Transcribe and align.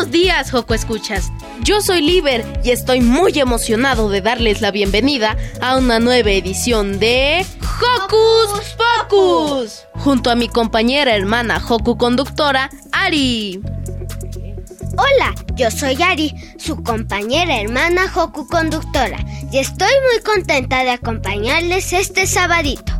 Buenos 0.00 0.18
días, 0.18 0.50
Joco 0.50 0.72
Escuchas. 0.72 1.30
Yo 1.62 1.82
soy 1.82 2.00
Liber 2.00 2.42
y 2.64 2.70
estoy 2.70 3.02
muy 3.02 3.38
emocionado 3.38 4.08
de 4.08 4.22
darles 4.22 4.62
la 4.62 4.70
bienvenida 4.70 5.36
a 5.60 5.76
una 5.76 6.00
nueva 6.00 6.30
edición 6.30 6.98
de 6.98 7.44
Hocus 7.60 8.76
Pocus, 8.78 9.82
junto 9.96 10.30
a 10.30 10.36
mi 10.36 10.48
compañera 10.48 11.14
hermana 11.14 11.62
Hoku 11.62 11.98
conductora, 11.98 12.70
Ari. 12.92 13.60
Hola, 14.96 15.34
yo 15.56 15.70
soy 15.70 16.00
Ari, 16.02 16.34
su 16.56 16.82
compañera 16.82 17.60
hermana 17.60 18.10
Hoku 18.14 18.46
conductora, 18.46 19.18
y 19.52 19.58
estoy 19.58 19.92
muy 20.10 20.22
contenta 20.22 20.82
de 20.82 20.92
acompañarles 20.92 21.92
este 21.92 22.26
sabadito. 22.26 22.94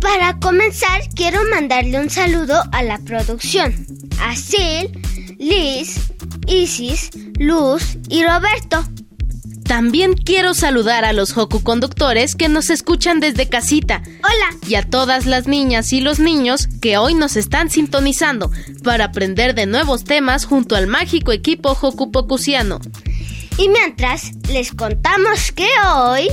Para 0.00 0.38
comenzar, 0.38 1.02
quiero 1.14 1.40
mandarle 1.50 2.00
un 2.00 2.08
saludo 2.08 2.62
a 2.72 2.82
la 2.82 2.96
producción, 3.00 3.86
a 4.22 4.34
Sil, 4.34 4.96
Liz, 5.38 6.12
Isis, 6.46 7.10
Luz 7.38 7.98
y 8.08 8.24
Roberto. 8.24 8.84
También 9.64 10.14
quiero 10.14 10.54
saludar 10.54 11.04
a 11.04 11.12
los 11.12 11.36
Hoku 11.36 11.62
conductores 11.62 12.36
que 12.36 12.48
nos 12.48 12.70
escuchan 12.70 13.18
desde 13.20 13.48
casita. 13.48 14.02
Hola. 14.18 14.58
Y 14.68 14.76
a 14.76 14.82
todas 14.82 15.26
las 15.26 15.46
niñas 15.46 15.92
y 15.92 16.00
los 16.00 16.20
niños 16.20 16.68
que 16.80 16.98
hoy 16.98 17.14
nos 17.14 17.36
están 17.36 17.68
sintonizando 17.68 18.50
para 18.84 19.06
aprender 19.06 19.54
de 19.54 19.66
nuevos 19.66 20.04
temas 20.04 20.44
junto 20.46 20.76
al 20.76 20.86
mágico 20.86 21.32
equipo 21.32 21.76
Hoku 21.80 22.12
Pocusiano. 22.12 22.80
Y 23.58 23.68
mientras, 23.68 24.32
les 24.48 24.72
contamos 24.72 25.52
que 25.52 25.68
hoy... 25.94 26.28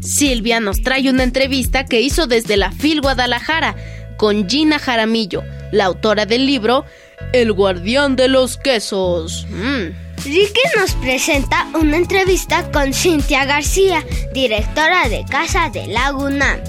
Silvia 0.00 0.60
nos 0.60 0.80
trae 0.80 1.10
una 1.10 1.24
entrevista 1.24 1.84
que 1.84 2.00
hizo 2.00 2.26
desde 2.26 2.56
la 2.56 2.72
FIL 2.72 3.02
Guadalajara 3.02 3.76
con 4.16 4.48
Gina 4.48 4.78
Jaramillo, 4.78 5.42
la 5.72 5.86
autora 5.86 6.24
del 6.24 6.46
libro 6.46 6.84
El 7.32 7.52
guardián 7.52 8.16
de 8.16 8.28
los 8.28 8.56
quesos. 8.56 9.46
Mm. 9.50 10.10
Ricky 10.24 10.60
nos 10.76 10.92
presenta 10.94 11.66
una 11.74 11.96
entrevista 11.96 12.70
con 12.70 12.92
Cintia 12.92 13.46
García, 13.46 14.04
directora 14.34 15.08
de 15.08 15.24
Casa 15.24 15.70
de 15.70 15.86
Laguna. 15.86 16.60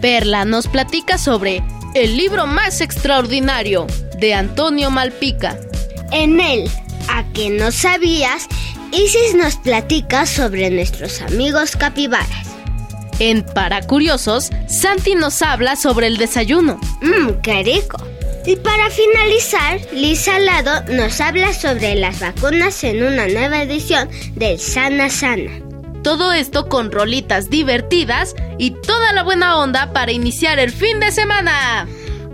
Perla 0.00 0.44
nos 0.44 0.66
platica 0.66 1.18
sobre 1.18 1.62
El 1.94 2.16
libro 2.16 2.46
más 2.46 2.80
extraordinario 2.80 3.86
de 4.18 4.34
Antonio 4.34 4.90
Malpica. 4.90 5.58
En 6.10 6.40
él, 6.40 6.68
¿a 7.08 7.24
que 7.32 7.50
no 7.50 7.70
sabías? 7.70 8.48
Isis 8.90 9.34
nos 9.34 9.56
platica 9.56 10.26
sobre 10.26 10.70
nuestros 10.70 11.20
amigos 11.20 11.76
capibaras. 11.76 12.46
En 13.20 13.42
Para 13.42 13.82
Curiosos, 13.82 14.50
Santi 14.68 15.14
nos 15.14 15.42
habla 15.42 15.76
sobre 15.76 16.06
el 16.06 16.16
desayuno. 16.16 16.80
Mmm, 17.02 17.40
qué 17.42 17.62
rico. 17.62 17.98
Y 18.48 18.56
para 18.56 18.88
finalizar, 18.88 19.78
Liz 19.92 20.26
Lado 20.26 20.82
nos 20.94 21.20
habla 21.20 21.52
sobre 21.52 21.96
las 21.96 22.20
vacunas 22.20 22.82
en 22.82 23.02
una 23.02 23.28
nueva 23.28 23.60
edición 23.60 24.08
del 24.36 24.58
Sana 24.58 25.10
Sana. 25.10 25.50
Todo 26.02 26.32
esto 26.32 26.66
con 26.66 26.90
rolitas 26.90 27.50
divertidas 27.50 28.34
y 28.56 28.70
toda 28.70 29.12
la 29.12 29.22
buena 29.22 29.58
onda 29.58 29.92
para 29.92 30.12
iniciar 30.12 30.58
el 30.58 30.72
fin 30.72 30.98
de 30.98 31.12
semana. 31.12 31.86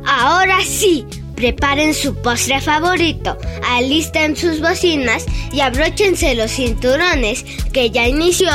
Ahora 0.06 0.58
sí, 0.64 1.04
preparen 1.34 1.92
su 1.92 2.14
postre 2.14 2.60
favorito, 2.60 3.36
alisten 3.66 4.36
sus 4.36 4.60
bocinas 4.60 5.26
y 5.50 5.62
abróchense 5.62 6.36
los 6.36 6.52
cinturones 6.52 7.44
que 7.72 7.90
ya 7.90 8.06
inició 8.06 8.52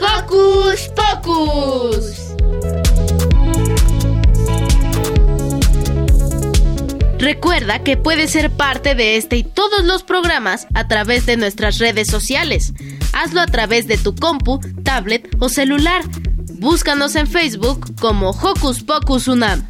Hocus 0.00 0.92
Pocus. 0.94 2.77
Recuerda 7.18 7.82
que 7.82 7.96
puedes 7.96 8.30
ser 8.30 8.50
parte 8.50 8.94
de 8.94 9.16
este 9.16 9.36
y 9.36 9.42
todos 9.42 9.84
los 9.84 10.04
programas 10.04 10.68
a 10.74 10.86
través 10.86 11.26
de 11.26 11.36
nuestras 11.36 11.78
redes 11.78 12.06
sociales. 12.06 12.72
Hazlo 13.12 13.40
a 13.40 13.46
través 13.46 13.88
de 13.88 13.98
tu 13.98 14.14
compu, 14.14 14.60
tablet 14.84 15.28
o 15.40 15.48
celular. 15.48 16.02
Búscanos 16.60 17.16
en 17.16 17.26
Facebook 17.26 17.92
como 18.00 18.30
Hocus 18.30 18.84
Pocus 18.84 19.26
Unam. 19.26 19.68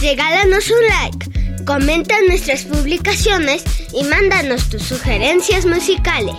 Regálanos 0.00 0.68
un 0.70 0.86
like, 0.88 1.64
comenta 1.64 2.16
nuestras 2.28 2.64
publicaciones 2.64 3.62
y 3.92 4.02
mándanos 4.04 4.68
tus 4.68 4.82
sugerencias 4.82 5.66
musicales. 5.66 6.36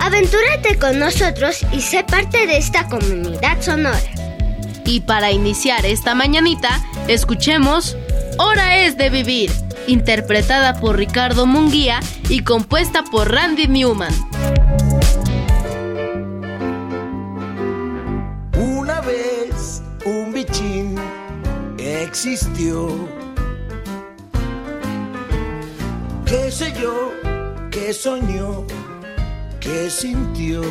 Aventúrate 0.00 0.76
con 0.80 0.98
nosotros 0.98 1.64
y 1.72 1.80
sé 1.82 2.02
parte 2.02 2.48
de 2.48 2.56
esta 2.56 2.88
comunidad 2.88 3.62
sonora. 3.62 4.02
Y 4.84 5.00
para 5.00 5.30
iniciar 5.30 5.86
esta 5.86 6.16
mañanita, 6.16 6.84
escuchemos 7.06 7.96
Hora 8.38 8.78
es 8.78 8.96
de 8.96 9.10
vivir, 9.10 9.50
interpretada 9.86 10.80
por 10.80 10.96
Ricardo 10.96 11.46
Munguía 11.46 12.00
y 12.28 12.40
compuesta 12.40 13.04
por 13.04 13.30
Randy 13.30 13.68
Newman. 13.68 14.12
Una 18.56 19.00
vez 19.02 19.82
un 20.04 20.32
bichín 20.32 20.96
existió. 21.78 23.08
¿Qué 26.26 26.50
sé 26.50 26.72
yo? 26.80 27.12
¿Qué 27.70 27.92
soñó? 27.92 28.64
¿Qué 29.60 29.90
sintió? 29.90 30.62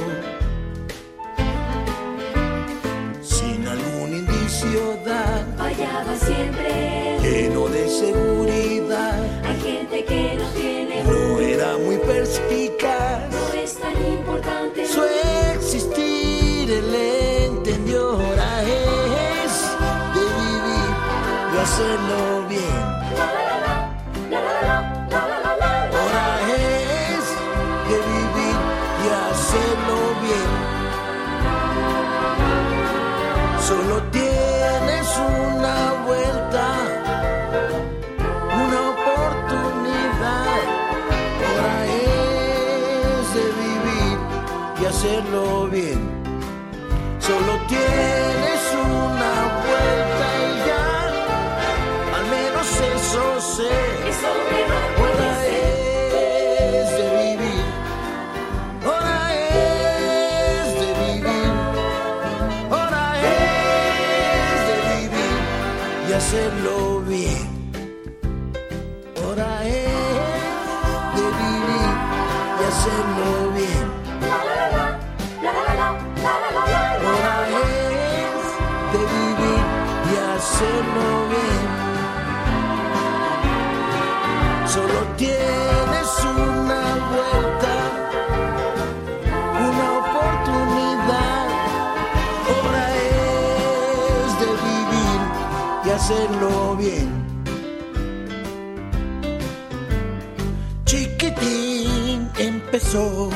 Da. 5.06 5.46
Fallaba 5.58 6.16
siempre. 6.18 7.18
Lleno 7.22 7.68
de 7.68 7.88
seguridad. 7.88 9.20
Hay 9.44 9.60
gente 9.60 10.06
que 10.06 10.36
no 10.36 10.48
tiene. 10.50 11.04
No 11.04 11.40
era 11.40 11.78
muy 11.78 11.98
perspicaz. 11.98 13.30
No 13.32 13.54
es 13.60 13.78
tan 13.78 13.98
importante. 14.06 14.88
Su 14.88 15.02
existir 15.56 16.72
él 16.72 16.96
entendió. 17.50 18.12
Ahora 18.12 18.64
es 18.64 19.54
de 20.16 20.24
vivir 20.42 20.90
y 21.54 21.58
hacerlo 21.58 22.48
bien. 22.50 22.91
Tienes 47.72 48.64
una 48.74 49.34
vuelta 49.66 50.28
y 50.44 50.52
ya, 50.68 50.88
al 52.18 52.26
menos 52.36 52.68
eso 52.98 53.24
sé. 53.56 53.74
Hora 55.02 55.32
es 55.38 56.90
de 56.98 57.06
vivir, 57.22 57.66
hora 58.86 59.20
es 59.34 60.68
de 60.82 60.90
vivir, 61.02 61.52
hora 62.70 63.06
es 63.22 64.60
de 64.68 64.76
vivir 64.92 65.40
y 66.10 66.12
hacerlo. 66.14 66.81
De 78.94 79.00
vivir 79.00 79.64
y 80.10 80.14
hacerlo 80.36 81.08
bien. 81.34 81.68
Solo 84.68 85.00
tienes 85.18 86.10
una 86.24 86.84
vuelta, 87.12 87.76
una 89.70 89.88
oportunidad. 90.02 91.46
Hora 92.54 92.86
es 92.96 94.30
de 94.42 94.50
vivir 94.70 95.22
y 95.86 95.88
hacerlo 95.90 96.76
bien. 96.78 97.10
Chiquitín 100.86 102.30
empezó, 102.38 103.30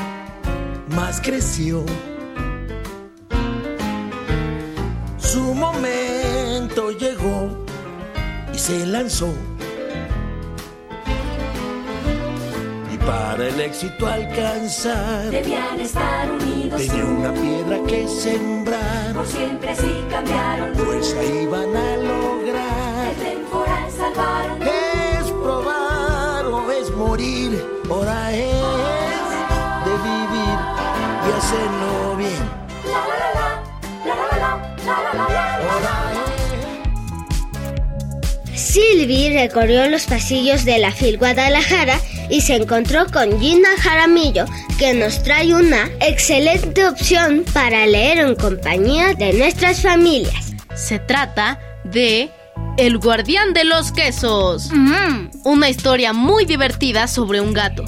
más 0.96 1.19
creció. 1.22 1.86
Se 8.65 8.83
lanzó. 8.83 9.31
Y 12.91 12.97
para 12.97 13.47
el 13.47 13.62
éxito 13.62 14.07
alcanzar, 14.07 15.29
Debían 15.29 15.79
estar 15.79 16.31
unidos 16.31 16.81
tenía 16.81 17.06
una 17.06 17.31
piedra 17.31 17.77
que 17.88 18.07
sembrar. 18.07 19.13
por 19.13 19.27
siempre 19.27 19.69
así 19.69 20.03
cambiaron. 20.09 20.73
Pues 20.73 21.13
ahí 21.13 21.45
van 21.45 21.75
a 21.77 21.97
lograr. 21.97 23.07
El 23.09 23.15
temporal 23.35 23.91
salvaron. 23.91 24.62
Es 24.63 25.31
probar 25.31 26.45
o 26.47 26.71
es 26.71 26.89
morir. 26.89 27.63
Hora 27.88 28.33
es 28.33 29.29
de 29.85 29.94
vivir 30.09 30.59
y 31.27 31.38
hacerlo 31.38 32.15
bien. 32.18 32.64
Silvi 38.75 39.30
recorrió 39.30 39.88
los 39.88 40.04
pasillos 40.04 40.66
de 40.66 40.80
la 40.80 40.92
FIL 40.92 41.18
Guadalajara 41.18 41.98
y 42.30 42.42
se 42.42 42.56
encontró 42.56 43.06
con 43.06 43.39
Gina 43.39 43.69
Jaramillo, 43.80 44.44
que 44.77 44.94
nos 44.94 45.24
trae 45.24 45.56
una 45.56 45.86
excelente 46.01 46.86
opción 46.86 47.45
para 47.54 47.86
leer 47.86 48.18
en 48.18 48.36
compañía 48.36 49.13
de 49.13 49.31
nuestras 49.31 49.81
familias. 49.81 50.51
Se 50.75 51.00
trata 51.00 51.57
de 51.86 52.30
El 52.75 52.98
guardián 52.98 53.54
de 53.54 53.63
los 53.63 53.94
quesos. 53.94 54.69
Una 55.45 55.69
historia 55.69 56.12
muy 56.12 56.44
divertida 56.44 57.07
sobre 57.07 57.39
un 57.39 57.54
gato. 57.54 57.86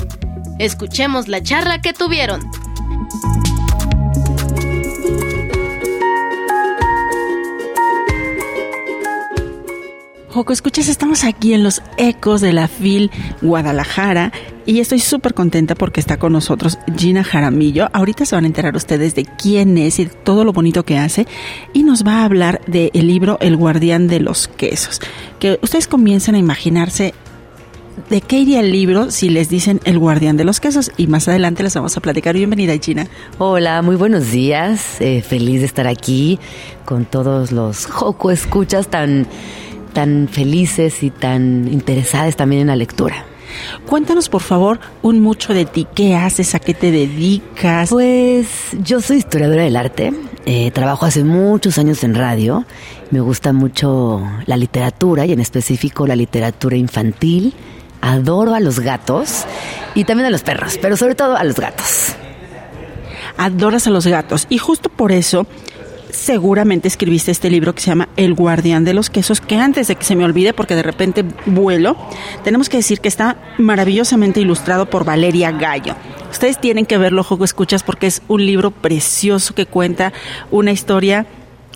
Escuchemos 0.58 1.28
la 1.28 1.44
charla 1.44 1.82
que 1.82 1.92
tuvieron. 1.92 2.50
Joco, 10.38 10.54
escuchas, 10.54 10.88
estamos 10.88 11.24
aquí 11.24 11.56
en 11.56 11.64
los 11.64 11.82
ecos 11.98 12.42
de 12.42 12.54
la 12.54 12.68
FIL 12.68 13.10
Guadalajara 13.42 14.32
y 14.68 14.82
estoy 14.82 15.00
súper 15.00 15.34
contenta 15.34 15.74
porque 15.74 16.00
está 16.00 16.18
con 16.18 16.32
nosotros 16.32 16.78
Gina 16.96 17.24
Jaramillo. 17.24 17.88
Ahorita 17.92 18.24
se 18.24 18.36
van 18.36 18.44
a 18.44 18.48
enterar 18.48 18.76
ustedes 18.76 19.16
de 19.16 19.26
quién 19.26 19.80
es 19.80 19.98
y 19.98 20.06
de 20.06 20.12
todo 20.12 20.46
lo 20.46 20.54
bonito 20.54 20.84
que 20.84 21.00
hace 21.00 21.26
y 21.74 21.82
nos 21.82 22.06
va 22.06 22.20
a 22.20 22.26
hablar 22.26 22.62
del 22.68 22.92
libro 22.94 23.40
El 23.42 23.58
guardián 23.58 24.08
de 24.08 24.20
los 24.20 24.48
quesos. 24.48 25.02
Que 25.40 25.58
ustedes 25.64 25.88
comiencen 25.88 26.36
a 26.36 26.38
imaginarse 26.38 27.16
de 28.12 28.22
qué 28.22 28.38
iría 28.38 28.60
el 28.60 28.72
libro 28.72 29.10
si 29.10 29.30
les 29.30 29.50
dicen 29.50 29.82
El 29.86 29.98
guardián 29.98 30.38
de 30.38 30.44
los 30.44 30.60
quesos 30.60 30.92
y 30.98 31.08
más 31.08 31.28
adelante 31.28 31.64
les 31.64 31.74
vamos 31.74 31.98
a 31.98 32.00
platicar. 32.00 32.36
Bienvenida 32.36 32.78
Gina. 32.78 33.08
Hola, 33.40 33.82
muy 33.82 33.96
buenos 33.96 34.30
días. 34.30 35.02
Eh, 35.02 35.24
feliz 35.24 35.62
de 35.62 35.66
estar 35.66 35.88
aquí 35.88 36.38
con 36.86 37.06
todos 37.06 37.52
los 37.52 37.88
Joco 37.88 38.30
escuchas 38.30 38.88
tan, 38.88 39.28
tan 39.98 40.28
felices 40.28 41.02
y 41.02 41.10
tan 41.10 41.68
interesadas 41.68 42.36
también 42.36 42.62
en 42.62 42.68
la 42.68 42.76
lectura. 42.76 43.26
Cuéntanos 43.88 44.30
por 44.30 44.44
favor 44.44 44.80
un 45.02 45.22
mucho 45.22 45.56
de 45.56 45.66
ti, 45.66 45.88
qué 45.96 46.16
haces, 46.16 46.54
a 46.54 46.60
qué 46.60 46.76
te 46.76 46.92
dedicas. 46.92 47.90
Pues 47.90 48.48
yo 48.84 49.02
soy 49.02 49.18
historiadora 49.18 49.64
del 49.64 49.76
arte, 49.76 50.14
eh, 50.46 50.70
trabajo 50.70 51.08
hace 51.08 51.24
muchos 51.24 51.80
años 51.80 52.04
en 52.04 52.14
radio, 52.14 52.64
me 53.10 53.22
gusta 53.22 53.54
mucho 53.54 54.22
la 54.46 54.56
literatura 54.56 55.26
y 55.26 55.32
en 55.32 55.40
específico 55.40 56.06
la 56.06 56.16
literatura 56.16 56.78
infantil, 56.78 57.56
adoro 58.00 58.54
a 58.54 58.60
los 58.60 58.80
gatos 58.80 59.46
y 59.96 60.04
también 60.04 60.28
a 60.28 60.30
los 60.30 60.44
perros, 60.44 60.78
pero 60.80 60.96
sobre 60.96 61.16
todo 61.16 61.36
a 61.36 61.44
los 61.44 61.56
gatos. 61.56 62.14
adoras 63.36 63.88
a 63.88 63.90
los 63.90 64.06
gatos 64.06 64.46
y 64.48 64.60
justo 64.60 64.90
por 64.90 65.12
eso 65.12 65.48
seguramente 66.10 66.88
escribiste 66.88 67.32
este 67.32 67.50
libro 67.50 67.74
que 67.74 67.82
se 67.82 67.88
llama 67.88 68.10
El 68.16 68.34
guardián 68.34 68.84
de 68.84 68.94
los 68.94 69.10
quesos, 69.10 69.42
que 69.42 69.56
antes 69.56 69.88
de 69.88 69.96
que 69.96 70.04
se 70.04 70.16
me 70.16 70.24
olvide, 70.24 70.54
porque 70.54 70.76
de 70.76 70.84
repente 70.84 71.26
vuelo, 71.46 71.96
tenemos 72.44 72.70
que 72.70 72.78
decir 72.78 73.00
que 73.00 73.08
está 73.08 73.38
maravillosamente 73.58 74.40
ilustrado 74.40 74.90
por 74.90 75.06
Valeria 75.06 75.52
Gallo. 75.52 75.96
Ustedes 76.32 76.60
tienen 76.60 76.86
que 76.86 76.98
verlo, 76.98 77.24
Juego 77.24 77.46
Escuchas, 77.46 77.84
porque 77.84 78.08
es 78.08 78.22
un 78.28 78.46
libro 78.46 78.72
precioso 78.72 79.56
que 79.56 79.66
cuenta 79.66 80.14
una 80.52 80.72
historia 80.72 81.26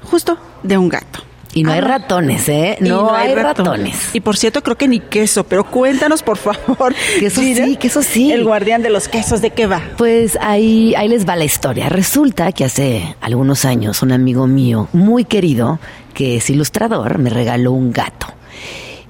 justo 0.04 0.38
de 0.64 0.78
un 0.78 0.90
gato. 0.90 1.31
Y 1.54 1.64
no 1.64 1.72
hay 1.72 1.80
Ah, 1.80 1.82
ratones, 1.82 2.48
¿eh? 2.50 2.78
y 2.80 2.84
No, 2.86 3.14
hay 3.14 3.36
ratones. 3.36 4.14
Y 4.16 4.22
por 4.22 4.38
cierto, 4.38 4.64
creo 4.64 4.78
que 4.78 4.88
ni 4.88 5.00
queso, 5.00 5.44
pero 5.44 5.64
cuéntanos, 5.66 6.24
por 6.24 6.38
favor. 6.38 6.94
Queso 7.20 7.42
sí, 7.42 7.76
queso 7.78 8.02
sí. 8.02 8.32
El 8.32 8.44
guardián 8.46 8.82
de 8.82 8.90
los 8.90 9.08
quesos, 9.10 9.42
¿de 9.42 9.50
qué 9.52 9.68
va? 9.68 9.82
Pues 9.98 10.38
ahí, 10.42 10.94
ahí 10.96 11.08
les 11.10 11.28
va 11.28 11.36
la 11.36 11.44
historia. 11.44 11.90
Resulta 11.90 12.52
que 12.54 12.64
hace 12.64 13.16
algunos 13.22 13.66
años 13.66 14.02
un 14.02 14.12
amigo 14.14 14.48
mío 14.48 14.88
muy 14.94 15.26
querido, 15.26 15.80
que 16.14 16.38
es 16.38 16.50
ilustrador, 16.50 17.18
me 17.18 17.30
regaló 17.30 17.72
un 17.74 17.92
gato. 17.92 18.28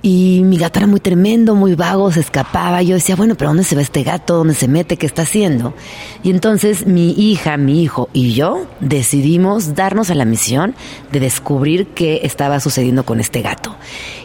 Y 0.03 0.41
mi 0.43 0.57
gato 0.57 0.79
era 0.79 0.87
muy 0.87 0.99
tremendo, 0.99 1.53
muy 1.53 1.75
vago, 1.75 2.11
se 2.11 2.21
escapaba. 2.21 2.81
Yo 2.81 2.95
decía, 2.95 3.15
bueno, 3.15 3.35
pero 3.35 3.51
¿dónde 3.51 3.63
se 3.63 3.75
va 3.75 3.83
este 3.83 4.01
gato? 4.01 4.37
¿Dónde 4.37 4.55
se 4.55 4.67
mete? 4.67 4.97
¿Qué 4.97 5.05
está 5.05 5.21
haciendo? 5.21 5.75
Y 6.23 6.31
entonces 6.31 6.87
mi 6.87 7.11
hija, 7.11 7.57
mi 7.57 7.83
hijo 7.83 8.09
y 8.11 8.33
yo 8.33 8.65
decidimos 8.79 9.75
darnos 9.75 10.09
a 10.09 10.15
la 10.15 10.25
misión 10.25 10.73
de 11.11 11.19
descubrir 11.19 11.87
qué 11.87 12.21
estaba 12.23 12.59
sucediendo 12.59 13.03
con 13.05 13.19
este 13.19 13.43
gato. 13.43 13.75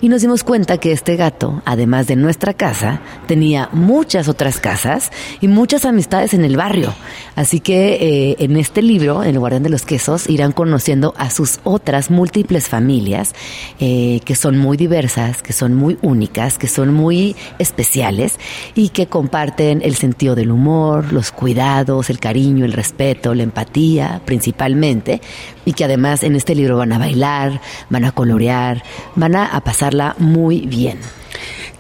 Y 0.00 0.08
nos 0.08 0.22
dimos 0.22 0.44
cuenta 0.44 0.78
que 0.78 0.92
este 0.92 1.16
gato, 1.16 1.62
además 1.66 2.06
de 2.06 2.16
nuestra 2.16 2.54
casa, 2.54 3.00
tenía 3.26 3.68
muchas 3.72 4.28
otras 4.28 4.60
casas 4.60 5.10
y 5.42 5.48
muchas 5.48 5.84
amistades 5.84 6.32
en 6.32 6.44
el 6.44 6.56
barrio. 6.56 6.94
Así 7.34 7.60
que 7.60 8.30
eh, 8.30 8.36
en 8.38 8.56
este 8.56 8.80
libro, 8.80 9.22
en 9.22 9.30
el 9.30 9.38
Guardián 9.38 9.62
de 9.62 9.68
los 9.68 9.84
Quesos, 9.84 10.28
irán 10.30 10.52
conociendo 10.52 11.12
a 11.18 11.28
sus 11.28 11.60
otras 11.64 12.10
múltiples 12.10 12.68
familias, 12.68 13.34
eh, 13.78 14.20
que 14.24 14.36
son 14.36 14.56
muy 14.56 14.78
diversas, 14.78 15.42
que 15.42 15.52
son 15.52 15.65
muy 15.74 15.98
únicas, 16.02 16.58
que 16.58 16.68
son 16.68 16.94
muy 16.94 17.36
especiales 17.58 18.38
y 18.74 18.90
que 18.90 19.06
comparten 19.06 19.80
el 19.82 19.96
sentido 19.96 20.34
del 20.34 20.50
humor, 20.50 21.12
los 21.12 21.32
cuidados, 21.32 22.10
el 22.10 22.18
cariño, 22.18 22.64
el 22.64 22.72
respeto, 22.72 23.34
la 23.34 23.42
empatía, 23.42 24.20
principalmente, 24.24 25.20
y 25.64 25.72
que 25.72 25.84
además 25.84 26.22
en 26.22 26.36
este 26.36 26.54
libro 26.54 26.76
van 26.76 26.92
a 26.92 26.98
bailar, 26.98 27.60
van 27.90 28.04
a 28.04 28.12
colorear, 28.12 28.82
van 29.14 29.36
a, 29.36 29.46
a 29.46 29.60
pasarla 29.60 30.14
muy 30.18 30.60
bien. 30.60 30.98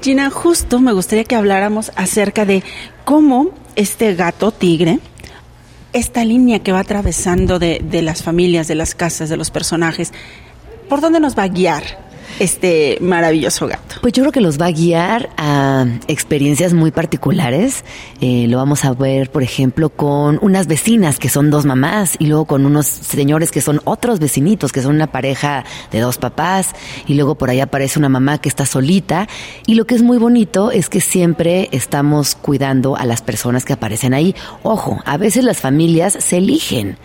Gina, 0.02 0.30
justo 0.30 0.78
me 0.80 0.92
gustaría 0.92 1.24
que 1.24 1.36
habláramos 1.36 1.90
acerca 1.96 2.44
de 2.44 2.62
cómo 3.04 3.50
este 3.76 4.14
gato 4.14 4.52
tigre, 4.52 5.00
esta 5.92 6.24
línea 6.24 6.62
que 6.62 6.72
va 6.72 6.80
atravesando 6.80 7.58
de, 7.58 7.80
de 7.82 8.02
las 8.02 8.22
familias, 8.22 8.68
de 8.68 8.74
las 8.74 8.94
casas, 8.94 9.28
de 9.28 9.36
los 9.36 9.50
personajes, 9.50 10.12
¿por 10.88 11.00
dónde 11.00 11.20
nos 11.20 11.36
va 11.36 11.44
a 11.44 11.48
guiar 11.48 12.05
este 12.38 12.98
maravilloso 13.00 13.66
gato? 13.66 13.96
Pues 14.02 14.12
yo 14.12 14.22
creo 14.22 14.32
que 14.32 14.40
los 14.40 14.60
va 14.60 14.66
a 14.66 14.70
guiar 14.70 15.30
a 15.36 15.86
experiencias 16.08 16.72
muy 16.72 16.90
particulares. 16.90 17.84
Eh, 18.20 18.46
lo 18.48 18.58
vamos 18.58 18.84
a 18.84 18.92
ver, 18.92 19.30
por 19.30 19.42
ejemplo, 19.42 19.90
con 19.90 20.38
unas 20.42 20.66
vecinas 20.66 21.18
que 21.18 21.28
son 21.28 21.50
dos 21.50 21.64
mamás 21.64 22.16
y 22.18 22.26
luego 22.26 22.44
con 22.44 22.66
unos 22.66 22.86
señores 22.86 23.50
que 23.50 23.60
son 23.60 23.80
otros 23.84 24.18
vecinitos, 24.18 24.72
que 24.72 24.82
son 24.82 24.94
una 24.94 25.06
pareja 25.08 25.64
de 25.90 26.00
dos 26.00 26.18
papás 26.18 26.74
y 27.06 27.14
luego 27.14 27.36
por 27.36 27.50
ahí 27.50 27.60
aparece 27.60 27.98
una 27.98 28.08
mamá 28.08 28.38
que 28.38 28.48
está 28.48 28.66
solita. 28.66 29.28
Y 29.66 29.74
lo 29.74 29.86
que 29.86 29.94
es 29.94 30.02
muy 30.02 30.18
bonito 30.18 30.70
es 30.70 30.88
que 30.88 31.00
siempre 31.00 31.68
estamos 31.72 32.34
cuidando 32.34 32.96
a 32.96 33.04
las 33.04 33.22
personas 33.22 33.64
que 33.64 33.72
aparecen 33.72 34.14
ahí. 34.14 34.34
Ojo, 34.62 35.00
a 35.04 35.16
veces 35.16 35.44
las 35.44 35.58
familias 35.58 36.16
se 36.20 36.38
eligen. 36.38 36.96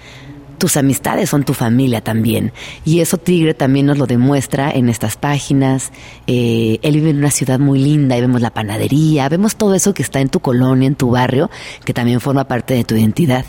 Tus 0.61 0.77
amistades 0.77 1.27
son 1.27 1.43
tu 1.43 1.55
familia 1.55 2.01
también. 2.01 2.53
Y 2.85 2.99
eso 2.99 3.17
Tigre 3.17 3.55
también 3.55 3.87
nos 3.87 3.97
lo 3.97 4.05
demuestra 4.05 4.69
en 4.69 4.89
estas 4.89 5.17
páginas. 5.17 5.91
Eh, 6.27 6.77
él 6.83 6.93
vive 6.93 7.09
en 7.09 7.17
una 7.17 7.31
ciudad 7.31 7.57
muy 7.57 7.79
linda 7.79 8.15
y 8.15 8.21
vemos 8.21 8.41
la 8.41 8.51
panadería, 8.51 9.27
vemos 9.27 9.55
todo 9.55 9.73
eso 9.73 9.95
que 9.95 10.03
está 10.03 10.19
en 10.19 10.29
tu 10.29 10.39
colonia, 10.39 10.85
en 10.85 10.93
tu 10.93 11.09
barrio, 11.09 11.49
que 11.83 11.95
también 11.95 12.21
forma 12.21 12.43
parte 12.43 12.75
de 12.75 12.83
tu 12.83 12.93
identidad. 12.93 13.43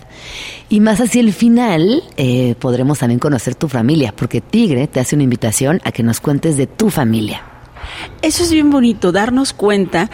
Y 0.70 0.80
más 0.80 1.02
hacia 1.02 1.20
el 1.20 1.34
final 1.34 2.02
eh, 2.16 2.54
podremos 2.58 3.00
también 3.00 3.18
conocer 3.18 3.56
tu 3.56 3.68
familia, 3.68 4.14
porque 4.16 4.40
Tigre 4.40 4.86
te 4.86 4.98
hace 4.98 5.14
una 5.14 5.24
invitación 5.24 5.82
a 5.84 5.92
que 5.92 6.02
nos 6.02 6.18
cuentes 6.18 6.56
de 6.56 6.66
tu 6.66 6.88
familia. 6.88 7.42
Eso 8.22 8.42
es 8.42 8.50
bien 8.50 8.70
bonito, 8.70 9.12
darnos 9.12 9.52
cuenta 9.52 10.08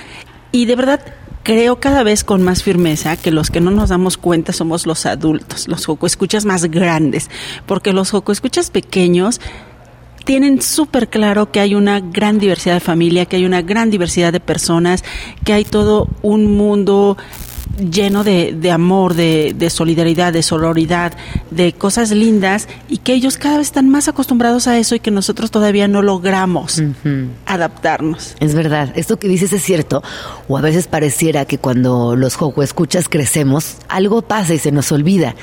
y 0.51 0.67
de 0.67 0.75
verdad 0.75 1.01
creo 1.43 1.81
cada 1.81 2.03
vez 2.03 2.25
con 2.25 2.43
más 2.43 2.63
firmeza 2.63 3.17
que 3.17 3.31
los 3.31 3.51
que 3.51 3.61
no 3.61 3.71
nos 3.71 3.89
damos 3.89 4.17
cuenta 4.17 4.53
somos 4.53 4.87
los 4.87 5.07
adultos, 5.07 5.69
los 5.69 5.87
escuchas 6.03 6.45
más 6.45 6.67
grandes, 6.67 7.31
porque 7.67 7.93
los 7.93 8.13
escuchas 8.29 8.71
pequeños 8.71 9.41
tienen 10.25 10.61
súper 10.61 11.09
claro 11.09 11.51
que 11.51 11.59
hay 11.59 11.75
una 11.75 12.01
gran 12.01 12.39
diversidad 12.39 12.75
de 12.75 12.81
familia, 12.81 13.25
que 13.25 13.37
hay 13.37 13.47
una 13.47 13.63
gran 13.63 13.89
diversidad 13.89 14.31
de 14.31 14.41
personas, 14.41 15.03
que 15.43 15.55
hay 15.55 15.65
todo 15.65 16.07
un 16.21 16.55
mundo 16.55 17.17
lleno 17.79 18.25
de, 18.25 18.53
de 18.53 18.71
amor, 18.71 19.15
de, 19.15 19.55
de, 19.57 19.71
solidaridad, 19.71 20.33
de 20.33 20.43
sororidad, 20.43 21.13
de 21.51 21.73
cosas 21.73 22.11
lindas 22.11 22.69
y 22.89 22.99
que 22.99 23.15
ellos 23.15 23.37
cada 23.37 23.59
vez 23.59 23.69
están 23.69 23.89
más 23.89 24.09
acostumbrados 24.09 24.67
a 24.67 24.79
eso 24.79 24.95
y 24.95 25.01
que 25.01 25.11
nosotros 25.11 25.51
todavía 25.51 25.89
no 25.89 26.03
logramos 26.03 26.83
adaptarnos. 27.47 28.35
Es 28.41 28.55
verdad, 28.55 28.93
esto 28.97 29.19
que 29.19 29.29
dices 29.29 29.53
es 29.53 29.63
cierto, 29.63 30.03
o 30.49 30.59
a 30.59 30.61
veces 30.61 30.87
pareciera 30.87 31.45
que 31.45 31.59
cuando 31.59 32.17
los 32.17 32.37
juego 32.37 32.63
escuchas 32.63 33.09
crecemos, 33.09 33.77
algo 33.89 34.23
pasa 34.23 34.55
y 34.55 34.59
se 34.59 34.73
nos 34.73 34.93
olvida. 34.93 35.35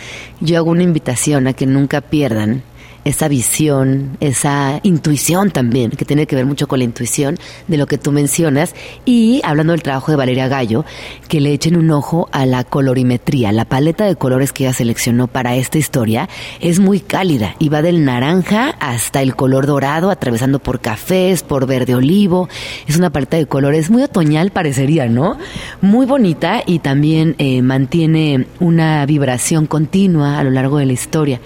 Yo 0.41 0.57
hago 0.57 0.71
una 0.71 0.83
invitación 0.83 1.47
a 1.47 1.53
que 1.53 1.65
nunca 1.65 2.01
pierdan 2.01 2.63
esa 3.05 3.27
visión, 3.27 4.17
esa 4.19 4.79
intuición 4.83 5.51
también, 5.51 5.91
que 5.91 6.05
tiene 6.05 6.25
que 6.25 6.35
ver 6.35 6.45
mucho 6.45 6.67
con 6.67 6.79
la 6.79 6.85
intuición 6.85 7.37
de 7.67 7.77
lo 7.77 7.85
que 7.85 7.97
tú 7.97 8.11
mencionas. 8.11 8.75
Y 9.05 9.41
hablando 9.43 9.71
del 9.73 9.83
trabajo 9.83 10.11
de 10.11 10.17
Valeria 10.17 10.47
Gallo, 10.47 10.83
que 11.29 11.39
le 11.39 11.53
echen 11.53 11.77
un 11.77 11.91
ojo 11.91 12.27
a 12.31 12.45
la 12.45 12.63
colorimetría. 12.63 13.51
La 13.51 13.65
paleta 13.65 14.05
de 14.05 14.15
colores 14.15 14.51
que 14.51 14.65
ella 14.65 14.73
seleccionó 14.73 15.27
para 15.27 15.55
esta 15.55 15.77
historia 15.77 16.27
es 16.59 16.79
muy 16.79 16.99
cálida 16.99 17.55
y 17.59 17.69
va 17.69 17.83
del 17.83 18.03
naranja 18.03 18.75
hasta 18.79 19.21
el 19.21 19.35
color 19.35 19.67
dorado, 19.67 20.09
atravesando 20.09 20.59
por 20.59 20.79
cafés, 20.79 21.43
por 21.43 21.67
verde 21.67 21.93
olivo. 21.93 22.49
Es 22.87 22.97
una 22.97 23.11
paleta 23.11 23.37
de 23.37 23.45
colores 23.45 23.91
muy 23.91 24.01
otoñal, 24.01 24.49
parecería, 24.49 25.07
¿no? 25.07 25.37
Muy 25.79 26.07
bonita 26.07 26.63
y 26.65 26.79
también 26.79 27.35
eh, 27.37 27.61
mantiene 27.61 28.47
una 28.59 29.05
vibración 29.05 29.67
continua 29.67 30.39
a 30.39 30.43
lo 30.43 30.49
largo 30.49 30.79
de 30.79 30.87
la 30.87 30.93
historia. 30.93 31.39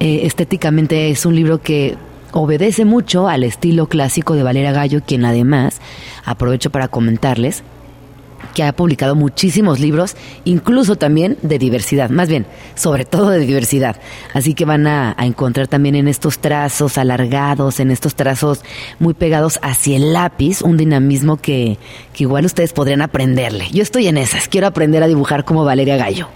Eh, 0.00 0.20
estéticamente 0.26 1.10
es 1.10 1.26
un 1.26 1.34
libro 1.34 1.60
que 1.60 1.96
obedece 2.32 2.84
mucho 2.84 3.28
al 3.28 3.44
estilo 3.44 3.88
clásico 3.88 4.34
de 4.34 4.42
Valera 4.42 4.72
Gallo, 4.72 5.00
quien 5.04 5.24
además, 5.24 5.80
aprovecho 6.24 6.70
para 6.70 6.88
comentarles, 6.88 7.64
que 8.54 8.62
ha 8.62 8.72
publicado 8.72 9.14
muchísimos 9.14 9.80
libros, 9.80 10.16
incluso 10.44 10.96
también 10.96 11.36
de 11.42 11.58
diversidad, 11.58 12.10
más 12.10 12.28
bien, 12.28 12.46
sobre 12.74 13.04
todo 13.04 13.30
de 13.30 13.40
diversidad. 13.40 13.96
Así 14.32 14.54
que 14.54 14.64
van 14.64 14.86
a, 14.86 15.14
a, 15.16 15.26
encontrar 15.26 15.66
también 15.66 15.96
en 15.96 16.08
estos 16.08 16.38
trazos 16.38 16.98
alargados, 16.98 17.80
en 17.80 17.90
estos 17.90 18.14
trazos 18.14 18.62
muy 18.98 19.14
pegados 19.14 19.58
hacia 19.62 19.96
el 19.96 20.12
lápiz, 20.12 20.62
un 20.62 20.76
dinamismo 20.76 21.36
que, 21.36 21.78
que 22.12 22.24
igual 22.24 22.46
ustedes 22.46 22.72
podrían 22.72 23.02
aprenderle. 23.02 23.68
Yo 23.72 23.82
estoy 23.82 24.06
en 24.06 24.18
esas, 24.18 24.48
quiero 24.48 24.66
aprender 24.68 25.02
a 25.02 25.08
dibujar 25.08 25.44
como 25.44 25.64
Valeria 25.64 25.96
Gallo. 25.96 26.28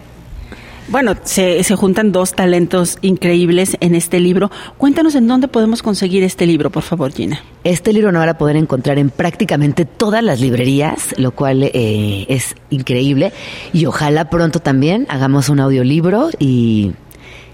Bueno, 0.93 1.15
se, 1.25 1.65
se, 1.65 1.75
juntan 1.75 2.13
dos 2.13 2.35
talentos 2.35 2.99
increíbles 3.01 3.79
en 3.81 3.95
este 3.95 4.21
libro. 4.21 4.51
Cuéntanos 4.77 5.15
en 5.15 5.27
dónde 5.27 5.49
podemos 5.49 5.83
conseguir 5.83 6.23
este 6.23 6.47
libro, 6.47 6.69
por 6.69 6.83
favor, 6.83 7.11
Gina. 7.11 7.41
Este 7.65 7.95
libro 7.95 8.13
lo 8.13 8.19
van 8.19 8.29
a 8.29 8.37
poder 8.37 8.57
encontrar 8.57 8.99
en 8.99 9.09
prácticamente 9.09 9.87
todas 9.87 10.23
las 10.23 10.39
librerías, 10.41 11.15
lo 11.17 11.31
cual 11.31 11.63
eh, 11.63 12.27
es 12.29 12.57
increíble. 12.69 13.33
Y 13.73 13.87
ojalá 13.87 14.29
pronto 14.29 14.61
también 14.61 15.07
hagamos 15.09 15.49
un 15.49 15.61
audiolibro 15.61 16.29
y, 16.39 16.93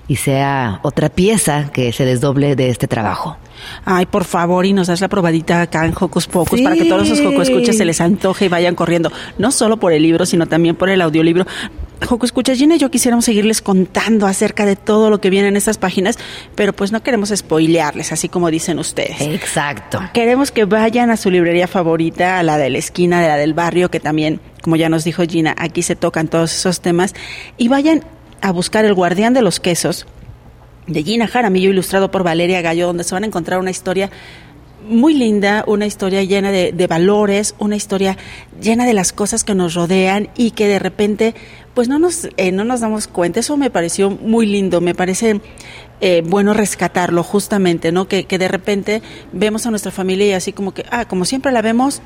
y 0.08 0.16
sea 0.16 0.80
otra 0.82 1.08
pieza 1.08 1.70
que 1.72 1.92
se 1.92 2.04
desdoble 2.04 2.56
de 2.56 2.70
este 2.70 2.88
trabajo. 2.88 3.36
Ay, 3.84 4.06
por 4.06 4.24
favor, 4.24 4.66
y 4.66 4.72
nos 4.72 4.86
das 4.86 5.00
la 5.00 5.08
probadita 5.08 5.62
acá 5.62 5.84
en 5.84 5.94
Hocus 5.98 6.26
Pocus 6.26 6.58
sí. 6.58 6.64
para 6.64 6.76
que 6.76 6.84
todos 6.84 7.08
esos 7.08 7.24
Hocus 7.24 7.48
Escuchas 7.48 7.76
se 7.76 7.84
les 7.84 8.00
antoje 8.00 8.46
y 8.46 8.48
vayan 8.48 8.74
corriendo, 8.74 9.10
no 9.38 9.50
solo 9.50 9.78
por 9.78 9.92
el 9.92 10.02
libro, 10.02 10.26
sino 10.26 10.46
también 10.46 10.76
por 10.76 10.88
el 10.88 11.00
audiolibro. 11.00 11.46
Joco 12.06 12.26
Escucha, 12.26 12.54
Gina 12.54 12.76
y 12.76 12.78
yo 12.78 12.90
quisiéramos 12.90 13.24
seguirles 13.24 13.60
contando 13.60 14.26
acerca 14.26 14.64
de 14.64 14.76
todo 14.76 15.10
lo 15.10 15.20
que 15.20 15.30
viene 15.30 15.48
en 15.48 15.56
estas 15.56 15.78
páginas, 15.78 16.16
pero 16.54 16.72
pues 16.72 16.92
no 16.92 17.02
queremos 17.02 17.32
spoilearles, 17.34 18.12
así 18.12 18.28
como 18.28 18.50
dicen 18.50 18.78
ustedes. 18.78 19.20
Exacto. 19.20 20.00
Queremos 20.14 20.52
que 20.52 20.64
vayan 20.64 21.10
a 21.10 21.16
su 21.16 21.30
librería 21.30 21.66
favorita, 21.66 22.38
a 22.38 22.42
la 22.42 22.56
de 22.56 22.70
la 22.70 22.78
esquina, 22.78 23.20
de 23.20 23.28
la 23.28 23.36
del 23.36 23.54
barrio, 23.54 23.90
que 23.90 24.00
también, 24.00 24.40
como 24.62 24.76
ya 24.76 24.88
nos 24.88 25.04
dijo 25.04 25.24
Gina, 25.24 25.54
aquí 25.58 25.82
se 25.82 25.96
tocan 25.96 26.28
todos 26.28 26.54
esos 26.54 26.80
temas, 26.80 27.14
y 27.56 27.68
vayan 27.68 28.04
a 28.40 28.52
buscar 28.52 28.84
El 28.84 28.94
Guardián 28.94 29.34
de 29.34 29.42
los 29.42 29.58
Quesos, 29.58 30.06
de 30.88 31.02
Gina 31.04 31.28
Jaramillo, 31.28 31.70
ilustrado 31.70 32.10
por 32.10 32.24
Valeria 32.24 32.60
Gallo, 32.62 32.88
donde 32.88 33.04
se 33.04 33.14
van 33.14 33.22
a 33.22 33.26
encontrar 33.26 33.60
una 33.60 33.70
historia 33.70 34.10
muy 34.88 35.14
linda, 35.14 35.64
una 35.66 35.86
historia 35.86 36.22
llena 36.22 36.50
de, 36.50 36.72
de, 36.72 36.86
valores, 36.86 37.54
una 37.58 37.76
historia 37.76 38.16
llena 38.60 38.86
de 38.86 38.94
las 38.94 39.12
cosas 39.12 39.44
que 39.44 39.54
nos 39.54 39.74
rodean 39.74 40.28
y 40.34 40.52
que 40.52 40.66
de 40.66 40.78
repente 40.78 41.34
pues 41.78 41.88
no 41.88 42.00
nos, 42.00 42.28
eh, 42.36 42.50
no 42.50 42.64
nos 42.64 42.80
damos 42.80 43.06
cuenta. 43.06 43.38
Eso 43.38 43.56
me 43.56 43.70
pareció 43.70 44.10
muy 44.10 44.46
lindo, 44.46 44.80
me 44.80 44.96
parece 44.96 45.40
eh, 46.00 46.22
bueno 46.26 46.52
rescatarlo 46.52 47.22
justamente, 47.22 47.92
¿no? 47.92 48.08
Que, 48.08 48.24
que 48.24 48.36
de 48.36 48.48
repente 48.48 49.00
vemos 49.32 49.64
a 49.64 49.70
nuestra 49.70 49.92
familia 49.92 50.26
y 50.26 50.32
así 50.32 50.52
como 50.52 50.74
que, 50.74 50.84
ah, 50.90 51.04
como 51.04 51.24
siempre 51.24 51.52
la 51.52 51.62
vemos, 51.62 52.02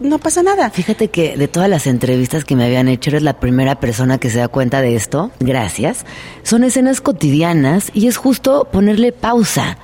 no 0.00 0.18
pasa 0.18 0.42
nada. 0.42 0.70
Fíjate 0.70 1.08
que 1.08 1.36
de 1.36 1.48
todas 1.48 1.68
las 1.68 1.86
entrevistas 1.86 2.44
que 2.44 2.56
me 2.56 2.64
habían 2.64 2.88
hecho, 2.88 3.10
eres 3.10 3.22
la 3.22 3.38
primera 3.38 3.78
persona 3.80 4.18
que 4.18 4.30
se 4.30 4.38
da 4.38 4.48
cuenta 4.48 4.80
de 4.80 4.96
esto. 4.96 5.30
Gracias. 5.40 6.04
Son 6.42 6.64
escenas 6.64 7.00
cotidianas 7.00 7.90
y 7.94 8.06
es 8.06 8.16
justo 8.16 8.68
ponerle 8.72 9.12
pausa 9.12 9.78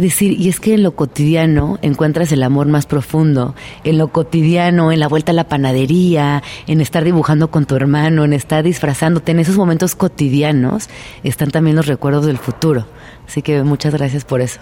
decir, 0.00 0.40
y 0.40 0.48
es 0.48 0.60
que 0.60 0.74
en 0.74 0.82
lo 0.82 0.92
cotidiano 0.92 1.78
encuentras 1.82 2.32
el 2.32 2.42
amor 2.42 2.66
más 2.66 2.86
profundo, 2.86 3.54
en 3.84 3.98
lo 3.98 4.08
cotidiano, 4.08 4.92
en 4.92 5.00
la 5.00 5.08
vuelta 5.08 5.32
a 5.32 5.34
la 5.34 5.48
panadería, 5.48 6.42
en 6.66 6.80
estar 6.80 7.04
dibujando 7.04 7.50
con 7.50 7.66
tu 7.66 7.76
hermano, 7.76 8.24
en 8.24 8.32
estar 8.32 8.64
disfrazándote, 8.64 9.32
en 9.32 9.40
esos 9.40 9.56
momentos 9.56 9.94
cotidianos 9.94 10.88
están 11.22 11.50
también 11.50 11.76
los 11.76 11.86
recuerdos 11.86 12.26
del 12.26 12.38
futuro. 12.38 12.86
Así 13.28 13.42
que 13.42 13.62
muchas 13.62 13.94
gracias 13.94 14.24
por 14.24 14.40
eso. 14.40 14.60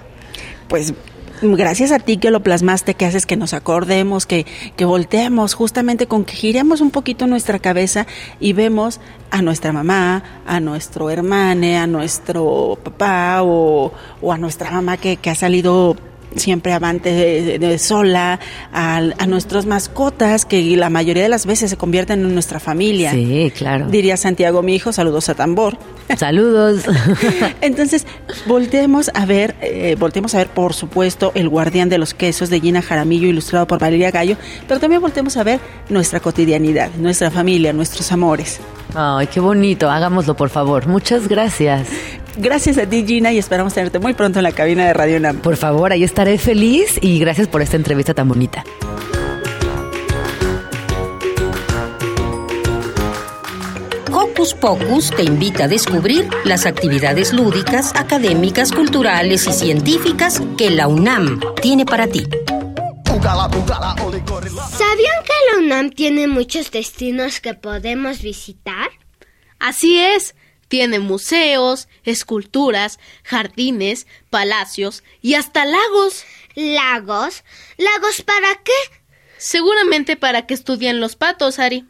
Pues 0.68 0.92
gracias 1.42 1.92
a 1.92 1.98
ti 1.98 2.16
que 2.16 2.30
lo 2.30 2.42
plasmaste, 2.42 2.94
que 2.94 3.06
haces 3.06 3.26
que 3.26 3.36
nos 3.36 3.54
acordemos, 3.54 4.26
que, 4.26 4.46
que 4.76 4.84
volteemos, 4.84 5.54
justamente 5.54 6.06
con 6.06 6.24
que 6.24 6.34
giremos 6.34 6.80
un 6.80 6.90
poquito 6.90 7.26
nuestra 7.26 7.58
cabeza 7.58 8.06
y 8.40 8.52
vemos 8.52 9.00
a 9.30 9.42
nuestra 9.42 9.72
mamá, 9.72 10.22
a 10.46 10.60
nuestro 10.60 11.10
hermano, 11.10 11.78
a 11.78 11.86
nuestro 11.86 12.78
papá 12.82 13.42
o, 13.42 13.92
o 14.20 14.32
a 14.32 14.38
nuestra 14.38 14.70
mamá 14.70 14.96
que, 14.96 15.16
que 15.16 15.30
ha 15.30 15.34
salido 15.34 15.96
siempre 16.38 16.72
avante 16.72 17.12
de, 17.12 17.58
de 17.58 17.78
sola, 17.78 18.40
a, 18.72 18.96
a, 18.96 19.26
nuestras 19.26 19.66
mascotas, 19.66 20.44
que 20.44 20.62
la 20.76 20.90
mayoría 20.90 21.22
de 21.22 21.28
las 21.28 21.46
veces 21.46 21.70
se 21.70 21.76
convierten 21.76 22.20
en 22.20 22.34
nuestra 22.34 22.60
familia. 22.60 23.12
Sí, 23.12 23.52
claro. 23.56 23.86
Diría 23.88 24.16
Santiago, 24.16 24.62
mi 24.62 24.74
hijo, 24.74 24.92
saludos 24.92 25.28
a 25.28 25.34
Tambor. 25.34 25.78
Saludos. 26.16 26.84
Entonces, 27.60 28.06
volteemos 28.46 29.10
a 29.14 29.26
ver, 29.26 29.56
eh, 29.60 29.96
volteemos 29.98 30.34
a 30.34 30.38
ver, 30.38 30.48
por 30.48 30.74
supuesto, 30.74 31.32
El 31.34 31.48
Guardián 31.48 31.88
de 31.88 31.98
los 31.98 32.14
Quesos 32.14 32.50
de 32.50 32.60
Gina 32.60 32.82
Jaramillo, 32.82 33.28
ilustrado 33.28 33.66
por 33.66 33.78
Valeria 33.78 34.10
Gallo, 34.10 34.36
pero 34.66 34.80
también 34.80 35.02
volteemos 35.02 35.36
a 35.36 35.44
ver 35.44 35.60
nuestra 35.88 36.20
cotidianidad, 36.20 36.90
nuestra 36.98 37.30
familia, 37.30 37.72
nuestros 37.72 38.10
amores. 38.12 38.60
Ay, 38.94 39.26
qué 39.26 39.40
bonito, 39.40 39.90
hagámoslo, 39.90 40.34
por 40.34 40.48
favor. 40.48 40.86
Muchas 40.86 41.28
gracias. 41.28 41.88
Gracias 42.40 42.78
a 42.78 42.86
ti, 42.86 43.04
Gina, 43.04 43.32
y 43.32 43.38
esperamos 43.38 43.74
tenerte 43.74 43.98
muy 43.98 44.14
pronto 44.14 44.38
en 44.38 44.44
la 44.44 44.52
cabina 44.52 44.86
de 44.86 44.94
Radio 44.94 45.18
NAM. 45.18 45.38
Por 45.38 45.56
favor, 45.56 45.90
ahí 45.90 46.04
estaré 46.04 46.38
feliz 46.38 46.96
y 47.02 47.18
gracias 47.18 47.48
por 47.48 47.62
esta 47.62 47.76
entrevista 47.76 48.14
tan 48.14 48.28
bonita. 48.28 48.64
Hocus 54.12 54.54
Pocus 54.54 55.10
te 55.10 55.24
invita 55.24 55.64
a 55.64 55.68
descubrir 55.68 56.28
las 56.44 56.64
actividades 56.64 57.32
lúdicas, 57.32 57.92
académicas, 57.96 58.70
culturales 58.70 59.48
y 59.48 59.52
científicas 59.52 60.40
que 60.56 60.70
la 60.70 60.86
UNAM 60.86 61.40
tiene 61.60 61.84
para 61.84 62.06
ti. 62.06 62.24
¿Sabían 63.20 65.24
que 65.24 65.32
la 65.50 65.58
UNAM 65.58 65.90
tiene 65.90 66.28
muchos 66.28 66.70
destinos 66.70 67.40
que 67.40 67.54
podemos 67.54 68.22
visitar? 68.22 68.90
Así 69.58 69.98
es. 69.98 70.36
Tiene 70.68 70.98
museos, 71.00 71.88
esculturas, 72.04 72.98
jardines, 73.24 74.06
palacios 74.30 75.02
y 75.22 75.34
hasta 75.34 75.64
lagos. 75.64 76.24
¿Lagos? 76.54 77.44
¿Lagos 77.76 78.22
para 78.22 78.54
qué? 78.62 78.72
Seguramente 79.38 80.16
para 80.16 80.46
que 80.46 80.54
estudien 80.54 81.00
los 81.00 81.16
patos, 81.16 81.58
Ari. 81.58 81.86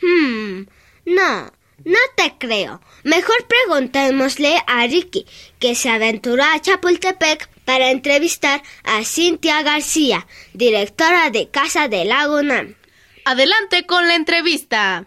Hmm, 0.00 0.66
no, 1.06 1.52
No 1.84 1.98
te 2.16 2.34
creo. 2.38 2.80
Mejor 3.04 3.46
preguntémosle 3.46 4.62
a 4.66 4.86
Ricky, 4.86 5.26
que 5.58 5.74
se 5.74 5.88
aventuró 5.88 6.42
a 6.42 6.60
Chapultepec 6.60 7.48
para 7.64 7.90
entrevistar 7.90 8.62
a 8.84 9.04
Cintia 9.04 9.62
García, 9.62 10.26
directora 10.54 11.30
de 11.30 11.48
Casa 11.50 11.88
del 11.88 12.08
Lago 12.08 12.42
Nam. 12.42 12.74
Adelante 13.24 13.84
con 13.86 14.06
la 14.06 14.14
entrevista. 14.14 15.06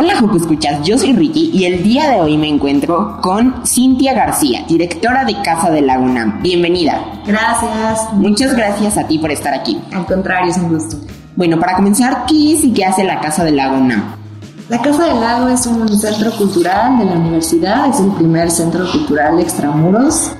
Hola 0.00 0.14
Joco 0.16 0.36
Escuchas, 0.36 0.86
yo 0.86 0.96
soy 0.96 1.12
Ricky 1.12 1.50
y 1.52 1.64
el 1.64 1.82
día 1.82 2.08
de 2.08 2.20
hoy 2.20 2.38
me 2.38 2.48
encuentro 2.48 3.18
con 3.20 3.66
Cintia 3.66 4.14
García, 4.14 4.64
directora 4.68 5.24
de 5.24 5.34
Casa 5.42 5.72
del 5.72 5.88
Lago 5.88 6.06
Nam. 6.06 6.40
Bienvenida. 6.40 7.04
Gracias. 7.26 8.12
Muchas 8.12 8.54
gracias 8.54 8.96
a 8.96 9.08
ti 9.08 9.18
por 9.18 9.32
estar 9.32 9.52
aquí. 9.52 9.76
Al 9.92 10.06
contrario, 10.06 10.52
es 10.52 10.56
un 10.56 10.68
gusto. 10.68 10.98
Bueno, 11.34 11.58
para 11.58 11.74
comenzar, 11.74 12.26
¿qué 12.28 12.54
es 12.54 12.62
y 12.62 12.72
qué 12.72 12.84
hace 12.84 13.02
la 13.02 13.18
Casa 13.18 13.42
del 13.42 13.56
Lago 13.56 13.78
Nam? 13.78 14.14
La 14.68 14.80
Casa 14.80 15.04
del 15.04 15.18
Lago 15.18 15.48
es 15.48 15.66
un 15.66 15.88
centro 15.88 16.30
cultural 16.30 16.96
de 17.00 17.04
la 17.04 17.14
universidad, 17.14 17.88
es 17.88 17.98
el 17.98 18.12
primer 18.12 18.52
centro 18.52 18.88
cultural 18.92 19.40
extramuros 19.40 20.30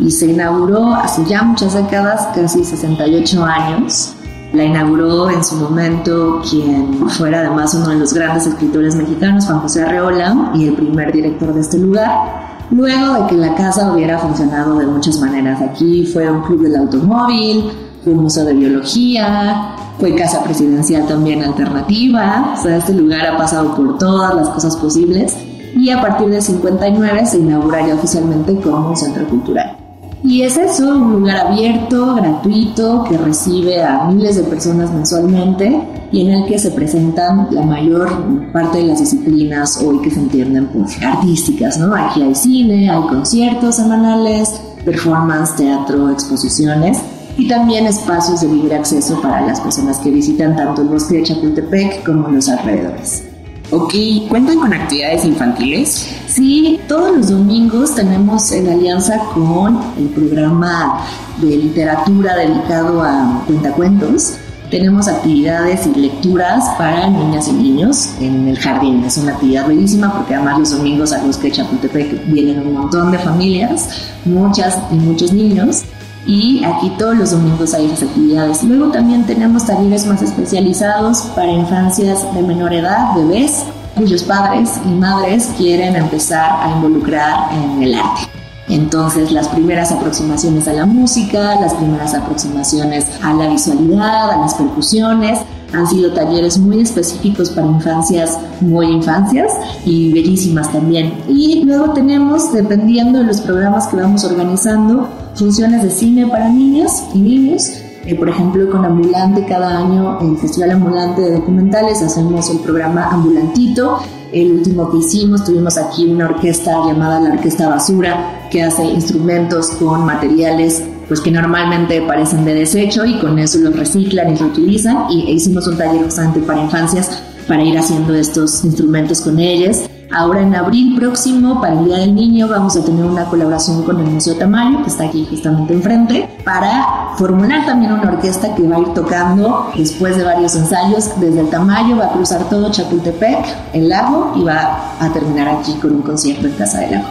y 0.00 0.10
se 0.10 0.26
inauguró 0.26 0.92
hace 0.92 1.24
ya 1.24 1.44
muchas 1.44 1.74
décadas, 1.74 2.26
casi 2.34 2.64
68 2.64 3.44
años. 3.44 4.12
La 4.54 4.62
inauguró 4.62 5.28
en 5.30 5.42
su 5.42 5.56
momento 5.56 6.40
quien 6.48 7.08
fuera 7.10 7.40
además 7.40 7.74
uno 7.74 7.88
de 7.88 7.96
los 7.96 8.14
grandes 8.14 8.46
escritores 8.46 8.94
mexicanos, 8.94 9.46
Juan 9.46 9.58
José 9.58 9.82
Arreola, 9.82 10.52
y 10.54 10.68
el 10.68 10.74
primer 10.74 11.12
director 11.12 11.52
de 11.52 11.60
este 11.60 11.76
lugar. 11.76 12.64
Luego 12.70 13.14
de 13.14 13.26
que 13.26 13.34
la 13.34 13.56
casa 13.56 13.92
hubiera 13.92 14.16
funcionado 14.16 14.78
de 14.78 14.86
muchas 14.86 15.18
maneras. 15.18 15.60
Aquí 15.60 16.06
fue 16.06 16.30
un 16.30 16.42
club 16.42 16.62
del 16.62 16.76
automóvil, 16.76 17.64
fue 18.04 18.12
un 18.12 18.20
museo 18.20 18.44
de 18.44 18.54
biología, 18.54 19.74
fue 19.98 20.14
casa 20.14 20.44
presidencial 20.44 21.04
también 21.08 21.42
alternativa. 21.42 22.54
Este 22.64 22.94
lugar 22.94 23.26
ha 23.26 23.36
pasado 23.36 23.74
por 23.74 23.98
todas 23.98 24.36
las 24.36 24.50
cosas 24.50 24.76
posibles. 24.76 25.36
Y 25.74 25.90
a 25.90 26.00
partir 26.00 26.28
del 26.28 26.40
59 26.40 27.26
se 27.26 27.38
inaugura 27.38 27.84
ya 27.84 27.96
oficialmente 27.96 28.60
como 28.60 28.90
un 28.90 28.96
centro 28.96 29.26
cultural. 29.26 29.83
Y 30.26 30.40
es 30.40 30.56
eso, 30.56 30.88
un 30.88 31.12
lugar 31.12 31.48
abierto, 31.48 32.14
gratuito, 32.14 33.04
que 33.04 33.18
recibe 33.18 33.82
a 33.84 34.06
miles 34.06 34.36
de 34.36 34.44
personas 34.44 34.90
mensualmente 34.90 35.86
y 36.10 36.22
en 36.22 36.30
el 36.30 36.46
que 36.46 36.58
se 36.58 36.70
presentan 36.70 37.48
la 37.50 37.60
mayor 37.60 38.50
parte 38.50 38.78
de 38.78 38.84
las 38.84 39.00
disciplinas 39.00 39.82
hoy 39.82 40.00
que 40.00 40.10
se 40.10 40.20
entienden 40.20 40.68
por 40.68 40.86
artísticas, 41.06 41.78
¿no? 41.78 41.94
Aquí 41.94 42.22
hay 42.22 42.34
cine, 42.34 42.88
hay 42.88 43.02
conciertos 43.02 43.76
semanales, 43.76 44.48
performance, 44.82 45.56
teatro, 45.56 46.08
exposiciones 46.08 47.02
y 47.36 47.46
también 47.46 47.84
espacios 47.84 48.40
de 48.40 48.48
libre 48.48 48.76
acceso 48.76 49.20
para 49.20 49.42
las 49.42 49.60
personas 49.60 49.98
que 49.98 50.10
visitan 50.10 50.56
tanto 50.56 50.80
el 50.80 50.88
bosque 50.88 51.18
de 51.18 51.24
Chapultepec 51.24 52.02
como 52.02 52.28
los 52.28 52.48
alrededores. 52.48 53.33
Ok, 53.76 53.92
¿cuentan 54.28 54.60
con 54.60 54.72
actividades 54.72 55.24
infantiles? 55.24 56.08
Sí, 56.28 56.78
todos 56.86 57.16
los 57.16 57.30
domingos 57.30 57.92
tenemos 57.96 58.52
en 58.52 58.68
alianza 58.68 59.18
con 59.34 59.80
el 59.98 60.10
programa 60.10 61.00
de 61.40 61.56
literatura 61.56 62.36
dedicado 62.36 63.02
a 63.02 63.42
cuentacuentos. 63.44 64.34
Tenemos 64.70 65.08
actividades 65.08 65.88
y 65.88 65.98
lecturas 65.98 66.62
para 66.78 67.08
niñas 67.08 67.48
y 67.48 67.52
niños 67.54 68.10
en 68.20 68.46
el 68.46 68.56
jardín. 68.60 69.02
Es 69.02 69.18
una 69.18 69.32
actividad 69.32 69.66
bellísima 69.66 70.12
porque 70.12 70.36
además 70.36 70.60
los 70.60 70.70
domingos 70.70 71.12
al 71.12 71.26
bosque 71.26 71.48
de 71.48 71.54
Chapultepec 71.54 72.26
vienen 72.28 72.60
un 72.60 72.74
montón 72.74 73.10
de 73.10 73.18
familias, 73.18 73.88
muchas 74.24 74.78
y 74.92 74.94
muchos 74.94 75.32
niños 75.32 75.82
y 76.26 76.64
aquí 76.64 76.90
todos 76.98 77.16
los 77.16 77.30
domingos 77.32 77.74
hay 77.74 77.86
esas 77.86 78.04
actividades. 78.04 78.62
Luego 78.64 78.90
también 78.90 79.24
tenemos 79.24 79.66
talleres 79.66 80.06
más 80.06 80.22
especializados 80.22 81.22
para 81.34 81.52
infancias 81.52 82.22
de 82.34 82.42
menor 82.42 82.72
edad, 82.72 83.14
bebés, 83.14 83.64
cuyos 83.94 84.22
padres 84.24 84.70
y 84.84 84.88
madres 84.88 85.50
quieren 85.56 85.96
empezar 85.96 86.62
a 86.62 86.70
involucrar 86.70 87.52
en 87.52 87.82
el 87.82 87.94
arte. 87.94 88.22
Entonces 88.68 89.30
las 89.30 89.48
primeras 89.48 89.92
aproximaciones 89.92 90.66
a 90.68 90.72
la 90.72 90.86
música, 90.86 91.60
las 91.60 91.74
primeras 91.74 92.14
aproximaciones 92.14 93.06
a 93.22 93.34
la 93.34 93.48
visualidad, 93.48 94.30
a 94.30 94.38
las 94.38 94.54
percusiones, 94.54 95.40
han 95.74 95.86
sido 95.86 96.12
talleres 96.12 96.56
muy 96.58 96.80
específicos 96.80 97.50
para 97.50 97.66
infancias, 97.66 98.38
muy 98.60 98.86
infancias 98.86 99.52
y 99.84 100.12
bellísimas 100.12 100.72
también. 100.72 101.12
Y 101.28 101.64
luego 101.64 101.92
tenemos, 101.92 102.52
dependiendo 102.52 103.18
de 103.18 103.24
los 103.26 103.40
programas 103.40 103.88
que 103.88 103.96
vamos 103.96 104.24
organizando, 104.24 105.08
funciones 105.34 105.82
de 105.82 105.90
cine 105.90 106.26
para 106.26 106.48
niños 106.48 106.90
y 107.14 107.18
niños. 107.18 107.70
Eh, 108.06 108.14
por 108.16 108.28
ejemplo, 108.28 108.70
con 108.70 108.84
Ambulante, 108.84 109.46
cada 109.46 109.78
año 109.78 110.20
en 110.20 110.30
el 110.32 110.36
Festival 110.38 110.72
Ambulante 110.72 111.22
de 111.22 111.32
Documentales 111.32 112.02
hacemos 112.02 112.50
el 112.50 112.58
programa 112.58 113.08
Ambulantito. 113.10 113.98
El 114.32 114.52
último 114.52 114.90
que 114.90 114.98
hicimos, 114.98 115.44
tuvimos 115.44 115.78
aquí 115.78 116.06
una 116.06 116.26
orquesta 116.26 116.84
llamada 116.86 117.20
la 117.20 117.34
Orquesta 117.34 117.68
Basura, 117.68 118.48
que 118.50 118.62
hace 118.62 118.84
instrumentos 118.84 119.70
con 119.70 120.04
materiales 120.04 120.82
pues 121.08 121.20
que 121.20 121.30
normalmente 121.30 122.00
parecen 122.02 122.44
de 122.44 122.54
desecho 122.54 123.04
y 123.04 123.18
con 123.18 123.38
eso 123.38 123.58
los 123.58 123.76
reciclan 123.76 124.32
y 124.32 124.36
reutilizan 124.36 125.10
y 125.10 125.30
hicimos 125.32 125.66
un 125.66 125.76
taller 125.76 126.02
justamente 126.02 126.40
para 126.40 126.62
infancias 126.62 127.22
para 127.46 127.62
ir 127.62 127.76
haciendo 127.78 128.14
estos 128.14 128.64
instrumentos 128.64 129.20
con 129.20 129.38
ellas. 129.38 129.88
Ahora 130.16 130.42
en 130.42 130.54
abril 130.54 130.94
próximo, 130.94 131.60
para 131.60 131.72
el 131.72 131.86
Día 131.86 131.96
del 131.98 132.14
Niño, 132.14 132.46
vamos 132.46 132.76
a 132.76 132.84
tener 132.84 133.04
una 133.04 133.24
colaboración 133.24 133.82
con 133.82 133.98
el 133.98 134.06
Museo 134.06 134.36
Tamayo, 134.36 134.80
que 134.84 134.88
está 134.88 135.06
aquí 135.06 135.26
justamente 135.28 135.74
enfrente, 135.74 136.28
para 136.44 137.14
formular 137.16 137.66
también 137.66 137.92
una 137.92 138.12
orquesta 138.12 138.54
que 138.54 138.62
va 138.68 138.76
a 138.76 138.78
ir 138.78 138.94
tocando 138.94 139.72
después 139.76 140.16
de 140.16 140.22
varios 140.22 140.54
ensayos 140.54 141.18
desde 141.18 141.40
el 141.40 141.50
Tamayo, 141.50 141.96
va 141.96 142.04
a 142.04 142.12
cruzar 142.12 142.44
todo 142.48 142.70
Chapultepec, 142.70 143.44
el 143.72 143.88
lago, 143.88 144.34
y 144.36 144.44
va 144.44 144.94
a 145.00 145.12
terminar 145.12 145.48
aquí 145.48 145.72
con 145.82 145.90
un 145.90 146.02
concierto 146.02 146.46
en 146.46 146.52
Casa 146.52 146.78
del 146.78 146.92
Lago. 146.92 147.06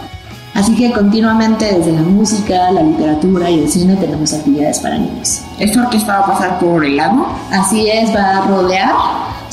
Así 0.54 0.74
que 0.74 0.94
continuamente 0.94 1.78
desde 1.78 1.92
la 1.92 2.04
música, 2.04 2.72
la 2.72 2.84
literatura 2.84 3.50
y 3.50 3.60
el 3.60 3.70
cine 3.70 3.98
tenemos 3.98 4.32
actividades 4.32 4.80
para 4.80 4.98
niños. 4.98 5.42
¿Esta 5.60 5.82
orquesta 5.82 6.20
va 6.20 6.26
a 6.26 6.32
pasar 6.32 6.60
por 6.60 6.86
el 6.86 6.96
lago? 6.96 7.28
Así 7.52 7.90
es, 7.90 8.16
va 8.16 8.38
a 8.38 8.48
rodear, 8.48 8.94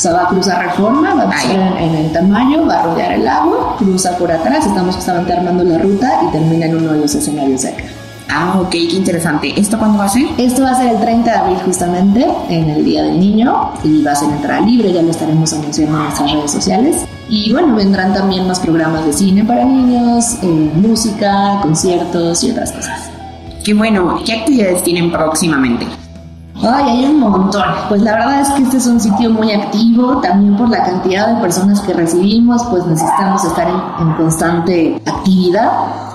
o 0.00 0.02
sea, 0.02 0.14
va 0.14 0.22
a 0.22 0.28
cruzar 0.28 0.64
Reforma, 0.64 1.12
va 1.12 1.24
a 1.24 1.28
pasar 1.28 1.50
en, 1.50 1.76
en, 1.76 1.94
el 1.94 2.10
tamaño, 2.10 2.64
va 2.66 2.80
a 2.80 2.82
rodear 2.84 3.12
el 3.12 3.22
lago, 3.22 3.76
cruza 3.76 4.16
por 4.16 4.32
atrás, 4.32 4.64
estamos 4.64 4.96
justamente 4.96 5.30
armando 5.30 5.62
la 5.62 5.76
ruta 5.76 6.22
y 6.26 6.32
termina 6.32 6.64
en 6.64 6.76
uno 6.78 6.92
de 6.94 7.00
los 7.00 7.14
escenarios 7.14 7.60
de 7.60 7.68
acá. 7.68 7.84
Ah, 8.30 8.58
ok, 8.62 8.70
qué 8.70 8.96
interesante. 8.96 9.52
¿Esto 9.60 9.78
cuándo 9.78 9.98
va 9.98 10.06
a 10.06 10.08
ser? 10.08 10.24
Esto 10.38 10.62
va 10.62 10.70
a 10.70 10.74
ser 10.76 10.94
el 10.94 11.00
30 11.00 11.30
de 11.30 11.36
abril 11.36 11.58
justamente, 11.66 12.26
en 12.48 12.70
el 12.70 12.82
Día 12.82 13.02
del 13.02 13.20
Niño, 13.20 13.72
y 13.84 14.02
va 14.02 14.12
a 14.12 14.14
ser 14.14 14.30
entrada 14.30 14.62
libre, 14.62 14.90
ya 14.90 15.02
lo 15.02 15.10
estaremos 15.10 15.52
anunciando 15.52 15.98
en 15.98 16.04
nuestras 16.04 16.32
redes 16.32 16.50
sociales. 16.50 17.04
Y 17.28 17.52
bueno, 17.52 17.76
vendrán 17.76 18.14
también 18.14 18.48
más 18.48 18.58
programas 18.58 19.04
de 19.04 19.12
cine 19.12 19.44
para 19.44 19.66
niños, 19.66 20.38
eh, 20.40 20.46
música, 20.46 21.58
conciertos 21.60 22.42
y 22.42 22.52
otras 22.52 22.72
cosas. 22.72 23.10
Qué 23.62 23.74
bueno, 23.74 24.18
¿qué 24.24 24.32
actividades 24.32 24.82
tienen 24.82 25.12
próximamente? 25.12 25.86
Ay, 26.62 26.84
hay 26.90 27.04
un 27.06 27.20
montón. 27.20 27.62
Pues 27.88 28.02
la 28.02 28.12
verdad 28.12 28.40
es 28.40 28.50
que 28.50 28.62
este 28.62 28.76
es 28.76 28.86
un 28.86 29.00
sitio 29.00 29.30
muy 29.30 29.52
activo, 29.52 30.20
también 30.20 30.56
por 30.56 30.68
la 30.68 30.84
cantidad 30.84 31.34
de 31.34 31.40
personas 31.40 31.80
que 31.80 31.94
recibimos, 31.94 32.62
pues 32.64 32.84
necesitamos 32.86 33.44
estar 33.44 33.66
en, 33.68 34.06
en 34.06 34.14
constante 34.14 35.02
actividad. 35.06 35.70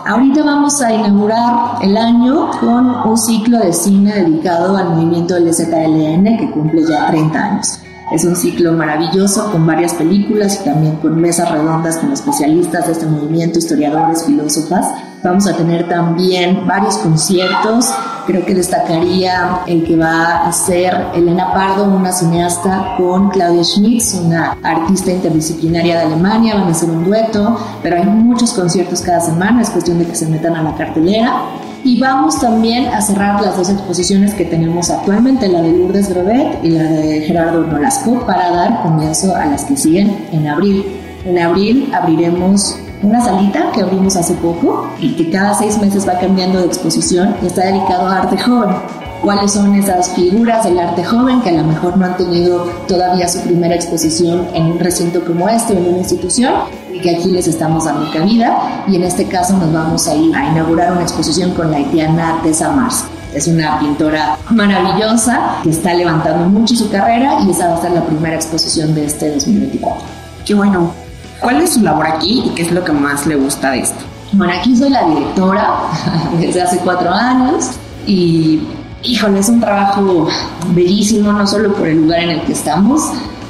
Ahorita 0.06 0.44
vamos 0.44 0.82
a 0.82 0.94
inaugurar 0.94 1.78
el 1.82 1.98
año 1.98 2.52
con 2.60 3.10
un 3.10 3.18
ciclo 3.18 3.58
de 3.58 3.74
cine 3.74 4.14
dedicado 4.14 4.78
al 4.78 4.90
movimiento 4.90 5.36
LZLN 5.40 6.38
que 6.38 6.52
cumple 6.52 6.84
ya 6.88 7.08
30 7.08 7.40
años. 7.40 7.80
Es 8.12 8.24
un 8.24 8.36
ciclo 8.36 8.72
maravilloso 8.74 9.52
con 9.52 9.66
varias 9.66 9.96
películas 9.96 10.60
y 10.62 10.66
también 10.66 10.98
con 10.98 11.20
mesas 11.20 11.50
redondas 11.52 11.98
con 11.98 12.12
especialistas 12.12 12.86
de 12.86 12.92
este 12.92 13.08
movimiento, 13.08 13.58
historiadores, 13.58 14.24
filósofas. 14.26 14.86
Vamos 15.26 15.48
a 15.48 15.58
tener 15.58 15.90
también 15.90 16.68
varios 16.68 17.00
conciertos. 17.00 17.92
Creo 18.28 18.46
que 18.46 18.54
destacaría 18.54 19.62
el 19.66 19.84
que 19.84 19.96
va 19.96 20.46
a 20.46 20.52
ser 20.52 21.08
Elena 21.16 21.52
Pardo, 21.52 21.86
una 21.86 22.12
cineasta, 22.12 22.94
con 22.96 23.32
Claudia 23.32 23.64
Schmitz, 23.64 24.14
una 24.14 24.56
artista 24.62 25.12
interdisciplinaria 25.12 25.96
de 25.98 26.02
Alemania. 26.14 26.54
Van 26.54 26.68
a 26.68 26.72
hacer 26.72 26.92
un 26.92 27.06
dueto, 27.06 27.60
pero 27.82 27.98
hay 27.98 28.06
muchos 28.06 28.54
conciertos 28.54 29.02
cada 29.02 29.20
semana. 29.20 29.64
Es 29.64 29.72
cuestión 29.72 29.98
de 29.98 30.06
que 30.06 30.14
se 30.14 30.28
metan 30.28 30.56
a 30.58 30.62
la 30.62 30.76
cartelera. 30.76 31.42
Y 31.84 32.00
vamos 32.00 32.40
también 32.40 32.94
a 32.94 33.02
cerrar 33.02 33.42
las 33.42 33.58
dos 33.58 33.72
exposiciones 33.72 34.36
que 34.36 34.46
tenemos 34.46 34.92
actualmente, 34.92 35.48
la 35.48 35.64
de 35.64 35.72
Lourdes 35.72 36.08
Grobet 36.08 36.64
y 36.64 36.70
la 36.70 36.84
de 36.84 37.22
Gerardo 37.22 37.64
Nolasco, 37.64 38.28
para 38.28 38.52
dar 38.52 38.84
comienzo 38.84 39.36
a 39.36 39.48
las 39.48 39.64
que 39.64 39.76
siguen 39.76 40.28
en 40.32 40.48
abril. 40.48 40.86
En 41.26 41.40
abril 41.40 41.92
abriremos 41.96 42.78
una 43.06 43.24
salita 43.24 43.72
que 43.72 43.82
abrimos 43.82 44.16
hace 44.16 44.34
poco 44.34 44.90
y 45.00 45.14
que 45.14 45.30
cada 45.30 45.54
seis 45.54 45.78
meses 45.78 46.08
va 46.08 46.18
cambiando 46.20 46.60
de 46.60 46.66
exposición 46.66 47.36
y 47.42 47.48
está 47.48 47.66
dedicado 47.66 48.08
a 48.08 48.22
arte 48.22 48.38
joven. 48.38 48.76
¿Cuáles 49.22 49.54
son 49.54 49.74
esas 49.76 50.10
figuras 50.10 50.64
del 50.64 50.80
arte 50.80 51.04
joven 51.04 51.42
que 51.42 51.50
a 51.50 51.54
lo 51.54 51.64
mejor 51.64 51.98
no 51.98 52.06
han 52.06 52.18
tenido 52.18 52.66
todavía 52.88 53.28
su 53.28 53.42
primera 53.42 53.74
exposición 53.76 54.48
en 54.54 54.66
un 54.66 54.80
recinto 54.80 55.24
como 55.24 55.48
este 55.50 55.74
o 55.74 55.78
en 55.78 55.88
una 55.88 55.98
institución? 56.00 56.54
Y 56.92 57.00
que 57.00 57.16
aquí 57.16 57.30
les 57.30 57.48
estamos 57.48 57.86
dando 57.86 58.12
cabida. 58.12 58.84
Y 58.88 58.96
en 58.96 59.04
este 59.04 59.26
caso 59.26 59.58
nos 59.58 59.72
vamos 59.72 60.08
a 60.08 60.16
ir 60.16 60.36
a 60.36 60.52
inaugurar 60.52 60.92
una 60.92 61.02
exposición 61.02 61.52
con 61.52 61.72
la 61.72 61.78
haitiana 61.78 62.40
Tessa 62.44 62.72
Mars. 62.72 63.06
Es 63.34 63.48
una 63.48 63.80
pintora 63.80 64.38
maravillosa 64.52 65.58
que 65.64 65.70
está 65.70 65.94
levantando 65.94 66.48
mucho 66.48 66.76
su 66.76 66.90
carrera 66.90 67.40
y 67.46 67.52
esa 67.52 67.70
va 67.70 67.78
a 67.78 67.82
ser 67.82 67.92
la 67.92 68.06
primera 68.06 68.36
exposición 68.36 68.94
de 68.94 69.06
este 69.06 69.32
2024. 69.32 70.04
Qué 70.46 70.54
bueno. 70.54 71.05
¿Cuál 71.40 71.62
es 71.62 71.74
su 71.74 71.82
labor 71.82 72.08
aquí 72.08 72.44
y 72.46 72.50
qué 72.52 72.64
es 72.64 72.72
lo 72.72 72.84
que 72.84 72.92
más 72.92 73.26
le 73.28 73.36
gusta 73.36 73.72
de 73.72 73.80
esto? 73.80 74.04
Bueno, 74.34 74.54
aquí 74.54 74.76
soy 74.76 74.90
la 74.90 75.04
directora 75.08 75.76
desde 76.40 76.62
hace 76.62 76.78
cuatro 76.80 77.12
años 77.12 77.72
y, 78.08 78.62
híjole, 79.04 79.40
es 79.40 79.50
un 79.50 79.60
trabajo 79.60 80.28
bellísimo, 80.70 81.32
no 81.32 81.46
solo 81.46 81.74
por 81.74 81.88
el 81.88 82.02
lugar 82.02 82.22
en 82.22 82.30
el 82.32 82.42
que 82.42 82.54
estamos. 82.54 83.02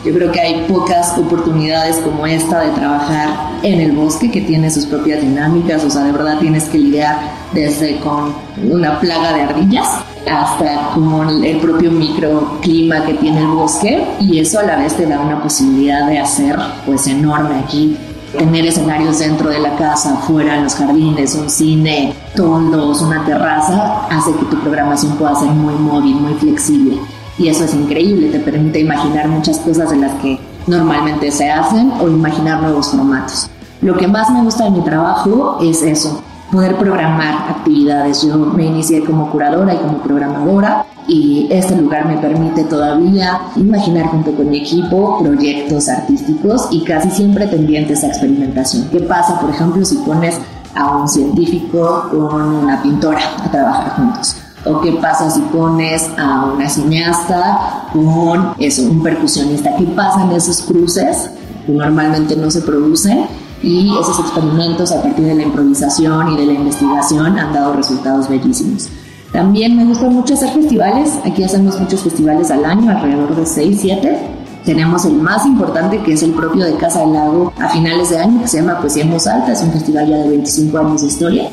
Yo 0.05 0.13
creo 0.13 0.31
que 0.31 0.39
hay 0.39 0.65
pocas 0.67 1.17
oportunidades 1.17 1.95
como 1.97 2.27
esta 2.27 2.59
de 2.59 2.69
trabajar 2.73 3.27
en 3.63 3.81
el 3.81 3.91
bosque 3.93 4.29
que 4.29 4.41
tiene 4.41 4.69
sus 4.69 4.85
propias 4.85 5.19
dinámicas, 5.19 5.83
o 5.83 5.89
sea, 5.89 6.03
de 6.03 6.11
verdad 6.11 6.37
tienes 6.39 6.65
que 6.65 6.77
lidiar 6.77 7.17
desde 7.53 7.99
con 8.01 8.35
una 8.71 8.99
plaga 8.99 9.33
de 9.33 9.41
ardillas 9.41 9.87
hasta 10.31 10.91
con 10.93 11.43
el 11.43 11.57
propio 11.57 11.89
microclima 11.89 13.03
que 13.03 13.15
tiene 13.15 13.39
el 13.39 13.47
bosque. 13.47 14.05
Y 14.19 14.37
eso 14.37 14.59
a 14.59 14.63
la 14.63 14.75
vez 14.75 14.95
te 14.95 15.07
da 15.07 15.19
una 15.19 15.41
posibilidad 15.41 16.07
de 16.07 16.19
hacer 16.19 16.55
pues 16.85 17.07
enorme 17.07 17.55
aquí. 17.63 17.97
Tener 18.37 18.63
escenarios 18.67 19.17
dentro 19.17 19.49
de 19.49 19.59
la 19.59 19.75
casa, 19.75 20.13
afuera, 20.13 20.57
en 20.57 20.65
los 20.65 20.75
jardines, 20.75 21.33
un 21.33 21.49
cine, 21.49 22.13
toldos, 22.35 23.01
una 23.01 23.25
terraza, 23.25 24.05
hace 24.11 24.33
que 24.33 24.45
tu 24.45 24.59
programación 24.59 25.15
pueda 25.15 25.33
ser 25.33 25.49
muy 25.49 25.73
móvil, 25.73 26.15
muy 26.17 26.33
flexible. 26.35 26.99
Y 27.37 27.49
eso 27.49 27.65
es 27.65 27.73
increíble, 27.73 28.29
te 28.29 28.39
permite 28.39 28.79
imaginar 28.79 29.27
muchas 29.27 29.59
cosas 29.59 29.89
de 29.89 29.97
las 29.97 30.13
que 30.21 30.39
normalmente 30.67 31.31
se 31.31 31.51
hacen 31.51 31.91
o 31.99 32.07
imaginar 32.07 32.61
nuevos 32.61 32.89
formatos. 32.89 33.49
Lo 33.81 33.95
que 33.97 34.07
más 34.07 34.29
me 34.31 34.41
gusta 34.41 34.63
de 34.65 34.71
mi 34.71 34.81
trabajo 34.81 35.57
es 35.61 35.81
eso, 35.81 36.23
poder 36.51 36.77
programar 36.77 37.49
actividades. 37.49 38.21
Yo 38.23 38.37
me 38.37 38.65
inicié 38.65 39.03
como 39.03 39.29
curadora 39.31 39.73
y 39.73 39.77
como 39.77 39.97
programadora 39.99 40.85
y 41.07 41.47
este 41.51 41.75
lugar 41.75 42.07
me 42.07 42.17
permite 42.17 42.63
todavía 42.63 43.41
imaginar 43.55 44.07
junto 44.07 44.31
con 44.33 44.49
mi 44.49 44.59
equipo 44.59 45.19
proyectos 45.19 45.89
artísticos 45.89 46.67
y 46.71 46.83
casi 46.83 47.11
siempre 47.11 47.47
tendientes 47.47 48.03
a 48.03 48.07
experimentación. 48.07 48.87
¿Qué 48.89 49.01
pasa, 49.01 49.39
por 49.39 49.49
ejemplo, 49.49 49.83
si 49.85 49.97
pones 49.97 50.39
a 50.73 50.97
un 50.97 51.07
científico 51.07 52.07
con 52.09 52.41
una 52.41 52.81
pintora 52.81 53.19
a 53.43 53.51
trabajar 53.51 53.95
juntos? 53.97 54.44
¿O 54.65 54.81
qué 54.81 54.93
pasa 54.93 55.29
si 55.29 55.41
pones 55.41 56.09
a 56.17 56.45
una 56.45 56.67
cineasta 56.67 57.87
con 57.93 58.55
eso, 58.57 58.83
un 58.83 59.03
percusionista? 59.03 59.75
¿Qué 59.75 59.85
pasa 59.85 60.23
en 60.23 60.31
esos 60.31 60.61
cruces 60.61 61.29
que 61.65 61.71
normalmente 61.71 62.35
no 62.35 62.49
se 62.49 62.61
producen? 62.61 63.25
y 63.65 63.89
esos 63.99 64.19
experimentos 64.19 64.91
a 64.91 65.01
partir 65.01 65.25
de 65.25 65.33
la 65.33 65.43
improvisación 65.43 66.33
y 66.33 66.37
de 66.37 66.45
la 66.45 66.53
investigación 66.53 67.39
han 67.39 67.51
dado 67.51 67.73
resultados 67.73 68.29
bellísimos. 68.29 68.89
También 69.31 69.75
me 69.75 69.85
gusta 69.85 70.07
mucho 70.07 70.35
hacer 70.35 70.49
festivales, 70.49 71.13
aquí 71.25 71.43
hacemos 71.43 71.79
muchos 71.79 72.01
festivales 72.01 72.51
al 72.51 72.63
año, 72.63 72.91
alrededor 72.91 73.35
de 73.35 73.45
6, 73.45 73.77
7. 73.81 74.17
Tenemos 74.65 75.05
el 75.05 75.13
más 75.13 75.45
importante 75.45 76.01
que 76.03 76.13
es 76.13 76.23
el 76.23 76.31
propio 76.31 76.63
de 76.63 76.75
Casa 76.75 77.01
del 77.01 77.13
Lago 77.13 77.51
a 77.59 77.69
finales 77.69 78.11
de 78.11 78.19
año, 78.19 78.41
que 78.41 78.47
se 78.47 78.61
llama 78.61 78.79
Poesía 78.79 79.03
en 79.03 79.11
Voz 79.11 79.27
Alta, 79.27 79.51
es 79.51 79.61
un 79.61 79.71
festival 79.71 80.07
ya 80.07 80.17
de 80.17 80.29
25 80.29 80.77
años 80.77 81.01
de 81.01 81.07
historia 81.07 81.49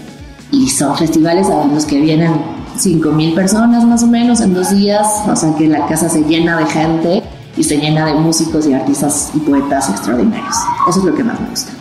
y 0.50 0.68
son 0.68 0.94
festivales 0.96 1.48
a 1.48 1.64
los 1.64 1.86
que 1.86 1.98
vienen 1.98 2.32
5.000 2.76 3.34
personas 3.34 3.84
más 3.84 4.02
o 4.02 4.06
menos 4.06 4.40
en 4.40 4.54
dos 4.54 4.70
días, 4.70 5.06
o 5.28 5.36
sea 5.36 5.54
que 5.56 5.68
la 5.68 5.86
casa 5.86 6.08
se 6.08 6.22
llena 6.22 6.56
de 6.58 6.66
gente 6.66 7.22
y 7.56 7.64
se 7.64 7.76
llena 7.76 8.06
de 8.06 8.14
músicos 8.14 8.66
y 8.66 8.72
artistas 8.72 9.30
y 9.34 9.40
poetas 9.40 9.90
extraordinarios. 9.90 10.56
Eso 10.88 11.00
es 11.00 11.04
lo 11.04 11.14
que 11.14 11.24
más 11.24 11.40
me 11.40 11.48
gusta. 11.48 11.72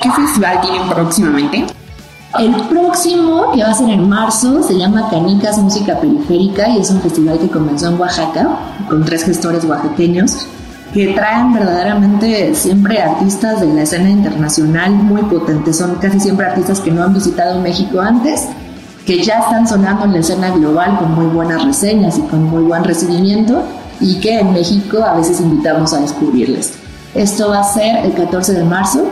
¿Qué 0.00 0.10
festival 0.10 0.60
tienen 0.60 0.88
próximamente? 0.88 1.66
El 2.38 2.52
próximo, 2.68 3.52
que 3.52 3.62
va 3.62 3.70
a 3.70 3.74
ser 3.74 3.88
en 3.90 4.08
marzo, 4.08 4.62
se 4.62 4.76
llama 4.76 5.08
Canicas 5.08 5.56
Música 5.58 6.00
Periférica 6.00 6.68
y 6.68 6.80
es 6.80 6.90
un 6.90 7.00
festival 7.00 7.38
que 7.38 7.48
comenzó 7.48 7.88
en 7.88 8.00
Oaxaca 8.00 8.58
con 8.88 9.04
tres 9.04 9.24
gestores 9.24 9.64
oaxaqueños 9.64 10.48
que 10.92 11.08
traen 11.14 11.52
verdaderamente 11.52 12.54
siempre 12.54 13.00
artistas 13.00 13.60
de 13.60 13.66
la 13.72 13.82
escena 13.82 14.10
internacional 14.10 14.92
muy 14.92 15.22
potentes. 15.22 15.76
Son 15.76 15.96
casi 15.96 16.20
siempre 16.20 16.46
artistas 16.46 16.80
que 16.80 16.90
no 16.90 17.02
han 17.02 17.14
visitado 17.14 17.60
México 17.60 18.00
antes, 18.00 18.48
que 19.06 19.22
ya 19.22 19.40
están 19.40 19.66
sonando 19.68 20.04
en 20.04 20.12
la 20.12 20.18
escena 20.18 20.50
global 20.50 20.98
con 20.98 21.14
muy 21.14 21.26
buenas 21.26 21.64
reseñas 21.64 22.18
y 22.18 22.22
con 22.22 22.44
muy 22.44 22.62
buen 22.62 22.84
recibimiento 22.84 23.62
y 24.00 24.18
que 24.20 24.40
en 24.40 24.52
México 24.52 25.02
a 25.02 25.14
veces 25.14 25.40
invitamos 25.40 25.92
a 25.92 26.00
descubrirles. 26.00 26.72
Esto 27.14 27.50
va 27.50 27.60
a 27.60 27.64
ser 27.64 28.04
el 28.04 28.12
14 28.14 28.54
de 28.54 28.64
marzo 28.64 29.08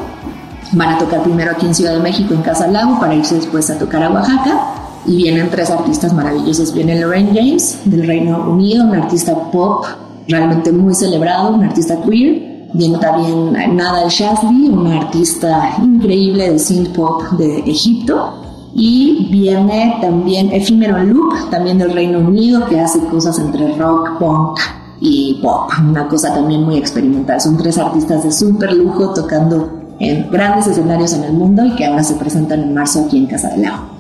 Van 0.75 0.95
a 0.95 0.99
tocar 0.99 1.23
primero 1.23 1.51
aquí 1.51 1.67
en 1.67 1.75
Ciudad 1.75 1.93
de 1.93 2.01
México, 2.01 2.33
en 2.33 2.41
Casa 2.41 2.67
Lago, 2.67 2.99
para 2.99 3.15
irse 3.15 3.35
después 3.35 3.69
a 3.69 3.79
tocar 3.79 4.03
a 4.03 4.11
Oaxaca. 4.11 4.75
Y 5.05 5.17
vienen 5.17 5.51
tres 5.51 5.71
artistas 5.71 6.15
maravillosos. 6.15 6.73
Viene 6.73 6.99
Lorraine 6.99 7.33
James, 7.35 7.81
del 7.85 8.07
Reino 8.07 8.51
Unido, 8.51 8.85
un 8.85 8.95
artista 8.95 9.35
pop 9.51 9.85
realmente 10.29 10.73
muy 10.73 10.95
celebrado, 10.95 11.55
un 11.55 11.65
artista 11.65 12.01
queer. 12.03 12.71
Viene 12.73 12.97
también 12.99 13.77
Nada 13.77 14.05
El 14.05 14.09
Shazli, 14.09 14.69
una 14.71 15.01
artista 15.01 15.75
increíble 15.83 16.53
de 16.53 16.59
synth 16.59 16.95
pop 16.95 17.23
de 17.33 17.59
Egipto. 17.71 18.42
Y 18.75 19.29
viene 19.31 19.99
también 20.01 20.51
Efímero 20.53 20.99
Loop, 20.99 21.51
también 21.51 21.79
del 21.79 21.93
Reino 21.93 22.21
Unido, 22.21 22.67
que 22.67 22.81
hace 22.81 23.01
cosas 23.07 23.39
entre 23.39 23.77
rock, 23.77 24.19
punk 24.19 24.59
y 25.01 25.41
pop. 25.43 25.71
Una 25.81 26.09
cosa 26.09 26.33
también 26.33 26.63
muy 26.63 26.79
experimental. 26.79 27.41
Son 27.41 27.57
tres 27.57 27.77
artistas 27.77 28.23
de 28.25 28.33
súper 28.33 28.73
lujo 28.73 29.13
tocando 29.13 29.83
en 29.99 30.31
grandes 30.31 30.67
escenarios 30.69 31.13
en 31.13 31.25
el 31.25 31.33
mundo 31.33 31.65
y 31.65 31.75
que 31.77 31.87
ahora 31.87 32.03
se 32.03 32.15
presentan 32.15 32.61
en 32.61 32.75
marzo 32.75 33.05
aquí 33.05 33.19
en 33.19 33.27
Casa 33.27 33.49
del 33.51 33.63
Lago. 33.63 33.93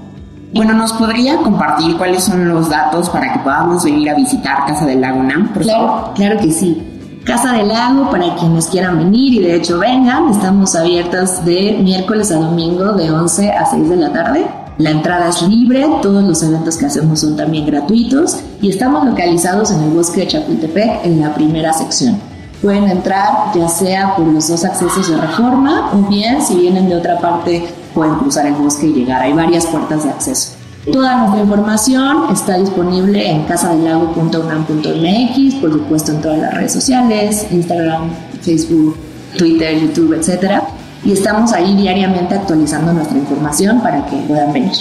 Bueno, 0.55 0.75
¿nos 0.75 0.93
podría 0.93 1.39
compartir 1.39 1.97
cuáles 1.97 2.25
son 2.25 2.49
los 2.49 2.69
datos 2.69 3.09
para 3.09 3.33
que 3.33 3.39
podamos 3.39 3.85
venir 3.85 4.11
a 4.11 4.15
visitar 4.15 4.67
Casa 4.67 4.85
del 4.85 5.01
Lago 5.01 5.23
NAM, 5.23 5.53
por 5.53 5.63
claro, 5.63 5.87
favor? 5.87 6.15
Claro 6.15 6.41
que 6.41 6.51
sí. 6.51 7.21
Casa 7.25 7.53
del 7.53 7.69
Lago, 7.69 8.11
para 8.11 8.35
quienes 8.35 8.67
quieran 8.67 8.99
venir 8.99 9.35
y 9.35 9.39
de 9.39 9.55
hecho 9.57 9.79
vengan, 9.79 10.29
estamos 10.29 10.75
abiertas 10.75 11.45
de 11.45 11.79
miércoles 11.83 12.31
a 12.33 12.37
domingo 12.37 12.93
de 12.93 13.11
11 13.11 13.53
a 13.53 13.65
6 13.65 13.89
de 13.89 13.97
la 13.97 14.13
tarde. 14.13 14.47
La 14.79 14.91
entrada 14.91 15.29
es 15.29 15.43
libre, 15.43 15.87
todos 16.01 16.25
los 16.25 16.43
eventos 16.43 16.77
que 16.77 16.87
hacemos 16.87 17.21
son 17.21 17.37
también 17.37 17.67
gratuitos 17.67 18.39
y 18.61 18.71
estamos 18.71 19.05
localizados 19.05 19.71
en 19.71 19.83
el 19.83 19.91
bosque 19.91 20.21
de 20.21 20.29
Chapultepec 20.29 21.05
en 21.05 21.21
la 21.21 21.35
primera 21.35 21.73
sección. 21.73 22.19
Pueden 22.63 22.85
entrar 22.85 23.53
ya 23.55 23.69
sea 23.69 24.17
por 24.17 24.27
los 24.27 24.49
dos 24.49 24.65
accesos 24.65 25.11
de 25.11 25.19
reforma 25.19 25.91
o 25.93 26.09
bien 26.09 26.41
si 26.41 26.55
vienen 26.55 26.89
de 26.89 26.97
otra 26.97 27.19
parte 27.19 27.69
pueden 27.93 28.15
cruzar 28.15 28.47
el 28.47 28.55
bosque 28.55 28.87
y 28.87 28.93
llegar. 28.93 29.23
Hay 29.23 29.33
varias 29.33 29.67
puertas 29.67 30.05
de 30.05 30.11
acceso. 30.11 30.53
Toda 30.91 31.19
nuestra 31.19 31.43
información 31.43 32.33
está 32.33 32.59
disponible 32.59 33.31
en 33.31 33.45
casadelago.unam.mx, 33.45 35.55
por 35.61 35.73
supuesto 35.73 36.13
en 36.13 36.21
todas 36.21 36.39
las 36.39 36.55
redes 36.55 36.73
sociales, 36.73 37.47
Instagram, 37.53 38.11
Facebook, 38.41 38.97
Twitter, 39.37 39.79
YouTube, 39.79 40.15
etc. 40.15 40.63
Y 41.05 41.13
estamos 41.13 41.53
ahí 41.53 41.75
diariamente 41.77 42.35
actualizando 42.35 42.93
nuestra 42.93 43.19
información 43.19 43.83
para 43.83 44.05
que 44.07 44.17
puedan 44.19 44.53
venir. 44.53 44.73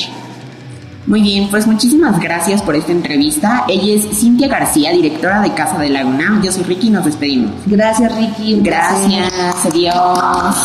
Muy 1.08 1.22
bien, 1.22 1.50
pues 1.50 1.66
muchísimas 1.66 2.20
gracias 2.20 2.62
por 2.62 2.76
esta 2.76 2.92
entrevista. 2.92 3.66
Ella 3.68 3.96
es 3.96 4.20
Cintia 4.20 4.48
García, 4.48 4.92
directora 4.92 5.42
de 5.42 5.52
Casa 5.54 5.80
de 5.80 5.90
Laguna. 5.90 6.40
Yo 6.44 6.52
soy 6.52 6.64
Ricky 6.64 6.88
y 6.88 6.92
nos 6.92 7.06
despedimos. 7.06 7.52
Gracias, 7.66 8.16
Ricky. 8.16 8.60
Gracias. 8.62 9.66
Adiós. 9.66 10.56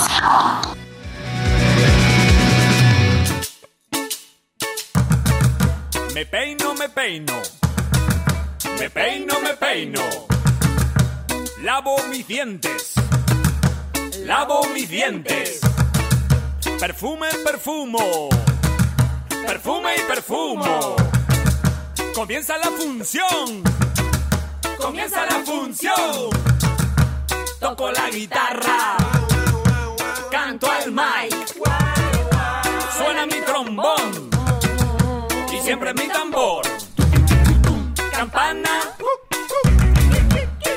Me 6.14 6.26
peino, 6.26 6.74
me 6.74 6.88
peino. 6.90 7.32
Me 8.78 8.90
peino, 8.90 9.34
me 9.40 9.54
peino. 9.54 10.00
Lavo 11.62 11.96
mis 12.10 12.28
dientes. 12.28 12.94
Lavo 14.26 14.66
mis 14.74 14.88
dientes. 14.88 15.60
Perfume, 16.80 17.28
perfumo. 17.44 18.28
Perfume 19.46 19.94
y 19.96 20.00
perfumo. 20.00 20.96
Comienza 22.12 22.58
la 22.58 22.72
función. 22.72 23.62
Comienza 24.78 25.26
la 25.26 25.38
función. 25.44 26.30
Toco 27.60 27.92
la 27.92 28.10
guitarra. 28.10 28.96
Canto 30.28 30.72
al 30.72 30.90
mic. 30.90 31.54
Suena 32.98 33.26
mi 33.26 33.40
trombón. 33.46 34.28
Y 35.52 35.60
siempre 35.60 35.94
mi 35.94 36.08
tambor. 36.08 36.66
Campana. 38.10 38.80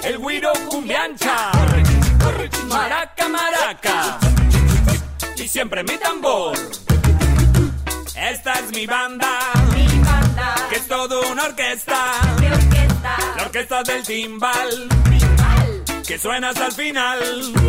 El 0.03 0.19
guiro 0.19 0.53
cumbiancha. 0.69 1.58
Maraca, 2.69 3.27
maraca. 3.27 4.19
Y 5.35 5.47
siempre 5.47 5.83
mi 5.83 5.97
tambor. 5.97 6.57
Esta 8.15 8.53
es 8.53 8.71
mi 8.71 8.85
banda, 8.85 9.39
que 10.69 10.75
es 10.75 10.87
todo 10.87 11.21
una 11.31 11.45
orquesta. 11.45 12.21
La 13.37 13.43
orquesta 13.43 13.83
del 13.83 14.03
timbal, 14.03 14.87
que 16.05 16.19
suena 16.19 16.49
hasta 16.49 16.67
el 16.67 16.71
final. 16.73 17.68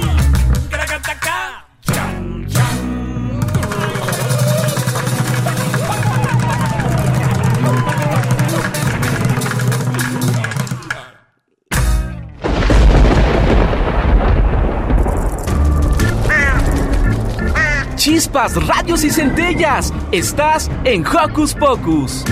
Chispas, 18.00 18.54
radios 18.66 19.04
y 19.04 19.10
centellas. 19.10 19.92
Estás 20.10 20.70
en 20.84 21.06
Hocus 21.06 21.52
Pocus. 21.52 22.24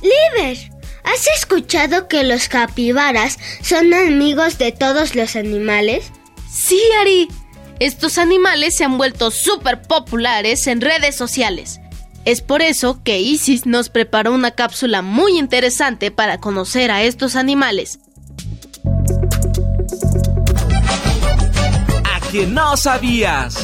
Liber, 0.00 0.56
¿has 1.02 1.26
escuchado 1.36 2.06
que 2.06 2.22
los 2.22 2.48
capibaras 2.48 3.36
son 3.62 3.92
amigos 3.92 4.58
de 4.58 4.70
todos 4.70 5.16
los 5.16 5.34
animales? 5.34 6.12
Sí, 6.48 6.80
Ari. 7.00 7.26
Estos 7.80 8.18
animales 8.18 8.76
se 8.76 8.84
han 8.84 8.96
vuelto 8.96 9.32
súper 9.32 9.82
populares 9.82 10.68
en 10.68 10.80
redes 10.80 11.16
sociales. 11.16 11.80
Es 12.24 12.42
por 12.42 12.62
eso 12.62 13.02
que 13.02 13.18
Isis 13.18 13.66
nos 13.66 13.88
preparó 13.88 14.32
una 14.32 14.52
cápsula 14.52 15.02
muy 15.02 15.36
interesante 15.36 16.12
para 16.12 16.38
conocer 16.38 16.92
a 16.92 17.02
estos 17.02 17.34
animales. 17.34 17.98
Que 22.30 22.46
no 22.46 22.76
sabías. 22.76 23.56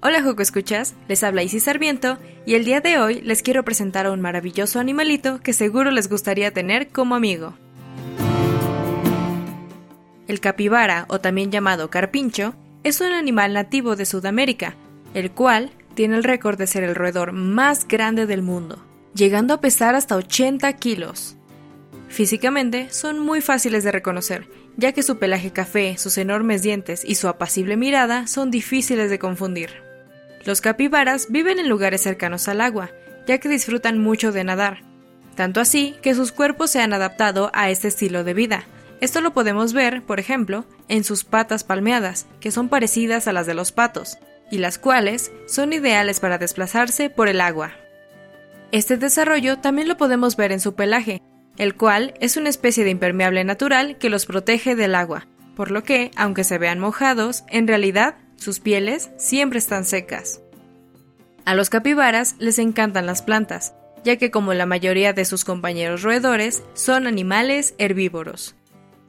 Hola 0.00 0.22
Joco 0.22 0.40
Escuchas, 0.40 0.94
les 1.06 1.22
habla 1.22 1.42
Isis 1.42 1.64
Sarmiento 1.64 2.18
y 2.46 2.54
el 2.54 2.64
día 2.64 2.80
de 2.80 2.98
hoy 2.98 3.20
les 3.20 3.42
quiero 3.42 3.62
presentar 3.62 4.06
a 4.06 4.12
un 4.12 4.22
maravilloso 4.22 4.80
animalito 4.80 5.40
que 5.40 5.52
seguro 5.52 5.90
les 5.90 6.08
gustaría 6.08 6.52
tener 6.52 6.88
como 6.88 7.14
amigo. 7.14 7.52
El 10.28 10.40
capibara, 10.40 11.04
o 11.08 11.20
también 11.20 11.50
llamado 11.50 11.90
carpincho, 11.90 12.54
es 12.84 13.00
un 13.02 13.12
animal 13.12 13.52
nativo 13.52 13.96
de 13.96 14.06
Sudamérica, 14.06 14.76
el 15.12 15.30
cual 15.32 15.70
tiene 15.94 16.16
el 16.16 16.24
récord 16.24 16.56
de 16.56 16.66
ser 16.66 16.84
el 16.84 16.94
roedor 16.94 17.32
más 17.32 17.86
grande 17.86 18.26
del 18.26 18.42
mundo, 18.42 18.87
llegando 19.14 19.54
a 19.54 19.60
pesar 19.60 19.94
hasta 19.94 20.16
80 20.16 20.72
kilos. 20.74 21.36
Físicamente 22.08 22.88
son 22.90 23.18
muy 23.18 23.40
fáciles 23.40 23.84
de 23.84 23.92
reconocer, 23.92 24.48
ya 24.76 24.92
que 24.92 25.02
su 25.02 25.18
pelaje 25.18 25.52
café, 25.52 25.98
sus 25.98 26.18
enormes 26.18 26.62
dientes 26.62 27.02
y 27.04 27.16
su 27.16 27.28
apacible 27.28 27.76
mirada 27.76 28.26
son 28.26 28.50
difíciles 28.50 29.10
de 29.10 29.18
confundir. 29.18 29.70
Los 30.44 30.60
capibaras 30.60 31.26
viven 31.30 31.58
en 31.58 31.68
lugares 31.68 32.00
cercanos 32.02 32.48
al 32.48 32.60
agua, 32.60 32.90
ya 33.26 33.38
que 33.38 33.48
disfrutan 33.48 33.98
mucho 33.98 34.32
de 34.32 34.44
nadar, 34.44 34.82
tanto 35.34 35.60
así 35.60 35.94
que 36.02 36.14
sus 36.14 36.32
cuerpos 36.32 36.70
se 36.70 36.80
han 36.80 36.92
adaptado 36.92 37.50
a 37.54 37.70
este 37.70 37.88
estilo 37.88 38.24
de 38.24 38.34
vida. 38.34 38.64
Esto 39.00 39.20
lo 39.20 39.32
podemos 39.32 39.72
ver, 39.72 40.02
por 40.02 40.18
ejemplo, 40.18 40.64
en 40.88 41.04
sus 41.04 41.24
patas 41.24 41.62
palmeadas, 41.62 42.26
que 42.40 42.50
son 42.50 42.68
parecidas 42.68 43.28
a 43.28 43.32
las 43.32 43.46
de 43.46 43.54
los 43.54 43.70
patos, 43.70 44.18
y 44.50 44.58
las 44.58 44.78
cuales 44.78 45.30
son 45.46 45.72
ideales 45.72 46.20
para 46.20 46.38
desplazarse 46.38 47.10
por 47.10 47.28
el 47.28 47.40
agua. 47.40 47.72
Este 48.70 48.98
desarrollo 48.98 49.58
también 49.58 49.88
lo 49.88 49.96
podemos 49.96 50.36
ver 50.36 50.52
en 50.52 50.60
su 50.60 50.74
pelaje, 50.74 51.22
el 51.56 51.74
cual 51.74 52.14
es 52.20 52.36
una 52.36 52.50
especie 52.50 52.84
de 52.84 52.90
impermeable 52.90 53.42
natural 53.44 53.96
que 53.96 54.10
los 54.10 54.26
protege 54.26 54.76
del 54.76 54.94
agua, 54.94 55.26
por 55.56 55.70
lo 55.70 55.82
que, 55.82 56.10
aunque 56.16 56.44
se 56.44 56.58
vean 56.58 56.78
mojados, 56.78 57.44
en 57.48 57.66
realidad 57.66 58.16
sus 58.36 58.60
pieles 58.60 59.10
siempre 59.16 59.58
están 59.58 59.84
secas. 59.84 60.40
A 61.46 61.54
los 61.54 61.70
capibaras 61.70 62.36
les 62.38 62.58
encantan 62.58 63.06
las 63.06 63.22
plantas, 63.22 63.74
ya 64.04 64.16
que 64.16 64.30
como 64.30 64.52
la 64.52 64.66
mayoría 64.66 65.14
de 65.14 65.24
sus 65.24 65.46
compañeros 65.46 66.02
roedores, 66.02 66.62
son 66.74 67.06
animales 67.06 67.74
herbívoros. 67.78 68.54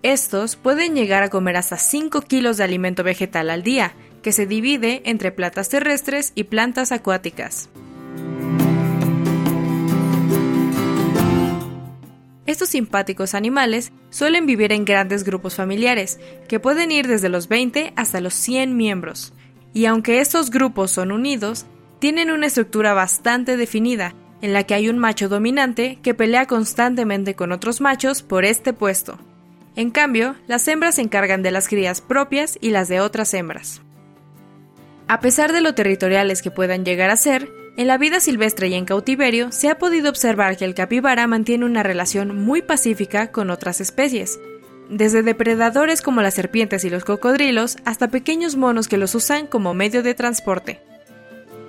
Estos 0.04 0.56
pueden 0.56 0.96
llegar 0.96 1.22
a 1.24 1.30
comer 1.30 1.58
hasta 1.58 1.78
5 1.78 2.22
kilos 2.22 2.56
de 2.56 2.64
alimento 2.64 3.04
vegetal 3.04 3.50
al 3.50 3.64
día, 3.64 3.92
que 4.24 4.32
se 4.32 4.46
divide 4.46 5.02
entre 5.04 5.34
plantas 5.34 5.68
terrestres 5.68 6.32
y 6.34 6.46
plantas 6.46 6.94
acuáticas. 6.94 7.70
Estos 12.50 12.70
simpáticos 12.70 13.36
animales 13.36 13.92
suelen 14.10 14.48
vivir 14.48 14.72
en 14.72 14.84
grandes 14.84 15.24
grupos 15.24 15.54
familiares, 15.54 16.20
que 16.48 16.60
pueden 16.60 16.92
ir 16.92 17.08
desde 17.08 17.30
los 17.30 17.48
20 17.48 17.94
hasta 17.96 18.22
los 18.22 18.34
100 18.34 18.76
miembros. 18.76 19.34
Y 19.72 19.86
aunque 19.86 20.20
estos 20.20 20.50
grupos 20.50 20.90
son 20.90 21.12
unidos, 21.12 21.68
tienen 22.00 22.32
una 22.32 22.48
estructura 22.48 22.96
bastante 22.96 23.56
definida, 23.56 24.16
en 24.42 24.54
la 24.54 24.64
que 24.64 24.74
hay 24.74 24.90
un 24.90 24.98
macho 24.98 25.30
dominante 25.30 26.00
que 26.02 26.16
pelea 26.16 26.48
constantemente 26.48 27.36
con 27.36 27.52
otros 27.52 27.82
machos 27.82 28.24
por 28.24 28.46
este 28.46 28.74
puesto. 28.74 29.20
En 29.76 29.92
cambio, 29.92 30.36
las 30.48 30.68
hembras 30.68 30.96
se 30.96 31.04
encargan 31.04 31.44
de 31.44 31.52
las 31.52 31.68
crías 31.68 32.02
propias 32.02 32.58
y 32.60 32.72
las 32.72 32.88
de 32.88 33.00
otras 33.00 33.32
hembras. 33.36 33.84
A 35.08 35.20
pesar 35.20 35.54
de 35.54 35.62
lo 35.62 35.76
territoriales 35.76 36.42
que 36.42 36.50
puedan 36.50 36.84
llegar 36.84 37.12
a 37.12 37.16
ser, 37.16 37.59
en 37.78 37.88
la 37.88 37.98
vida 37.98 38.20
silvestre 38.20 38.68
y 38.68 38.74
en 38.74 38.86
cautiverio 38.86 39.52
se 39.52 39.70
ha 39.70 39.78
podido 39.78 40.10
observar 40.10 40.58
que 40.58 40.66
el 40.66 40.76
capibara 40.76 41.28
mantiene 41.28 41.66
una 41.66 41.84
relación 41.84 42.36
muy 42.44 42.62
pacífica 42.62 43.32
con 43.32 43.50
otras 43.50 43.82
especies, 43.82 44.40
desde 44.90 45.24
depredadores 45.24 46.02
como 46.02 46.22
las 46.22 46.34
serpientes 46.34 46.84
y 46.84 46.90
los 46.90 47.06
cocodrilos 47.06 47.78
hasta 47.86 48.10
pequeños 48.10 48.56
monos 48.56 48.88
que 48.88 48.98
los 48.98 49.16
usan 49.16 49.48
como 49.48 49.74
medio 49.74 50.04
de 50.04 50.14
transporte. 50.14 50.82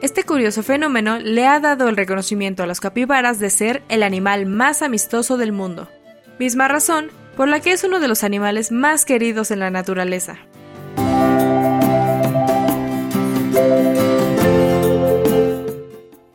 Este 0.02 0.24
curioso 0.24 0.62
fenómeno 0.62 1.18
le 1.18 1.46
ha 1.46 1.60
dado 1.60 1.88
el 1.88 1.96
reconocimiento 1.96 2.62
a 2.62 2.66
los 2.66 2.80
capibaras 2.80 3.38
de 3.38 3.50
ser 3.50 3.82
el 3.88 4.02
animal 4.02 4.46
más 4.46 4.80
amistoso 4.80 5.36
del 5.36 5.52
mundo, 5.52 5.88
misma 6.38 6.68
razón 6.68 7.10
por 7.36 7.48
la 7.48 7.60
que 7.60 7.72
es 7.72 7.84
uno 7.84 8.00
de 8.00 8.08
los 8.08 8.24
animales 8.24 8.72
más 8.72 9.04
queridos 9.04 9.50
en 9.50 9.60
la 9.60 9.70
naturaleza. 9.70 10.38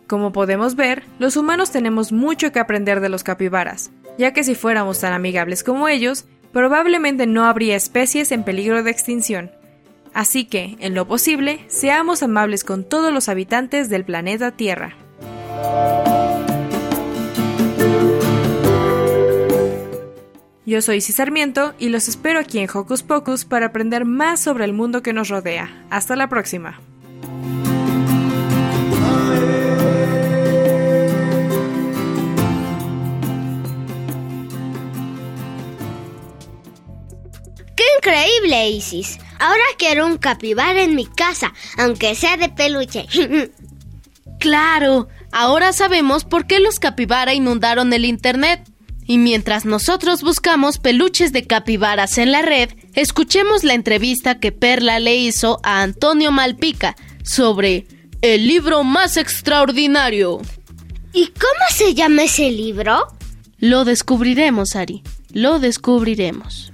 Como 0.07 0.31
podemos 0.31 0.75
ver, 0.75 1.03
los 1.17 1.35
humanos 1.35 1.71
tenemos 1.71 2.11
mucho 2.11 2.51
que 2.51 2.59
aprender 2.59 2.99
de 2.99 3.09
los 3.09 3.23
capibaras, 3.23 3.91
ya 4.17 4.33
que 4.33 4.43
si 4.43 4.53
fuéramos 4.53 4.99
tan 4.99 5.13
amigables 5.13 5.63
como 5.63 5.87
ellos, 5.87 6.25
probablemente 6.53 7.25
no 7.25 7.45
habría 7.45 7.75
especies 7.75 8.31
en 8.31 8.43
peligro 8.43 8.83
de 8.83 8.91
extinción. 8.91 9.51
Así 10.13 10.45
que, 10.45 10.77
en 10.79 10.93
lo 10.93 11.07
posible, 11.07 11.65
seamos 11.67 12.23
amables 12.23 12.63
con 12.63 12.83
todos 12.83 13.11
los 13.11 13.29
habitantes 13.29 13.89
del 13.89 14.05
planeta 14.05 14.51
Tierra. 14.51 14.95
Yo 20.67 20.81
soy 20.81 20.97
Isis 20.97 21.15
Sarmiento 21.15 21.73
y 21.77 21.89
los 21.89 22.07
espero 22.07 22.39
aquí 22.39 22.59
en 22.59 22.69
Hocus 22.73 23.03
Pocus 23.03 23.45
para 23.45 23.67
aprender 23.67 24.05
más 24.05 24.39
sobre 24.39 24.65
el 24.65 24.73
mundo 24.73 25.03
que 25.03 25.13
nos 25.13 25.29
rodea. 25.29 25.85
Hasta 25.89 26.15
la 26.15 26.29
próxima. 26.29 26.79
Increíble, 38.05 38.69
Isis! 38.69 39.17
Ahora 39.39 39.63
quiero 39.77 40.05
un 40.05 40.17
capibara 40.17 40.83
en 40.83 40.95
mi 40.95 41.05
casa, 41.07 41.53
aunque 41.77 42.15
sea 42.15 42.37
de 42.37 42.49
peluche. 42.49 43.05
Claro, 44.37 45.07
ahora 45.31 45.71
sabemos 45.71 46.25
por 46.25 46.45
qué 46.45 46.59
los 46.59 46.77
capibara 46.77 47.33
inundaron 47.33 47.93
el 47.93 48.05
Internet. 48.05 48.69
Y 49.07 49.17
mientras 49.17 49.65
nosotros 49.65 50.21
buscamos 50.23 50.77
peluches 50.77 51.31
de 51.31 51.47
capibaras 51.47 52.17
en 52.17 52.31
la 52.31 52.41
red, 52.41 52.69
escuchemos 52.93 53.63
la 53.63 53.73
entrevista 53.73 54.39
que 54.39 54.51
Perla 54.51 54.99
le 54.99 55.15
hizo 55.15 55.59
a 55.63 55.81
Antonio 55.81 56.31
Malpica 56.31 56.95
sobre 57.23 57.87
el 58.21 58.45
libro 58.45 58.83
más 58.83 59.15
extraordinario. 59.17 60.41
¿Y 61.13 61.27
cómo 61.27 61.65
se 61.73 61.95
llama 61.95 62.23
ese 62.23 62.51
libro? 62.51 63.07
Lo 63.57 63.85
descubriremos, 63.85 64.75
Ari. 64.75 65.01
Lo 65.31 65.59
descubriremos. 65.59 66.73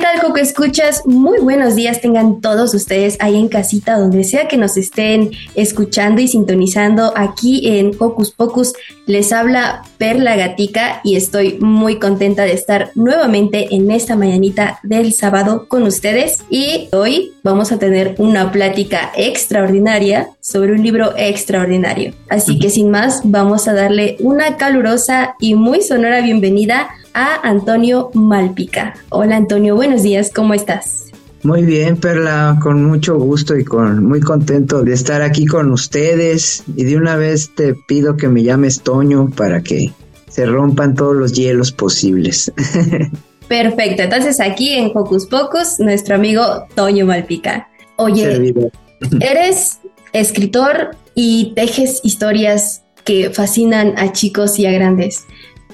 Tal 0.00 0.18
Joco 0.18 0.38
Escuchas? 0.38 1.02
Muy 1.04 1.40
buenos 1.40 1.74
días 1.74 2.00
tengan 2.00 2.40
todos 2.40 2.72
ustedes 2.72 3.18
ahí 3.20 3.36
en 3.36 3.48
casita, 3.48 3.98
donde 3.98 4.24
sea 4.24 4.48
que 4.48 4.56
nos 4.56 4.78
estén 4.78 5.30
escuchando 5.54 6.22
y 6.22 6.28
sintonizando 6.28 7.12
aquí 7.16 7.68
en 7.68 7.92
Hocus 7.98 8.30
Pocus. 8.30 8.72
Les 9.04 9.30
habla 9.30 9.82
Perla 9.98 10.36
Gatica 10.36 11.02
y 11.04 11.16
estoy 11.16 11.58
muy 11.60 11.98
contenta 11.98 12.44
de 12.44 12.54
estar 12.54 12.92
nuevamente 12.94 13.74
en 13.74 13.90
esta 13.90 14.16
mañanita 14.16 14.80
del 14.82 15.12
sábado 15.12 15.66
con 15.68 15.82
ustedes. 15.82 16.38
Y 16.48 16.88
hoy 16.92 17.34
vamos 17.42 17.70
a 17.70 17.78
tener 17.78 18.14
una 18.16 18.52
plática 18.52 19.12
extraordinaria 19.14 20.30
sobre 20.40 20.72
un 20.72 20.82
libro 20.82 21.12
extraordinario. 21.18 22.14
Así 22.30 22.58
que 22.58 22.70
sin 22.70 22.90
más, 22.90 23.20
vamos 23.24 23.68
a 23.68 23.74
darle 23.74 24.16
una 24.20 24.56
calurosa 24.56 25.34
y 25.40 25.54
muy 25.54 25.82
sonora 25.82 26.22
bienvenida 26.22 26.88
a 27.14 27.48
Antonio 27.48 28.10
Malpica. 28.14 28.94
Hola 29.10 29.36
Antonio, 29.36 29.74
buenos 29.74 30.02
días, 30.02 30.30
¿cómo 30.34 30.54
estás? 30.54 31.10
Muy 31.42 31.62
bien, 31.64 31.96
Perla, 31.96 32.58
con 32.60 32.84
mucho 32.84 33.18
gusto 33.18 33.56
y 33.56 33.64
con 33.64 34.04
muy 34.04 34.20
contento 34.20 34.82
de 34.82 34.92
estar 34.92 35.22
aquí 35.22 35.46
con 35.46 35.72
ustedes. 35.72 36.62
Y 36.76 36.84
de 36.84 36.96
una 36.96 37.16
vez 37.16 37.54
te 37.54 37.74
pido 37.74 38.16
que 38.16 38.28
me 38.28 38.42
llames 38.42 38.82
Toño 38.82 39.30
para 39.30 39.62
que 39.62 39.90
se 40.28 40.44
rompan 40.44 40.94
todos 40.94 41.16
los 41.16 41.32
hielos 41.32 41.72
posibles. 41.72 42.52
Perfecto, 43.48 44.02
entonces 44.02 44.38
aquí 44.38 44.74
en 44.74 44.92
Hocus 44.94 45.26
Pocus, 45.26 45.80
nuestro 45.80 46.14
amigo 46.14 46.44
Toño 46.74 47.06
Malpica. 47.06 47.68
Oye, 47.96 48.54
eres 49.20 49.80
escritor 50.12 50.96
y 51.14 51.52
tejes 51.56 52.00
historias 52.04 52.84
que 53.04 53.30
fascinan 53.30 53.94
a 53.96 54.12
chicos 54.12 54.58
y 54.58 54.66
a 54.66 54.72
grandes 54.72 55.24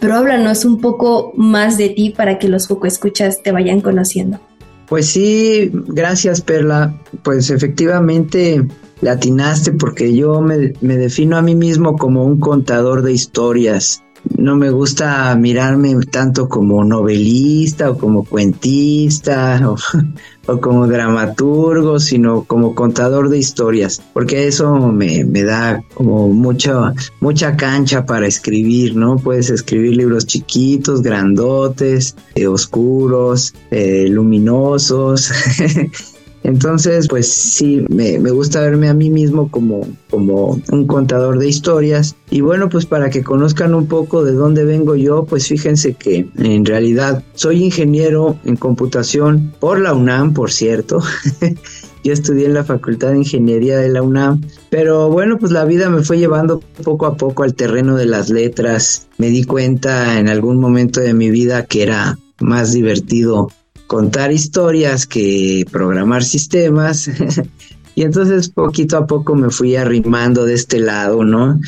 pero 0.01 0.17
háblanos 0.17 0.65
un 0.65 0.81
poco 0.81 1.33
más 1.37 1.79
de 1.79 1.91
ti 1.91 2.11
para 2.11 2.39
que 2.39 2.49
los 2.49 2.67
poco 2.67 2.87
escuchas 2.87 3.43
te 3.43 3.53
vayan 3.53 3.81
conociendo. 3.81 4.39
Pues 4.89 5.07
sí, 5.07 5.71
gracias 5.73 6.41
Perla. 6.41 6.95
Pues 7.23 7.51
efectivamente 7.51 8.65
latinaste 9.01 9.73
porque 9.73 10.15
yo 10.15 10.41
me, 10.41 10.73
me 10.81 10.97
defino 10.97 11.37
a 11.37 11.43
mí 11.43 11.55
mismo 11.55 11.97
como 11.97 12.25
un 12.25 12.39
contador 12.39 13.03
de 13.03 13.13
historias 13.13 14.03
no 14.37 14.57
me 14.57 14.71
gusta 14.71 15.35
mirarme 15.37 15.95
tanto 16.11 16.49
como 16.49 16.85
novelista 16.85 17.91
o 17.91 17.99
como 17.99 18.25
cuentista 18.25 19.61
o, 19.71 19.77
como 20.61 20.87
dramaturgo, 20.87 21.99
sino 21.99 22.45
como 22.45 22.75
contador 22.75 23.29
de 23.29 23.39
historias, 23.39 24.03
porque 24.13 24.47
eso 24.47 24.75
me, 24.89 25.25
da 25.25 25.83
como 25.95 26.29
mucha, 26.29 26.95
mucha 27.21 27.57
cancha 27.57 28.07
para 28.07 28.27
escribir, 28.27 28.97
¿no? 28.97 29.17
Puedes 29.17 29.51
escribir 29.51 29.97
libros 29.97 30.27
chiquitos, 30.27 31.03
grandotes, 31.03 32.17
eh, 32.35 32.47
oscuros, 32.47 33.55
eh, 33.71 34.07
luminosos. 34.09 35.33
Entonces, 36.47 37.09
pues 37.09 37.27
sí, 37.27 37.85
me, 37.89 38.19
gusta 38.19 38.61
verme 38.61 38.89
a 38.89 38.95
mí 38.95 39.11
mismo 39.11 39.51
como, 39.51 39.85
como 40.09 40.61
un 40.71 40.87
contador 40.87 41.41
de 41.41 41.49
historias. 41.49 42.15
Y 42.31 42.41
bueno, 42.41 42.69
pues 42.69 42.87
para 42.87 43.11
que 43.11 43.25
conozcan 43.25 43.75
un 43.75 43.89
poco 43.89 44.25
de 44.25 44.31
dónde 44.31 44.65
vengo 44.65 44.95
yo, 44.95 45.25
pues 45.25 45.49
fíjense 45.49 45.95
que 45.95 46.29
en 46.37 46.65
realidad 46.65 47.25
soy 47.35 47.65
ingeniero 47.65 48.39
en 48.45 48.55
computación 48.55 49.55
por 49.59 49.81
la 49.81 49.93
UNAM, 49.93 50.35
por 50.35 50.53
cierto. 50.53 51.01
Yo 52.05 52.13
estudié 52.13 52.47
en 52.47 52.55
la 52.55 52.63
Facultad 52.63 53.11
de 53.11 53.19
Ingeniería 53.19 53.79
de 53.79 53.89
la 53.89 54.03
UNAM, 54.03 54.43
pero 54.71 55.11
bueno, 55.11 55.39
pues 55.39 55.51
la 55.51 55.65
vida 55.65 55.91
me 55.91 56.05
fue 56.05 56.19
llevando 56.19 56.61
poco 56.85 57.07
a 57.07 57.17
poco 57.17 57.43
al 57.43 57.55
terreno 57.55 57.97
de 57.97 58.07
las 58.07 58.31
letras. 58.31 59.09
Me 59.19 59.31
di 59.31 59.43
cuenta 59.43 60.21
en 60.21 60.29
algún 60.29 60.61
momento 60.61 61.01
de 61.01 61.13
mi 61.13 61.31
vida 61.31 61.65
que 61.65 61.83
era 61.83 62.17
más 62.39 62.73
divertido 62.73 63.49
contar 63.87 64.33
historias 64.33 65.07
que 65.07 65.65
programar 65.71 66.25
sistemas. 66.25 67.09
y 67.95 68.03
entonces 68.03 68.49
poquito 68.49 68.97
a 68.97 69.07
poco 69.07 69.35
me 69.35 69.51
fui 69.51 69.77
arrimando 69.77 70.45
de 70.45 70.55
este 70.55 70.79
lado, 70.79 71.25
¿no? 71.25 71.59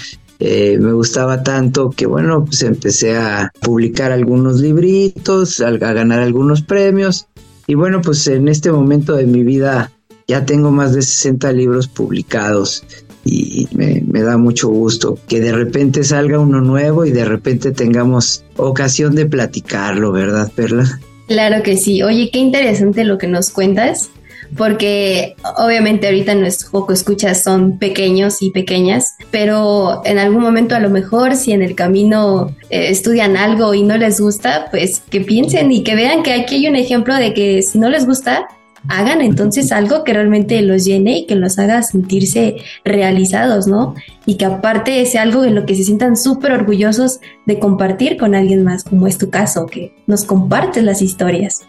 Eh, 0.41 0.79
me 0.79 0.93
gustaba 0.93 1.43
tanto 1.43 1.91
que 1.91 2.07
bueno, 2.07 2.45
pues 2.45 2.63
empecé 2.63 3.17
a 3.17 3.51
publicar 3.61 4.13
algunos 4.13 4.61
libritos, 4.61 5.61
a, 5.61 5.71
ganar 5.73 6.21
algunos 6.21 6.63
premios. 6.63 7.27
Y 7.67 7.75
bueno, 7.75 8.01
pues 8.01 8.27
en 8.29 8.49
este 8.49 8.71
momento 8.71 9.17
de 9.17 9.27
mi 9.27 9.43
vida 9.43 9.93
ya 10.29 10.47
tengo 10.47 10.71
más 10.71 10.95
de 10.95 11.03
60 11.03 11.53
libros 11.53 11.89
publicados 11.89 12.85
y 13.25 13.69
me, 13.73 14.03
me, 14.07 14.23
da 14.23 14.39
mucho 14.39 14.69
gusto 14.69 15.19
que 15.27 15.41
de 15.41 15.53
repente 15.53 16.05
salga 16.05 16.39
uno 16.39 16.61
nuevo 16.61 17.05
y 17.05 17.11
de 17.11 17.25
repente 17.27 17.73
tengamos 17.73 18.45
ocasión 18.57 19.15
de 19.15 19.27
platicarlo, 19.27 20.13
¿verdad, 20.13 20.51
Perla? 20.55 20.99
Claro 21.29 21.63
que 21.63 21.77
sí. 21.77 22.03
Oye, 22.03 22.31
qué 22.33 22.39
interesante 22.39 23.05
lo 23.05 23.19
que 23.19 23.27
nos 23.27 23.51
cuentas, 23.51 24.11
porque 24.57 25.37
obviamente 25.59 26.07
ahorita 26.07 26.35
nuestros 26.35 26.71
poco 26.71 26.95
escuchas 26.95 27.43
son 27.43 27.79
pequeños 27.79 28.41
y 28.41 28.51
pequeñas, 28.51 29.15
pero 29.31 30.01
en 30.07 30.19
algún 30.19 30.41
momento 30.41 30.75
a 30.75 30.81
lo 30.81 30.89
mejor 30.89 31.37
si 31.37 31.53
en 31.53 31.63
el 31.63 31.75
camino 31.75 32.57
eh, 32.71 32.89
estudian 32.89 33.37
algo 33.37 33.75
y 33.75 33.83
no 33.83 33.99
les 33.99 34.21
gusta, 34.21 34.69
pues 34.71 35.03
que 35.11 35.21
piensen 35.21 35.71
y 35.71 35.85
que 35.85 35.95
vean 35.95 36.23
que 36.23 36.33
aquí 36.33 36.57
hay 36.57 36.69
un 36.69 36.77
ejemplo 36.77 37.15
de 37.15 37.35
que 37.35 37.63
si 37.63 37.79
no 37.79 37.91
les 37.91 38.07
gusta, 38.07 38.49
hagan 38.87 39.21
entonces 39.21 39.73
algo 39.73 40.05
que 40.05 40.13
realmente 40.13 40.61
los 40.63 40.85
llene 40.85 41.19
y 41.19 41.27
que 41.27 41.35
los 41.35 41.59
haga 41.59 41.83
sentirse 41.83 42.57
realizados, 42.85 43.67
¿no? 43.67 43.95
Y 44.27 44.37
que 44.37 44.45
aparte 44.45 45.05
sea 45.07 45.23
algo 45.23 45.45
en 45.45 45.55
lo 45.55 45.67
que 45.67 45.75
se 45.75 45.85
sientan 45.85 46.17
súper 46.17 46.53
orgullosos 46.53 47.21
de 47.47 47.59
compartir 47.59 48.17
con 48.17 48.35
alguien 48.35 48.63
más, 48.63 48.85
como 48.85 49.07
es 49.07 49.19
tu 49.19 49.31
caso, 49.31 49.67
que 49.67 49.95
nos 50.07 50.25
compartes 50.25 50.85
las 50.85 51.03
historias. 51.03 51.63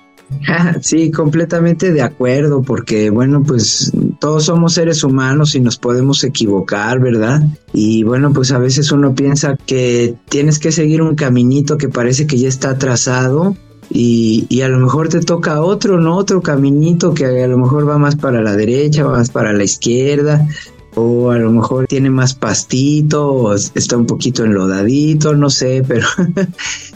Sí, 0.82 1.10
completamente 1.10 1.92
de 1.92 2.02
acuerdo, 2.02 2.62
porque 2.62 3.10
bueno, 3.10 3.42
pues 3.44 3.92
todos 4.20 4.46
somos 4.46 4.74
seres 4.76 5.04
humanos 5.04 5.56
y 5.56 5.60
nos 5.60 5.78
podemos 5.78 6.24
equivocar, 6.24 7.00
¿verdad? 7.00 7.42
Y 7.74 8.04
bueno, 8.04 8.32
pues 8.32 8.52
a 8.52 8.60
veces 8.60 8.92
uno 8.92 9.16
piensa 9.16 9.58
que 9.66 10.14
tienes 10.30 10.60
que 10.60 10.72
seguir 10.72 11.02
un 11.02 11.16
caminito 11.16 11.78
que 11.78 11.90
parece 11.90 12.28
que 12.28 12.38
ya 12.38 12.48
está 12.48 12.78
trazado 12.78 13.56
y, 13.90 14.62
a 14.62 14.70
lo 14.70 14.80
mejor 14.80 15.10
te 15.10 15.20
toca 15.22 15.62
otro, 15.62 16.00
¿no? 16.00 16.16
Otro 16.16 16.42
caminito 16.42 17.14
que 17.14 17.26
a 17.26 17.48
lo 17.48 17.58
mejor 17.58 17.88
va 17.90 17.98
más 17.98 18.16
para 18.16 18.42
la 18.42 18.56
derecha, 18.56 19.04
va 19.04 19.18
más 19.18 19.30
para 19.30 19.54
la 19.54 19.64
izquierda, 19.64 20.48
o 20.96 21.32
a 21.32 21.38
lo 21.38 21.52
mejor 21.52 21.88
tiene 21.88 22.10
más 22.10 22.34
pastito, 22.34 23.28
o 23.28 23.54
está 23.54 23.98
un 23.98 24.06
poquito 24.06 24.44
enlodadito, 24.46 25.34
no 25.34 25.50
sé, 25.50 25.84
pero 25.88 26.08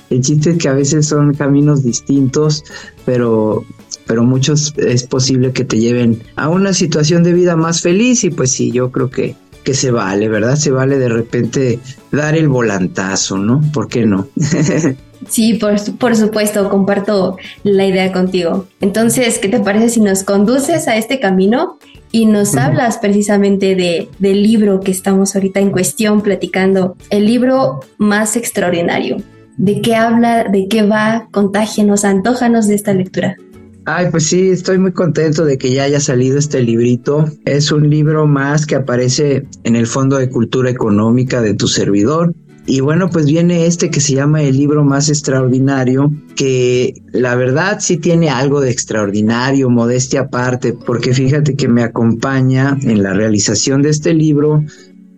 el 0.10 0.22
chiste 0.22 0.52
es 0.52 0.58
que 0.58 0.70
a 0.70 0.74
veces 0.74 1.08
son 1.08 1.34
caminos 1.34 1.84
distintos, 1.84 2.64
pero 3.06 3.64
pero 4.06 4.26
muchos 4.26 4.74
es 4.76 5.04
posible 5.04 5.54
que 5.54 5.64
te 5.64 5.80
lleven 5.80 6.24
a 6.36 6.50
una 6.50 6.74
situación 6.74 7.24
de 7.24 7.32
vida 7.32 7.56
más 7.56 7.82
feliz 7.82 8.26
y 8.26 8.32
pues 8.32 8.52
sí, 8.52 8.70
yo 8.70 8.92
creo 8.92 9.10
que 9.10 9.36
que 9.64 9.74
se 9.74 9.92
vale, 9.92 10.28
¿verdad? 10.28 10.58
Se 10.58 10.72
vale 10.72 11.00
de 11.00 11.08
repente 11.08 11.80
dar 12.12 12.36
el 12.36 12.50
volantazo, 12.50 13.38
¿no? 13.38 13.62
¿Por 13.72 13.88
qué 13.88 14.06
no? 14.06 14.28
Sí, 15.30 15.56
por, 15.56 15.76
por, 15.98 16.16
supuesto, 16.16 16.70
comparto 16.70 17.38
la 17.64 17.86
idea 17.86 18.12
contigo. 18.12 18.68
Entonces, 18.82 19.40
¿qué 19.40 19.50
te 19.50 19.60
parece 19.60 19.90
si 19.90 20.00
nos 20.00 20.24
conduces 20.24 20.88
a 20.88 20.96
este 20.96 21.20
camino 21.20 21.78
y 22.12 22.26
nos 22.26 22.56
hablas 22.56 22.98
precisamente 22.98 23.76
de, 23.76 24.10
del 24.20 24.44
libro 24.44 24.80
que 24.80 24.92
estamos 24.92 25.36
ahorita 25.36 25.60
en 25.60 25.72
cuestión 25.72 26.22
platicando, 26.22 26.96
el 27.10 27.26
libro 27.26 27.82
más 27.98 28.36
extraordinario? 28.36 29.18
¿De 29.58 29.82
qué 29.82 29.96
habla? 29.96 30.46
¿De 30.46 30.68
qué 30.68 30.84
va? 30.84 31.28
Contágenos, 31.32 32.06
antójanos 32.06 32.68
de 32.68 32.76
esta 32.76 32.94
lectura. 32.94 33.38
Ay, 33.86 34.08
pues 34.12 34.28
sí, 34.28 34.50
estoy 34.50 34.78
muy 34.78 34.94
contento 34.94 35.44
de 35.44 35.58
que 35.58 35.72
ya 35.72 35.84
haya 35.84 36.00
salido 36.00 36.38
este 36.38 36.62
librito. 36.62 37.26
Es 37.44 37.72
un 37.72 37.90
libro 37.90 38.26
más 38.28 38.66
que 38.66 38.76
aparece 38.76 39.46
en 39.64 39.76
el 39.76 39.88
Fondo 39.88 40.18
de 40.18 40.30
Cultura 40.30 40.70
Económica 40.70 41.42
de 41.42 41.54
tu 41.54 41.68
servidor. 41.68 42.34
Y 42.66 42.80
bueno, 42.80 43.10
pues 43.10 43.26
viene 43.26 43.66
este 43.66 43.90
que 43.90 44.00
se 44.00 44.16
llama 44.16 44.42
el 44.42 44.56
libro 44.56 44.86
más 44.86 45.10
extraordinario, 45.10 46.14
que 46.36 47.02
la 47.12 47.36
verdad 47.36 47.80
sí 47.82 47.98
tiene 47.98 48.30
algo 48.30 48.62
de 48.62 48.72
extraordinario, 48.72 49.70
modestia 49.70 50.22
aparte, 50.22 50.74
porque 50.74 51.14
fíjate 51.14 51.56
que 51.56 51.68
me 51.68 51.84
acompaña 51.84 52.78
en 52.82 53.04
la 53.04 53.14
realización 53.14 53.82
de 53.82 53.90
este 53.90 54.14
libro 54.14 54.64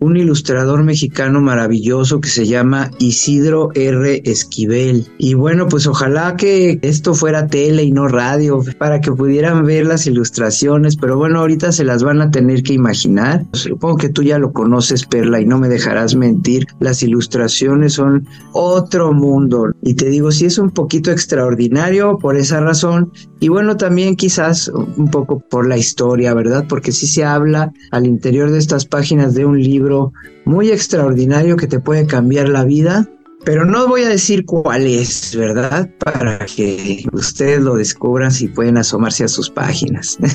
un 0.00 0.16
ilustrador 0.16 0.82
mexicano 0.84 1.40
maravilloso 1.40 2.20
que 2.20 2.28
se 2.28 2.46
llama 2.46 2.90
Isidro 2.98 3.70
R. 3.74 4.22
Esquivel. 4.24 5.06
Y 5.18 5.34
bueno, 5.34 5.68
pues 5.68 5.86
ojalá 5.86 6.36
que 6.36 6.78
esto 6.82 7.14
fuera 7.14 7.46
tele 7.46 7.82
y 7.84 7.92
no 7.92 8.08
radio 8.08 8.62
para 8.78 9.00
que 9.00 9.12
pudieran 9.12 9.64
ver 9.64 9.86
las 9.86 10.06
ilustraciones, 10.06 10.96
pero 10.96 11.16
bueno, 11.16 11.40
ahorita 11.40 11.72
se 11.72 11.84
las 11.84 12.02
van 12.02 12.20
a 12.20 12.30
tener 12.30 12.62
que 12.62 12.74
imaginar. 12.74 13.44
Supongo 13.52 13.96
que 13.96 14.08
tú 14.08 14.22
ya 14.22 14.38
lo 14.38 14.52
conoces, 14.52 15.06
Perla, 15.06 15.40
y 15.40 15.46
no 15.46 15.58
me 15.58 15.68
dejarás 15.68 16.14
mentir. 16.14 16.66
Las 16.80 17.02
ilustraciones 17.02 17.94
son 17.94 18.26
otro 18.52 19.12
mundo. 19.12 19.72
Y 19.82 19.94
te 19.94 20.08
digo, 20.08 20.30
sí 20.32 20.46
es 20.46 20.58
un 20.58 20.70
poquito 20.70 21.10
extraordinario 21.10 22.18
por 22.18 22.36
esa 22.36 22.60
razón. 22.60 23.12
Y 23.40 23.48
bueno, 23.48 23.76
también 23.76 24.16
quizás 24.16 24.68
un 24.68 25.10
poco 25.10 25.40
por 25.50 25.68
la 25.68 25.76
historia, 25.76 26.34
¿verdad? 26.34 26.64
Porque 26.68 26.92
sí 26.92 27.06
se 27.06 27.24
habla 27.24 27.72
al 27.90 28.06
interior 28.06 28.50
de 28.50 28.58
estas 28.58 28.86
páginas 28.86 29.34
de 29.34 29.44
un 29.44 29.62
libro 29.86 30.12
muy 30.44 30.70
extraordinario 30.70 31.56
que 31.56 31.66
te 31.66 31.80
puede 31.80 32.06
cambiar 32.06 32.48
la 32.48 32.64
vida 32.64 33.08
pero 33.46 33.64
no 33.64 33.86
voy 33.86 34.02
a 34.02 34.08
decir 34.08 34.44
cuál 34.44 34.88
es, 34.88 35.36
¿verdad? 35.36 35.88
Para 36.00 36.38
que 36.38 37.04
ustedes 37.12 37.60
lo 37.60 37.76
descubran 37.76 38.32
si 38.32 38.48
pueden 38.48 38.76
asomarse 38.76 39.22
a 39.22 39.28
sus 39.28 39.48
páginas. 39.48 40.18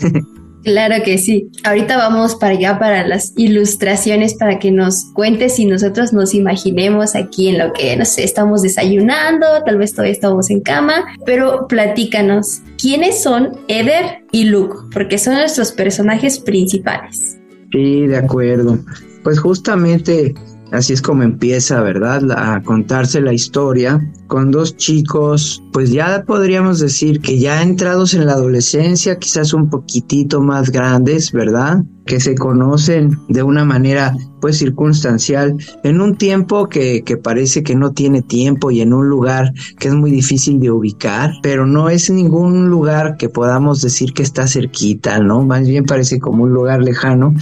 Claro 0.63 1.03
que 1.03 1.17
sí. 1.17 1.49
Ahorita 1.63 1.97
vamos 1.97 2.35
para 2.35 2.53
allá 2.53 2.77
para 2.77 3.07
las 3.07 3.33
ilustraciones 3.35 4.35
para 4.35 4.59
que 4.59 4.69
nos 4.69 5.05
cuentes 5.15 5.57
y 5.57 5.65
nosotros 5.65 6.13
nos 6.13 6.35
imaginemos 6.35 7.15
aquí 7.15 7.47
en 7.47 7.57
lo 7.57 7.73
que, 7.73 7.97
no 7.97 8.05
sé, 8.05 8.23
estamos 8.23 8.61
desayunando, 8.61 9.47
tal 9.65 9.79
vez 9.79 9.93
todavía 9.93 10.11
estamos 10.11 10.51
en 10.51 10.61
cama, 10.61 11.05
pero 11.25 11.67
platícanos, 11.67 12.61
¿quiénes 12.79 13.23
son 13.23 13.57
Eder 13.67 14.23
y 14.31 14.43
Luke? 14.43 14.75
Porque 14.93 15.17
son 15.17 15.33
nuestros 15.33 15.71
personajes 15.71 16.37
principales. 16.37 17.39
Sí, 17.71 18.05
de 18.05 18.17
acuerdo. 18.17 18.77
Pues 19.23 19.39
justamente 19.39 20.33
Así 20.71 20.93
es 20.93 21.01
como 21.01 21.23
empieza, 21.23 21.81
¿verdad? 21.81 22.31
a 22.31 22.63
contarse 22.63 23.19
la 23.19 23.33
historia 23.33 24.09
con 24.27 24.51
dos 24.51 24.77
chicos, 24.77 25.61
pues 25.73 25.91
ya 25.91 26.23
podríamos 26.25 26.79
decir 26.79 27.19
que 27.19 27.37
ya 27.37 27.61
entrados 27.61 28.13
en 28.13 28.25
la 28.25 28.33
adolescencia, 28.33 29.19
quizás 29.19 29.53
un 29.53 29.69
poquitito 29.69 30.39
más 30.39 30.71
grandes, 30.71 31.33
¿verdad? 31.33 31.83
Que 32.05 32.19
se 32.19 32.35
conocen 32.35 33.17
de 33.29 33.43
una 33.43 33.63
manera 33.63 34.15
pues 34.41 34.57
circunstancial 34.57 35.55
en 35.83 36.01
un 36.01 36.17
tiempo 36.17 36.67
que, 36.67 37.03
que, 37.03 37.15
parece 37.15 37.63
que 37.63 37.75
no 37.75 37.93
tiene 37.93 38.21
tiempo 38.21 38.71
y 38.71 38.81
en 38.81 38.91
un 38.91 39.07
lugar 39.07 39.53
que 39.77 39.87
es 39.87 39.93
muy 39.93 40.11
difícil 40.11 40.59
de 40.59 40.71
ubicar, 40.71 41.31
pero 41.43 41.65
no 41.65 41.89
es 41.89 42.09
ningún 42.09 42.69
lugar 42.69 43.15
que 43.17 43.29
podamos 43.29 43.81
decir 43.81 44.13
que 44.13 44.23
está 44.23 44.47
cerquita, 44.47 45.19
¿no? 45.19 45.43
Más 45.43 45.67
bien 45.67 45.85
parece 45.85 46.19
como 46.19 46.43
un 46.43 46.53
lugar 46.53 46.81
lejano. 46.81 47.33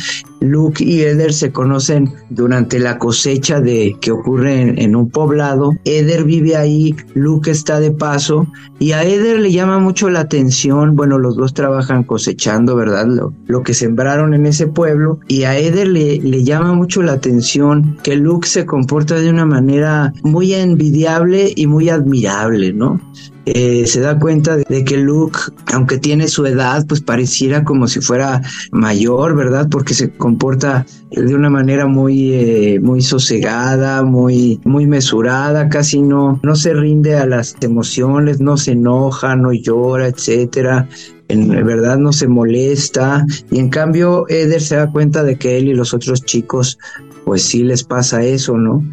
Luke 0.41 0.84
y 0.84 1.01
Eder 1.01 1.34
se 1.34 1.51
conocen 1.51 2.14
durante 2.30 2.80
la 2.80 2.97
cosecha 2.97 3.60
de 3.60 3.97
que 3.99 4.12
ocurre 4.12 4.62
en, 4.62 4.80
en 4.80 4.95
un 4.95 5.10
poblado. 5.10 5.74
Eder 5.86 6.24
vive 6.24 6.55
ahí, 6.55 6.95
Luke 7.14 7.51
está 7.51 7.80
de 7.80 7.91
paso 7.91 8.47
y 8.78 8.91
a 8.91 9.03
Eder 9.03 9.39
le 9.39 9.51
llama 9.51 9.80
mucho 9.80 10.10
la 10.10 10.22
atención, 10.22 10.95
bueno, 10.95 11.18
los 11.18 11.36
dos 11.36 11.53
trabajan 11.53 12.03
cosechando, 12.03 12.76
¿verdad? 12.76 13.07
Lo, 13.07 13.34
lo 13.47 13.64
que 13.64 13.74
sembraron 13.74 14.34
en 14.34 14.45
ese 14.50 14.68
pueblo 14.68 15.20
y 15.28 15.43
a 15.43 15.58
Eder 15.58 15.88
le, 15.88 16.43
llama 16.43 16.74
mucho 16.74 17.02
la 17.02 17.14
atención 17.14 17.97
que 18.04 18.16
Luke 18.16 18.47
se 18.47 18.66
comporta 18.66 19.16
de 19.16 19.30
una 19.30 19.45
manera 19.45 20.14
muy 20.24 20.54
envidiable 20.54 21.54
y 21.56 21.68
muy 21.68 21.89
admirable, 21.89 22.74
¿no? 22.74 23.00
Eh, 23.45 23.88
se 23.88 24.00
da 24.02 24.20
cuenta 24.20 24.58
de, 24.58 24.84
que 24.84 24.97
Luke, 24.97 25.39
aunque 25.74 25.97
tiene 25.97 26.28
su 26.28 26.45
edad, 26.45 26.86
pues 26.88 27.02
pareciera 27.02 27.64
como 27.64 27.88
si 27.88 28.00
fuera 28.00 28.41
mayor, 28.72 29.36
¿verdad? 29.36 29.68
Porque 29.72 29.93
se 29.95 30.12
comporta 30.12 30.86
de 31.10 31.34
una 31.34 31.50
manera 31.50 31.88
muy, 31.88 32.34
eh, 32.34 32.80
muy 32.80 33.02
sosegada, 33.02 34.04
muy, 34.04 34.60
muy 34.66 34.86
mesurada, 34.86 35.68
casi 35.70 36.02
no, 36.02 36.39
no 36.43 36.56
se 36.56 36.74
rinde 36.74 37.16
a 37.16 37.26
las 37.26 37.56
emociones, 37.62 38.39
no 38.39 38.56
se 38.58 38.74
enoja, 38.74 39.36
no 39.36 39.52
llora, 39.52 40.08
etcétera 40.08 40.88
en 41.30 41.48
verdad 41.66 41.98
no 41.98 42.12
se 42.12 42.28
molesta 42.28 43.26
y 43.52 43.60
en 43.60 43.70
cambio 43.70 44.28
Eder 44.28 44.62
se 44.62 44.76
da 44.76 44.92
cuenta 44.92 45.24
de 45.24 45.38
que 45.38 45.58
él 45.58 45.70
y 45.70 45.74
los 45.74 45.94
otros 45.94 46.24
chicos 46.26 46.78
pues 47.24 47.44
sí 47.44 47.64
les 47.64 47.84
pasa 47.84 48.24
eso, 48.24 48.58
¿no? 48.58 48.84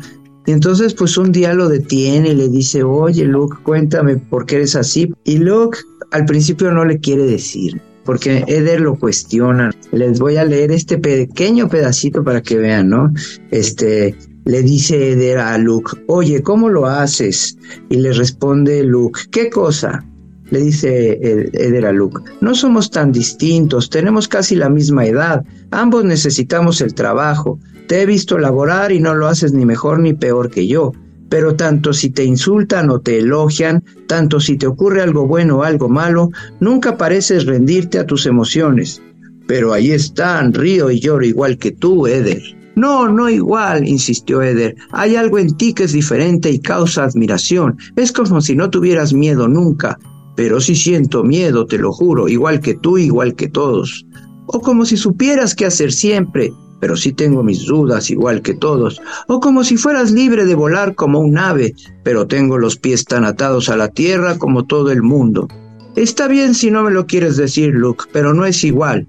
Y 0.47 0.53
entonces 0.53 0.95
pues 0.95 1.17
un 1.17 1.33
día 1.33 1.55
lo 1.55 1.69
detiene 1.69 2.31
y 2.31 2.35
le 2.35 2.49
dice, 2.49 2.83
oye 2.83 3.25
Luke, 3.25 3.57
cuéntame 3.63 4.17
por 4.17 4.47
qué 4.47 4.57
eres 4.57 4.77
así. 4.77 5.13
Y 5.25 5.39
Luke 5.39 5.79
al 6.13 6.25
principio 6.27 6.71
no 6.71 6.85
le 6.85 7.01
quiere 7.01 7.25
decir, 7.25 7.81
porque 8.05 8.45
Eder 8.47 8.81
lo 8.81 8.97
cuestiona. 8.97 9.73
Les 9.93 10.21
voy 10.21 10.37
a 10.37 10.45
leer 10.45 10.71
este 10.71 10.99
pequeño 10.99 11.69
pedacito 11.69 12.23
para 12.23 12.43
que 12.43 12.59
vean, 12.59 12.91
¿no? 12.91 13.13
Este, 13.51 14.15
le 14.45 14.63
dice 14.63 15.13
Eder 15.13 15.39
a 15.39 15.59
Luke, 15.59 15.93
oye, 16.07 16.43
¿cómo 16.43 16.69
lo 16.69 16.87
haces? 16.87 17.57
Y 17.89 17.97
le 17.97 18.13
responde 18.13 18.85
Luke, 18.85 19.21
¿qué 19.33 19.51
cosa? 19.51 20.05
Le 20.51 20.61
dice 20.61 21.19
Eder 21.53 21.87
a 21.87 21.93
Luke, 21.93 22.23
no 22.41 22.55
somos 22.55 22.91
tan 22.91 23.13
distintos, 23.13 23.91
tenemos 23.91 24.29
casi 24.29 24.55
la 24.57 24.69
misma 24.69 25.07
edad, 25.07 25.45
ambos 25.71 26.05
necesitamos 26.05 26.81
el 26.81 26.95
trabajo, 26.95 27.59
te 27.87 28.03
he 28.03 28.07
visto 28.07 28.39
laborar 28.39 28.93
y 28.93 29.01
no 29.01 29.15
lo 29.15 29.29
haces 29.29 29.53
ni 29.53 29.65
mejor 29.65 30.01
ni 30.01 30.13
peor 30.13 30.51
que 30.51 30.67
yo, 30.67 30.93
pero 31.29 31.57
tanto 31.57 31.93
si 31.93 32.11
te 32.11 32.25
insultan 32.25 32.91
o 32.91 33.01
te 33.01 33.19
elogian, 33.19 33.83
tanto 34.07 34.41
si 34.41 34.57
te 34.57 34.67
ocurre 34.67 35.03
algo 35.03 35.27
bueno 35.27 35.59
o 35.59 35.63
algo 35.63 35.89
malo, 35.89 36.31
nunca 36.61 36.97
pareces 36.97 37.47
rendirte 37.47 37.99
a 37.99 38.07
tus 38.07 38.27
emociones. 38.27 39.03
Pero 39.47 39.73
ahí 39.73 39.93
están, 39.93 40.53
río 40.53 40.91
y 40.91 41.01
lloro 41.01 41.25
igual 41.25 41.59
que 41.59 41.73
tú, 41.73 42.07
Eder. 42.07 42.43
No, 42.75 43.09
no 43.09 43.29
igual, 43.31 43.89
insistió 43.89 44.43
Eder. 44.43 44.77
Hay 44.91 45.17
algo 45.17 45.39
en 45.39 45.57
ti 45.57 45.73
que 45.73 45.85
es 45.85 45.93
diferente 45.93 46.51
y 46.51 46.59
causa 46.59 47.05
admiración. 47.05 47.79
Es 47.97 48.13
como 48.13 48.41
si 48.41 48.55
no 48.55 48.71
tuvieras 48.71 49.13
miedo 49.13 49.49
nunca. 49.49 49.99
Pero 50.37 50.61
sí 50.61 50.77
siento 50.77 51.25
miedo, 51.25 51.67
te 51.67 51.79
lo 51.79 51.93
juro, 51.93 52.29
igual 52.29 52.61
que 52.61 52.75
tú, 52.75 52.99
igual 52.99 53.35
que 53.35 53.49
todos. 53.49 54.07
O 54.47 54.61
como 54.61 54.85
si 54.85 54.97
supieras 54.97 55.55
qué 55.55 55.67
hacer 55.67 55.93
siempre, 55.93 56.53
pero 56.81 56.97
sí 56.97 57.13
tengo 57.13 57.43
mis 57.43 57.67
dudas, 57.67 58.11
igual 58.11 58.43
que 58.43 58.55
todos. 58.55 59.01
O 59.29 59.41
como 59.41 59.65
si 59.65 59.77
fueras 59.77 60.13
libre 60.13 60.45
de 60.45 60.55
volar 60.55 60.95
como 60.95 61.21
un 61.21 61.39
ave, 61.39 61.75
pero 62.05 62.27
tengo 62.27 62.59
los 62.59 62.77
pies 62.77 63.05
tan 63.05 63.25
atados 63.25 63.69
a 63.69 63.77
la 63.77 63.89
tierra 63.89 64.39
como 64.39 64.65
todo 64.67 64.91
el 64.91 65.03
mundo. 65.03 65.49
Está 65.97 66.29
bien 66.29 66.55
si 66.55 66.71
no 66.71 66.83
me 66.83 66.91
lo 66.91 67.07
quieres 67.07 67.37
decir, 67.37 67.73
Luke, 67.75 68.05
pero 68.13 68.35
no 68.35 68.45
es 68.45 68.63
igual. 68.65 69.09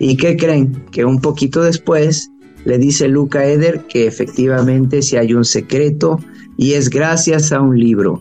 ¿Y 0.00 0.16
qué 0.16 0.36
creen? 0.36 0.84
Que 0.90 1.04
un 1.04 1.20
poquito 1.20 1.62
después 1.62 2.30
le 2.64 2.78
dice 2.78 3.08
Luke 3.08 3.38
a 3.38 3.46
Eder 3.46 3.86
que 3.88 4.06
efectivamente 4.06 5.02
si 5.02 5.16
hay 5.16 5.32
un 5.32 5.44
secreto 5.44 6.18
y 6.56 6.72
es 6.72 6.90
gracias 6.90 7.52
a 7.52 7.60
un 7.60 7.78
libro. 7.78 8.20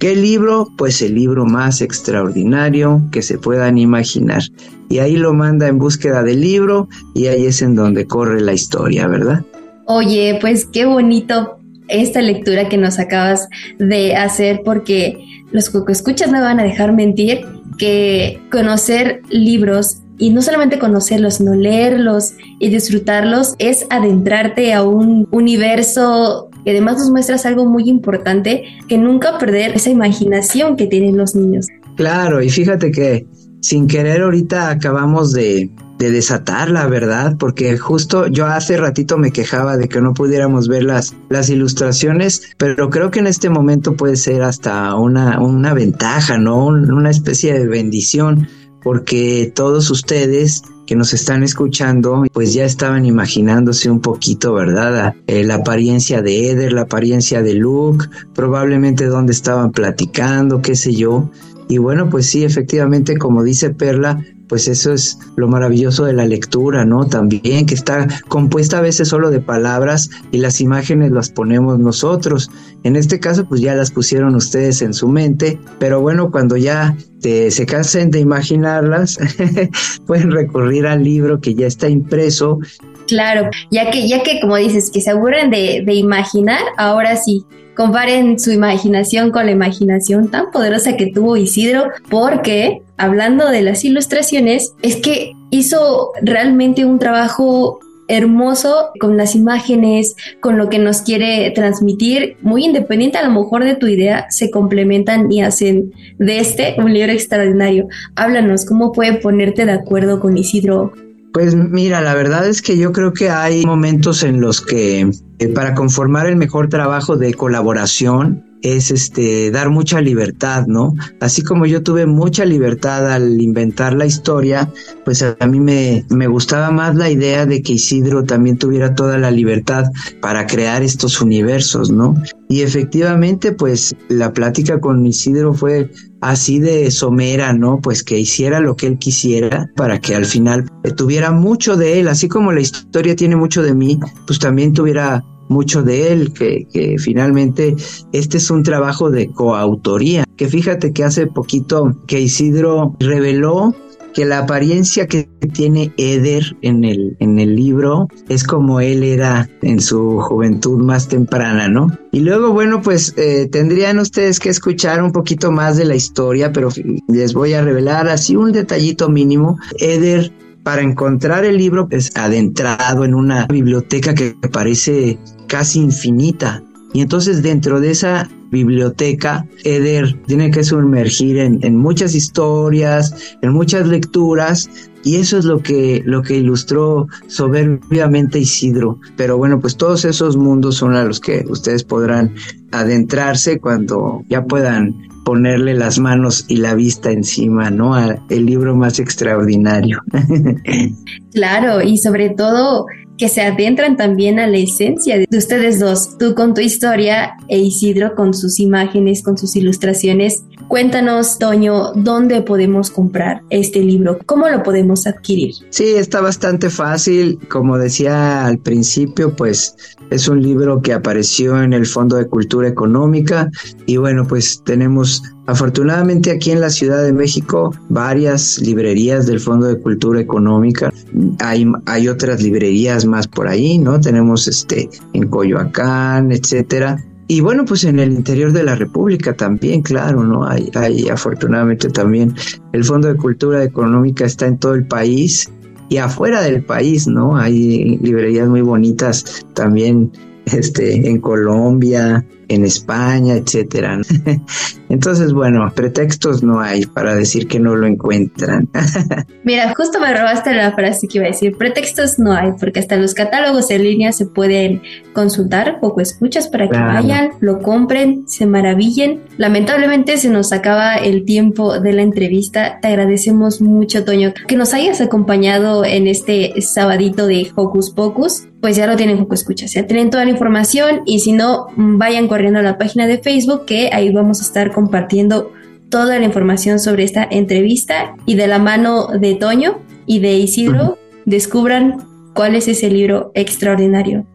¿Qué 0.00 0.16
libro? 0.16 0.72
Pues 0.78 1.02
el 1.02 1.14
libro 1.14 1.44
más 1.44 1.82
extraordinario 1.82 3.02
que 3.12 3.20
se 3.20 3.36
puedan 3.36 3.76
imaginar. 3.76 4.42
Y 4.88 4.98
ahí 4.98 5.14
lo 5.14 5.34
manda 5.34 5.68
en 5.68 5.78
búsqueda 5.78 6.22
del 6.22 6.40
libro 6.40 6.88
y 7.14 7.26
ahí 7.26 7.44
es 7.44 7.60
en 7.60 7.74
donde 7.74 8.06
corre 8.06 8.40
la 8.40 8.54
historia, 8.54 9.06
¿verdad? 9.06 9.44
Oye, 9.84 10.38
pues 10.40 10.64
qué 10.64 10.86
bonito 10.86 11.58
esta 11.88 12.22
lectura 12.22 12.70
que 12.70 12.78
nos 12.78 12.98
acabas 12.98 13.46
de 13.78 14.16
hacer 14.16 14.62
porque 14.64 15.22
los 15.52 15.70
escuchas 15.88 16.32
no 16.32 16.40
van 16.40 16.60
a 16.60 16.64
dejar 16.64 16.94
mentir 16.94 17.44
que 17.76 18.40
conocer 18.50 19.20
libros 19.28 19.98
y 20.16 20.30
no 20.30 20.40
solamente 20.40 20.78
conocerlos, 20.78 21.36
sino 21.36 21.54
leerlos 21.54 22.34
y 22.58 22.68
disfrutarlos 22.68 23.54
es 23.58 23.86
adentrarte 23.90 24.72
a 24.72 24.82
un 24.82 25.28
universo 25.30 26.49
y 26.64 26.70
además 26.70 26.98
nos 26.98 27.10
muestras 27.10 27.46
algo 27.46 27.66
muy 27.66 27.88
importante, 27.88 28.64
que 28.88 28.98
nunca 28.98 29.38
perder 29.38 29.72
esa 29.74 29.90
imaginación 29.90 30.76
que 30.76 30.86
tienen 30.86 31.16
los 31.16 31.34
niños. 31.34 31.66
Claro, 31.96 32.42
y 32.42 32.50
fíjate 32.50 32.90
que 32.90 33.26
sin 33.60 33.86
querer 33.86 34.22
ahorita 34.22 34.70
acabamos 34.70 35.32
de, 35.32 35.70
de 36.00 36.10
desatar 36.10 36.70
la 36.70 36.86
verdad, 36.86 37.36
porque 37.38 37.76
justo 37.76 38.26
yo 38.26 38.46
hace 38.46 38.78
ratito 38.78 39.18
me 39.18 39.32
quejaba 39.32 39.76
de 39.76 39.86
que 39.86 40.00
no 40.00 40.14
pudiéramos 40.14 40.66
ver 40.66 40.84
las, 40.84 41.14
las 41.28 41.50
ilustraciones, 41.50 42.54
pero 42.56 42.88
creo 42.88 43.10
que 43.10 43.18
en 43.18 43.26
este 43.26 43.50
momento 43.50 43.96
puede 43.96 44.16
ser 44.16 44.42
hasta 44.42 44.94
una, 44.94 45.38
una 45.40 45.74
ventaja, 45.74 46.38
¿no? 46.38 46.68
Una 46.68 47.10
especie 47.10 47.52
de 47.52 47.66
bendición, 47.66 48.48
porque 48.82 49.52
todos 49.54 49.90
ustedes 49.90 50.62
que 50.90 50.96
nos 50.96 51.14
están 51.14 51.44
escuchando, 51.44 52.24
pues 52.32 52.52
ya 52.52 52.64
estaban 52.64 53.06
imaginándose 53.06 53.88
un 53.88 54.00
poquito, 54.00 54.54
¿verdad? 54.54 55.14
Eh, 55.28 55.44
la 55.44 55.54
apariencia 55.54 56.20
de 56.20 56.50
Eder, 56.50 56.72
la 56.72 56.80
apariencia 56.80 57.42
de 57.44 57.54
Luke, 57.54 58.06
probablemente 58.34 59.04
dónde 59.04 59.30
estaban 59.30 59.70
platicando, 59.70 60.60
qué 60.60 60.74
sé 60.74 60.92
yo. 60.92 61.30
Y 61.68 61.78
bueno, 61.78 62.10
pues 62.10 62.26
sí, 62.26 62.42
efectivamente, 62.42 63.16
como 63.18 63.44
dice 63.44 63.70
Perla, 63.70 64.20
pues 64.50 64.66
eso 64.66 64.92
es 64.92 65.16
lo 65.36 65.46
maravilloso 65.46 66.04
de 66.04 66.12
la 66.12 66.26
lectura, 66.26 66.84
¿no? 66.84 67.06
También 67.06 67.66
que 67.66 67.74
está 67.74 68.06
compuesta 68.26 68.78
a 68.78 68.80
veces 68.82 69.08
solo 69.08 69.30
de 69.30 69.40
palabras 69.40 70.10
y 70.32 70.38
las 70.38 70.60
imágenes 70.60 71.12
las 71.12 71.30
ponemos 71.30 71.78
nosotros. 71.78 72.50
En 72.82 72.96
este 72.96 73.20
caso, 73.20 73.46
pues 73.46 73.60
ya 73.60 73.76
las 73.76 73.92
pusieron 73.92 74.34
ustedes 74.34 74.82
en 74.82 74.92
su 74.92 75.06
mente, 75.06 75.60
pero 75.78 76.00
bueno, 76.00 76.32
cuando 76.32 76.56
ya 76.56 76.96
se 77.20 77.64
cansen 77.66 78.10
de 78.10 78.18
imaginarlas, 78.18 79.18
pueden 80.06 80.32
recurrir 80.32 80.86
al 80.86 81.04
libro 81.04 81.40
que 81.40 81.54
ya 81.54 81.66
está 81.68 81.88
impreso 81.88 82.58
Claro, 83.06 83.50
ya 83.72 83.90
que, 83.90 84.06
ya 84.06 84.22
que 84.22 84.40
como 84.40 84.54
dices, 84.54 84.90
que 84.92 85.00
se 85.00 85.10
aburren 85.10 85.50
de, 85.50 85.82
de, 85.84 85.94
imaginar, 85.94 86.60
ahora 86.76 87.16
sí, 87.16 87.44
comparen 87.74 88.38
su 88.38 88.52
imaginación 88.52 89.32
con 89.32 89.46
la 89.46 89.52
imaginación 89.52 90.30
tan 90.30 90.52
poderosa 90.52 90.96
que 90.96 91.08
tuvo 91.08 91.36
Isidro, 91.36 91.90
porque 92.08 92.82
hablando 93.00 93.48
de 93.48 93.62
las 93.62 93.84
ilustraciones, 93.84 94.74
es 94.82 94.96
que 94.96 95.32
hizo 95.50 96.12
realmente 96.22 96.84
un 96.84 96.98
trabajo 96.98 97.80
hermoso 98.08 98.90
con 99.00 99.16
las 99.16 99.34
imágenes, 99.34 100.16
con 100.40 100.58
lo 100.58 100.68
que 100.68 100.78
nos 100.78 101.00
quiere 101.00 101.50
transmitir, 101.52 102.36
muy 102.42 102.64
independiente 102.64 103.18
a 103.18 103.26
lo 103.26 103.40
mejor 103.40 103.64
de 103.64 103.76
tu 103.76 103.86
idea, 103.86 104.26
se 104.30 104.50
complementan 104.50 105.30
y 105.32 105.42
hacen 105.42 105.92
de 106.18 106.40
este 106.40 106.74
un 106.78 106.92
libro 106.92 107.12
extraordinario. 107.12 107.86
Háblanos, 108.16 108.66
¿cómo 108.66 108.92
puede 108.92 109.14
ponerte 109.14 109.64
de 109.64 109.72
acuerdo 109.72 110.20
con 110.20 110.36
Isidro 110.36 110.92
Pues 111.32 111.54
mira, 111.54 112.00
la 112.00 112.14
verdad 112.14 112.46
es 112.48 112.60
que 112.60 112.76
yo 112.76 112.92
creo 112.92 113.12
que 113.12 113.30
hay 113.30 113.64
momentos 113.64 114.24
en 114.24 114.40
los 114.40 114.60
que 114.60 115.08
eh, 115.38 115.48
para 115.48 115.74
conformar 115.74 116.26
el 116.26 116.36
mejor 116.36 116.68
trabajo 116.68 117.16
de 117.16 117.32
colaboración 117.32 118.49
es 118.62 118.90
este 118.90 119.50
dar 119.50 119.70
mucha 119.70 120.00
libertad, 120.00 120.66
¿no? 120.66 120.94
Así 121.20 121.42
como 121.42 121.66
yo 121.66 121.82
tuve 121.82 122.06
mucha 122.06 122.44
libertad 122.44 123.10
al 123.12 123.40
inventar 123.40 123.94
la 123.94 124.06
historia, 124.06 124.70
pues 125.04 125.22
a 125.22 125.46
mí 125.46 125.60
me, 125.60 126.04
me 126.10 126.26
gustaba 126.26 126.70
más 126.70 126.94
la 126.94 127.10
idea 127.10 127.46
de 127.46 127.62
que 127.62 127.74
Isidro 127.74 128.24
también 128.24 128.58
tuviera 128.58 128.94
toda 128.94 129.18
la 129.18 129.30
libertad 129.30 129.84
para 130.20 130.46
crear 130.46 130.82
estos 130.82 131.20
universos, 131.20 131.90
¿no? 131.90 132.14
Y 132.48 132.62
efectivamente, 132.62 133.52
pues 133.52 133.94
la 134.08 134.32
plática 134.32 134.80
con 134.80 135.06
Isidro 135.06 135.54
fue 135.54 135.90
así 136.20 136.58
de 136.58 136.90
somera, 136.90 137.52
¿no? 137.52 137.80
Pues 137.80 138.02
que 138.02 138.18
hiciera 138.18 138.60
lo 138.60 138.76
que 138.76 138.86
él 138.86 138.98
quisiera 138.98 139.70
para 139.76 140.00
que 140.00 140.14
al 140.14 140.24
final 140.26 140.66
tuviera 140.96 141.30
mucho 141.30 141.76
de 141.76 142.00
él, 142.00 142.08
así 142.08 142.28
como 142.28 142.52
la 142.52 142.60
historia 142.60 143.16
tiene 143.16 143.36
mucho 143.36 143.62
de 143.62 143.74
mí, 143.74 143.98
pues 144.26 144.38
también 144.38 144.72
tuviera 144.72 145.24
mucho 145.50 145.82
de 145.82 146.12
él, 146.12 146.32
que, 146.32 146.96
finalmente 146.98 147.74
este 148.12 148.38
es 148.38 148.50
un 148.50 148.62
trabajo 148.62 149.10
de 149.10 149.28
coautoría, 149.28 150.24
que 150.36 150.48
fíjate 150.48 150.92
que 150.92 151.04
hace 151.04 151.26
poquito 151.26 151.96
que 152.06 152.20
Isidro 152.20 152.96
reveló 153.00 153.74
que 154.14 154.24
la 154.24 154.38
apariencia 154.38 155.06
que 155.06 155.28
tiene 155.52 155.92
Eder 155.96 156.56
en 156.62 156.84
el, 156.84 157.16
en 157.20 157.38
el 157.38 157.54
libro 157.54 158.08
es 158.28 158.44
como 158.44 158.80
él 158.80 159.02
era 159.02 159.48
en 159.62 159.80
su 159.80 160.18
juventud 160.20 160.82
más 160.82 161.08
temprana, 161.08 161.68
¿no? 161.68 161.86
Y 162.12 162.20
luego, 162.20 162.52
bueno, 162.52 162.82
pues 162.82 163.14
eh, 163.16 163.48
tendrían 163.50 163.98
ustedes 163.98 164.40
que 164.40 164.48
escuchar 164.48 165.02
un 165.02 165.12
poquito 165.12 165.52
más 165.52 165.76
de 165.76 165.84
la 165.84 165.94
historia, 165.94 166.52
pero 166.52 166.70
les 167.08 167.34
voy 167.34 167.52
a 167.52 167.62
revelar 167.62 168.08
así 168.08 168.36
un 168.36 168.52
detallito 168.52 169.08
mínimo. 169.08 169.58
Eder 169.78 170.32
para 170.62 170.82
encontrar 170.82 171.44
el 171.44 171.56
libro 171.56 171.88
es 171.90 172.10
adentrado 172.16 173.04
en 173.04 173.14
una 173.14 173.46
biblioteca 173.46 174.14
que 174.14 174.34
parece 174.52 175.18
casi 175.50 175.80
infinita. 175.80 176.62
Y 176.92 177.02
entonces 177.02 177.42
dentro 177.42 177.80
de 177.80 177.90
esa 177.90 178.28
biblioteca, 178.50 179.46
Eder 179.64 180.16
tiene 180.26 180.50
que 180.50 180.64
sumergir 180.64 181.38
en, 181.38 181.76
muchas 181.76 182.14
historias, 182.14 183.36
en 183.42 183.52
muchas 183.52 183.86
lecturas, 183.86 184.68
y 185.04 185.16
eso 185.16 185.38
es 185.38 185.44
lo 185.44 185.60
que, 185.60 186.02
lo 186.04 186.22
que 186.22 186.36
ilustró 186.36 187.06
soberbiamente 187.28 188.38
Isidro. 188.38 188.98
Pero 189.16 189.36
bueno, 189.38 189.60
pues 189.60 189.76
todos 189.76 190.04
esos 190.04 190.36
mundos 190.36 190.76
son 190.76 190.94
a 190.94 191.04
los 191.04 191.20
que 191.20 191.44
ustedes 191.48 191.84
podrán 191.84 192.34
adentrarse 192.72 193.60
cuando 193.60 194.24
ya 194.28 194.44
puedan 194.44 195.08
ponerle 195.24 195.74
las 195.74 195.98
manos 195.98 196.44
y 196.48 196.56
la 196.56 196.74
vista 196.74 197.10
encima, 197.10 197.70
¿no? 197.70 197.94
A 197.94 198.18
el 198.30 198.46
libro 198.46 198.74
más 198.74 198.98
extraordinario. 198.98 200.00
claro, 201.32 201.82
y 201.82 201.98
sobre 201.98 202.30
todo 202.30 202.86
que 203.20 203.28
se 203.28 203.42
adentran 203.42 203.98
también 203.98 204.38
a 204.38 204.46
la 204.46 204.56
esencia 204.56 205.18
de 205.18 205.38
ustedes 205.38 205.78
dos, 205.78 206.16
tú 206.16 206.34
con 206.34 206.54
tu 206.54 206.62
historia 206.62 207.34
e 207.48 207.58
Isidro 207.58 208.14
con 208.14 208.32
sus 208.32 208.58
imágenes, 208.58 209.22
con 209.22 209.36
sus 209.36 209.56
ilustraciones. 209.56 210.42
Cuéntanos, 210.70 211.36
Toño, 211.36 211.90
¿dónde 211.96 212.42
podemos 212.42 212.92
comprar 212.92 213.42
este 213.50 213.80
libro? 213.80 214.20
¿Cómo 214.24 214.48
lo 214.48 214.62
podemos 214.62 215.04
adquirir? 215.04 215.52
Sí, 215.70 215.96
está 215.96 216.20
bastante 216.20 216.70
fácil. 216.70 217.40
Como 217.48 217.76
decía 217.76 218.46
al 218.46 218.58
principio, 218.58 219.34
pues 219.34 219.74
es 220.10 220.28
un 220.28 220.40
libro 220.40 220.80
que 220.80 220.92
apareció 220.92 221.60
en 221.60 221.72
el 221.72 221.86
Fondo 221.86 222.18
de 222.18 222.28
Cultura 222.28 222.68
Económica 222.68 223.50
y 223.86 223.96
bueno, 223.96 224.24
pues 224.28 224.62
tenemos 224.64 225.20
Afortunadamente 225.50 226.30
aquí 226.30 226.52
en 226.52 226.60
la 226.60 226.70
Ciudad 226.70 227.02
de 227.02 227.12
México 227.12 227.74
varias 227.88 228.60
librerías 228.60 229.26
del 229.26 229.40
Fondo 229.40 229.66
de 229.66 229.80
Cultura 229.80 230.20
Económica. 230.20 230.92
Hay, 231.40 232.08
otras 232.08 232.40
librerías 232.40 233.04
más 233.04 233.26
por 233.26 233.48
ahí, 233.48 233.76
¿no? 233.76 234.00
Tenemos 234.00 234.46
este 234.46 234.88
en 235.12 235.26
Coyoacán, 235.26 236.30
etcétera. 236.30 237.04
Y 237.30 237.42
bueno, 237.42 237.64
pues 237.64 237.84
en 237.84 238.00
el 238.00 238.10
interior 238.10 238.50
de 238.50 238.64
la 238.64 238.74
República 238.74 239.36
también, 239.36 239.82
claro, 239.82 240.24
¿no? 240.24 240.48
Hay, 240.48 240.68
hay 240.74 241.08
afortunadamente 241.08 241.88
también 241.88 242.34
el 242.72 242.82
Fondo 242.82 243.06
de 243.06 243.14
Cultura 243.14 243.62
Económica 243.62 244.24
está 244.24 244.48
en 244.48 244.58
todo 244.58 244.74
el 244.74 244.84
país 244.84 245.48
y 245.88 245.98
afuera 245.98 246.40
del 246.42 246.64
país, 246.64 247.06
¿no? 247.06 247.36
Hay 247.36 247.98
librerías 247.98 248.48
muy 248.48 248.62
bonitas 248.62 249.46
también 249.54 250.10
este, 250.52 251.08
en 251.08 251.20
Colombia, 251.20 252.24
en 252.50 252.64
España, 252.64 253.34
etcétera. 253.34 254.00
Entonces, 254.88 255.32
bueno, 255.32 255.70
pretextos 255.72 256.42
no 256.42 256.60
hay 256.60 256.84
para 256.84 257.14
decir 257.14 257.46
que 257.46 257.60
no 257.60 257.76
lo 257.76 257.86
encuentran. 257.86 258.68
Mira, 259.44 259.72
justo 259.76 260.00
me 260.00 260.12
robaste 260.12 260.52
la 260.52 260.72
frase 260.72 261.06
que 261.06 261.18
iba 261.18 261.28
a 261.28 261.30
decir, 261.30 261.56
pretextos 261.56 262.18
no 262.18 262.32
hay, 262.32 262.52
porque 262.58 262.80
hasta 262.80 262.96
los 262.96 263.14
catálogos 263.14 263.70
en 263.70 263.84
línea 263.84 264.10
se 264.10 264.26
pueden 264.26 264.82
consultar, 265.12 265.78
poco 265.78 266.00
escuchas 266.00 266.48
para 266.48 266.64
que 266.64 266.70
claro. 266.70 266.92
vayan, 266.94 267.30
lo 267.38 267.60
compren, 267.60 268.24
se 268.26 268.46
maravillen. 268.46 269.20
Lamentablemente 269.36 270.16
se 270.16 270.28
nos 270.28 270.52
acaba 270.52 270.96
el 270.96 271.24
tiempo 271.24 271.78
de 271.78 271.92
la 271.92 272.02
entrevista. 272.02 272.80
Te 272.80 272.88
agradecemos 272.88 273.60
mucho, 273.60 274.04
Toño, 274.04 274.34
que 274.48 274.56
nos 274.56 274.74
hayas 274.74 275.00
acompañado 275.00 275.84
en 275.84 276.08
este 276.08 276.60
sabadito 276.62 277.28
de 277.28 277.48
Hocus 277.54 277.90
Pocus. 277.92 278.49
Pues 278.60 278.76
ya 278.76 278.86
lo 278.86 278.96
tienen 278.96 279.18
poco 279.18 279.34
escuchas, 279.34 279.72
ya 279.72 279.86
tienen 279.86 280.10
toda 280.10 280.24
la 280.24 280.30
información 280.30 281.02
y 281.06 281.20
si 281.20 281.32
no, 281.32 281.68
vayan 281.76 282.28
corriendo 282.28 282.60
a 282.60 282.62
la 282.62 282.76
página 282.76 283.06
de 283.06 283.18
Facebook 283.18 283.64
que 283.64 283.90
ahí 283.92 284.12
vamos 284.12 284.40
a 284.40 284.42
estar 284.42 284.70
compartiendo 284.70 285.52
toda 285.88 286.18
la 286.18 286.24
información 286.24 286.78
sobre 286.78 287.04
esta 287.04 287.26
entrevista 287.30 288.14
y 288.26 288.34
de 288.34 288.46
la 288.46 288.58
mano 288.58 289.08
de 289.18 289.34
Toño 289.34 289.78
y 290.06 290.20
de 290.20 290.34
Isidro 290.34 290.84
uh 290.84 290.88
-huh. 290.88 290.96
descubran 291.24 291.96
cuál 292.34 292.54
es 292.54 292.68
ese 292.68 292.90
libro 292.90 293.32
extraordinario. 293.34 294.26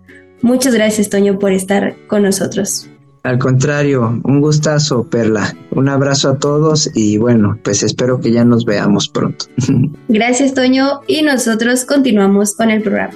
Muchas 0.42 0.74
gracias 0.74 1.10
Toño 1.10 1.40
por 1.40 1.52
estar 1.54 1.96
con 2.08 2.24
nosotros. 2.24 2.90
Al 3.26 3.40
contrario, 3.40 4.22
un 4.24 4.40
gustazo, 4.40 5.10
Perla. 5.10 5.56
Un 5.72 5.90
abrazo 5.90 6.30
a 6.30 6.38
todos 6.38 6.92
y 6.94 7.18
bueno, 7.18 7.58
pues 7.64 7.82
espero 7.82 8.20
que 8.20 8.32
ya 8.32 8.46
nos 8.46 8.66
veamos 8.66 9.10
pronto. 9.10 9.46
Gracias, 10.08 10.54
Toño, 10.54 11.02
y 11.08 11.24
nosotros 11.24 11.86
continuamos 11.86 12.54
con 12.56 12.70
el 12.70 12.84
programa. 12.84 13.16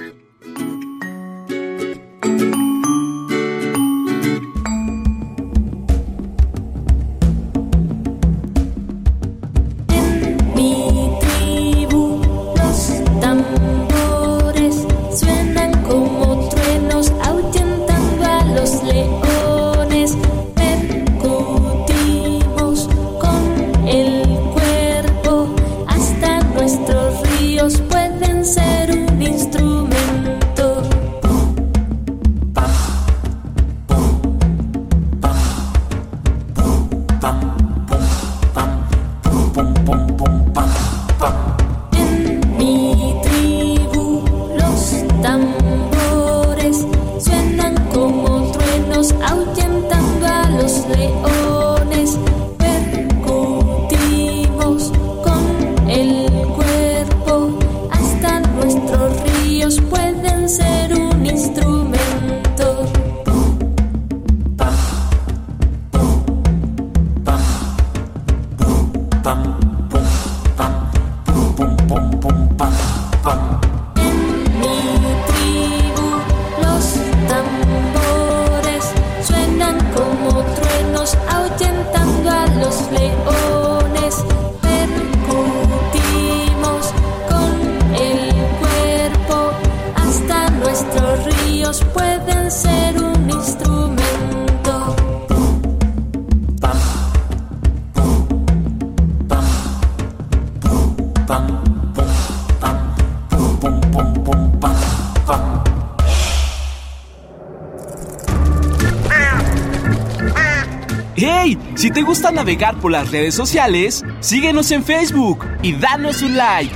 Navegar 112.32 112.78
por 112.78 112.92
las 112.92 113.10
redes 113.10 113.34
sociales, 113.34 114.04
síguenos 114.20 114.70
en 114.70 114.84
Facebook 114.84 115.46
y 115.62 115.72
danos 115.72 116.22
un 116.22 116.36
like. 116.36 116.74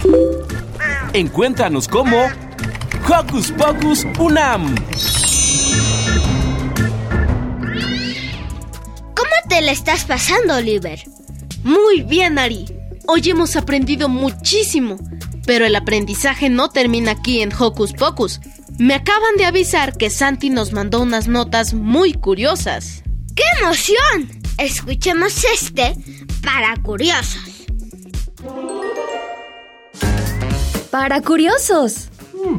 Encuéntranos 1.13 1.89
como 1.89 2.17
Hocus 3.09 3.53
Pocus 3.53 4.07
Unam. 4.19 4.75
¿Cómo 9.15 9.31
te 9.49 9.61
la 9.61 9.73
estás 9.73 10.05
pasando, 10.05 10.57
Oliver? 10.57 11.01
Muy 11.63 12.03
bien, 12.03 12.39
Ari. 12.39 12.67
Hoy 13.07 13.23
hemos 13.31 13.57
aprendido 13.57 14.09
muchísimo. 14.09 14.99
Pero 15.47 15.67
el 15.67 15.77
aprendizaje 15.77 16.49
no 16.49 16.71
termina 16.71 17.13
aquí 17.13 17.43
en 17.43 17.53
Hocus 17.53 17.93
Pocus. 17.93 18.41
Me 18.79 18.95
acaban 18.95 19.37
de 19.37 19.45
avisar 19.45 19.97
que 19.97 20.11
Santi 20.11 20.51
nos 20.51 20.73
mandó 20.73 21.01
unas 21.01 21.29
notas 21.29 21.75
muy 21.75 22.15
curiosas. 22.15 23.03
¡Qué 23.37 23.43
emoción! 23.61 24.44
Escuchemos 24.59 25.45
este 25.45 25.97
para 26.43 26.77
curiosos. 26.83 27.67
Para 30.91 31.21
curiosos. 31.21 32.09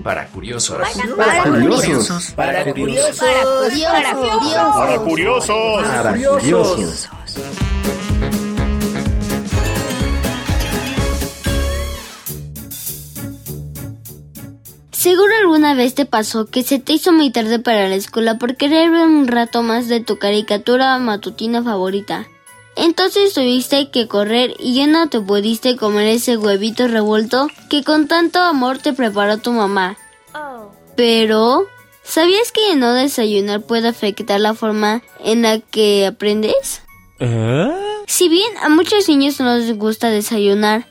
Para 0.03 0.27
curiosos. 0.27 0.77
Para 0.77 1.43
curiosos. 1.43 2.31
Para 2.35 2.65
curiosos. 2.73 3.17
Para 3.17 4.97
curiosos. 4.99 5.83
Para 5.83 6.17
curiosos. 6.17 7.09
Seguro 15.05 15.35
alguna 15.39 15.75
vez 15.75 15.93
te 15.93 16.07
pasó 16.07 16.47
que 16.47 16.63
se 16.63 16.79
te 16.79 16.93
hizo 16.93 17.11
muy 17.11 17.29
tarde 17.29 17.59
para 17.59 17.87
la 17.87 17.93
escuela 17.93 18.39
por 18.39 18.55
querer 18.55 18.89
ver 18.89 19.05
un 19.05 19.27
rato 19.27 19.61
más 19.61 19.87
de 19.87 19.99
tu 19.99 20.17
caricatura 20.17 20.97
matutina 20.97 21.61
favorita. 21.61 22.27
Entonces 22.75 23.35
tuviste 23.35 23.91
que 23.91 24.07
correr 24.07 24.55
y 24.57 24.73
ya 24.73 24.87
no 24.87 25.07
te 25.07 25.21
pudiste 25.21 25.75
comer 25.75 26.07
ese 26.07 26.37
huevito 26.37 26.87
revuelto 26.87 27.49
que 27.69 27.83
con 27.83 28.07
tanto 28.07 28.39
amor 28.39 28.79
te 28.79 28.93
preparó 28.93 29.37
tu 29.37 29.51
mamá. 29.51 29.95
Pero, 30.95 31.67
¿sabías 32.01 32.51
que 32.51 32.75
no 32.75 32.91
desayunar 32.95 33.61
puede 33.61 33.89
afectar 33.89 34.39
la 34.39 34.55
forma 34.55 35.03
en 35.19 35.43
la 35.43 35.59
que 35.59 36.07
aprendes? 36.07 36.81
Si 38.07 38.27
bien 38.27 38.51
a 38.59 38.69
muchos 38.69 39.07
niños 39.07 39.39
no 39.39 39.55
les 39.55 39.77
gusta 39.77 40.09
desayunar, 40.09 40.87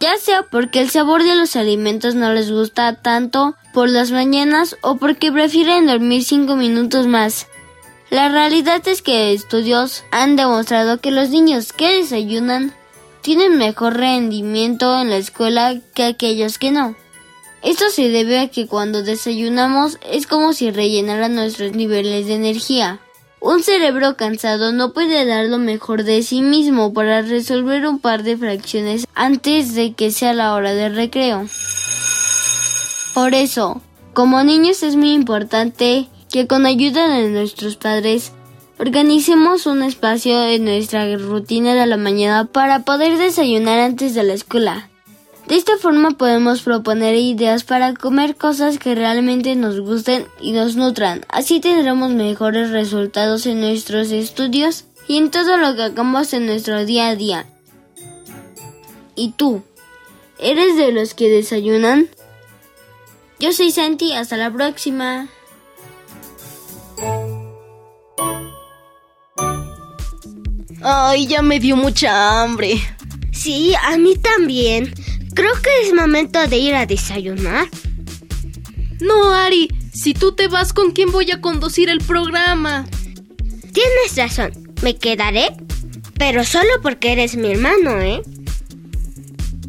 ya 0.00 0.16
sea 0.18 0.44
porque 0.44 0.80
el 0.80 0.90
sabor 0.90 1.24
de 1.24 1.34
los 1.34 1.56
alimentos 1.56 2.14
no 2.14 2.32
les 2.32 2.50
gusta 2.50 2.94
tanto 2.94 3.56
por 3.72 3.88
las 3.88 4.10
mañanas 4.10 4.76
o 4.80 4.96
porque 4.96 5.32
prefieren 5.32 5.86
dormir 5.86 6.24
cinco 6.24 6.56
minutos 6.56 7.06
más. 7.06 7.46
La 8.10 8.28
realidad 8.28 8.86
es 8.88 9.02
que 9.02 9.32
estudios 9.32 10.04
han 10.10 10.36
demostrado 10.36 11.00
que 11.00 11.10
los 11.10 11.30
niños 11.30 11.72
que 11.72 11.96
desayunan 11.96 12.72
tienen 13.20 13.58
mejor 13.58 13.96
rendimiento 13.96 14.98
en 15.00 15.10
la 15.10 15.16
escuela 15.16 15.76
que 15.94 16.04
aquellos 16.04 16.58
que 16.58 16.70
no. 16.70 16.96
Esto 17.62 17.90
se 17.90 18.08
debe 18.08 18.38
a 18.38 18.48
que 18.48 18.66
cuando 18.66 19.02
desayunamos 19.02 19.98
es 20.10 20.26
como 20.26 20.52
si 20.52 20.70
rellenaran 20.70 21.34
nuestros 21.34 21.72
niveles 21.72 22.26
de 22.26 22.34
energía. 22.34 23.00
Un 23.40 23.62
cerebro 23.62 24.16
cansado 24.16 24.72
no 24.72 24.92
puede 24.92 25.24
dar 25.24 25.46
lo 25.46 25.58
mejor 25.58 26.02
de 26.02 26.22
sí 26.22 26.42
mismo 26.42 26.92
para 26.92 27.22
resolver 27.22 27.86
un 27.86 28.00
par 28.00 28.24
de 28.24 28.36
fracciones 28.36 29.06
antes 29.14 29.74
de 29.74 29.92
que 29.92 30.10
sea 30.10 30.34
la 30.34 30.54
hora 30.54 30.74
de 30.74 30.88
recreo. 30.88 31.46
Por 33.14 33.34
eso, 33.34 33.80
como 34.12 34.42
niños 34.42 34.82
es 34.82 34.96
muy 34.96 35.12
importante 35.12 36.08
que 36.30 36.48
con 36.48 36.66
ayuda 36.66 37.08
de 37.08 37.28
nuestros 37.28 37.76
padres 37.76 38.32
organicemos 38.78 39.66
un 39.66 39.82
espacio 39.82 40.42
en 40.44 40.64
nuestra 40.64 41.16
rutina 41.16 41.74
de 41.74 41.86
la 41.86 41.96
mañana 41.96 42.44
para 42.44 42.80
poder 42.80 43.18
desayunar 43.18 43.78
antes 43.78 44.14
de 44.14 44.24
la 44.24 44.34
escuela. 44.34 44.88
De 45.48 45.56
esta 45.56 45.78
forma 45.78 46.10
podemos 46.10 46.60
proponer 46.60 47.14
ideas 47.14 47.64
para 47.64 47.94
comer 47.94 48.36
cosas 48.36 48.78
que 48.78 48.94
realmente 48.94 49.54
nos 49.56 49.80
gusten 49.80 50.26
y 50.42 50.52
nos 50.52 50.76
nutran. 50.76 51.24
Así 51.30 51.58
tendremos 51.58 52.10
mejores 52.10 52.68
resultados 52.68 53.46
en 53.46 53.60
nuestros 53.60 54.10
estudios 54.10 54.84
y 55.08 55.16
en 55.16 55.30
todo 55.30 55.56
lo 55.56 55.74
que 55.74 55.84
hagamos 55.84 56.34
en 56.34 56.44
nuestro 56.44 56.84
día 56.84 57.08
a 57.08 57.16
día. 57.16 57.46
¿Y 59.14 59.30
tú? 59.30 59.62
¿Eres 60.38 60.76
de 60.76 60.92
los 60.92 61.14
que 61.14 61.30
desayunan? 61.30 62.10
Yo 63.40 63.54
soy 63.54 63.70
Santi, 63.70 64.12
hasta 64.12 64.36
la 64.36 64.52
próxima. 64.52 65.28
Ay, 70.82 71.26
ya 71.26 71.40
me 71.40 71.58
dio 71.58 71.74
mucha 71.74 72.42
hambre. 72.42 72.78
Sí, 73.32 73.72
a 73.82 73.96
mí 73.96 74.14
también. 74.16 74.92
Creo 75.38 75.52
que 75.62 75.70
es 75.86 75.94
momento 75.94 76.44
de 76.48 76.56
ir 76.56 76.74
a 76.74 76.84
desayunar. 76.84 77.68
No, 78.98 79.32
Ari, 79.32 79.68
si 79.94 80.12
tú 80.12 80.32
te 80.32 80.48
vas, 80.48 80.72
¿con 80.72 80.90
quién 80.90 81.12
voy 81.12 81.30
a 81.30 81.40
conducir 81.40 81.90
el 81.90 81.98
programa? 81.98 82.86
Tienes 83.72 84.16
razón, 84.16 84.74
me 84.82 84.96
quedaré, 84.96 85.56
pero 86.18 86.42
solo 86.42 86.68
porque 86.82 87.12
eres 87.12 87.36
mi 87.36 87.52
hermano, 87.52 88.00
¿eh? 88.00 88.20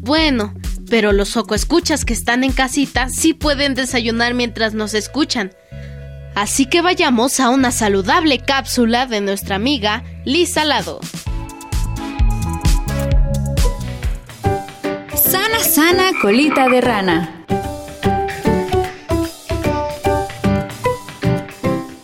Bueno, 0.00 0.52
pero 0.88 1.12
los 1.12 1.36
escuchas 1.54 2.04
que 2.04 2.14
están 2.14 2.42
en 2.42 2.50
casita 2.50 3.08
sí 3.08 3.32
pueden 3.32 3.74
desayunar 3.74 4.34
mientras 4.34 4.74
nos 4.74 4.92
escuchan. 4.92 5.52
Así 6.34 6.66
que 6.66 6.82
vayamos 6.82 7.38
a 7.38 7.48
una 7.48 7.70
saludable 7.70 8.40
cápsula 8.40 9.06
de 9.06 9.20
nuestra 9.20 9.54
amiga 9.54 10.02
Liz 10.24 10.54
Salado. 10.54 10.98
Sana, 15.70 16.10
colita 16.20 16.68
de 16.68 16.80
rana. 16.80 17.44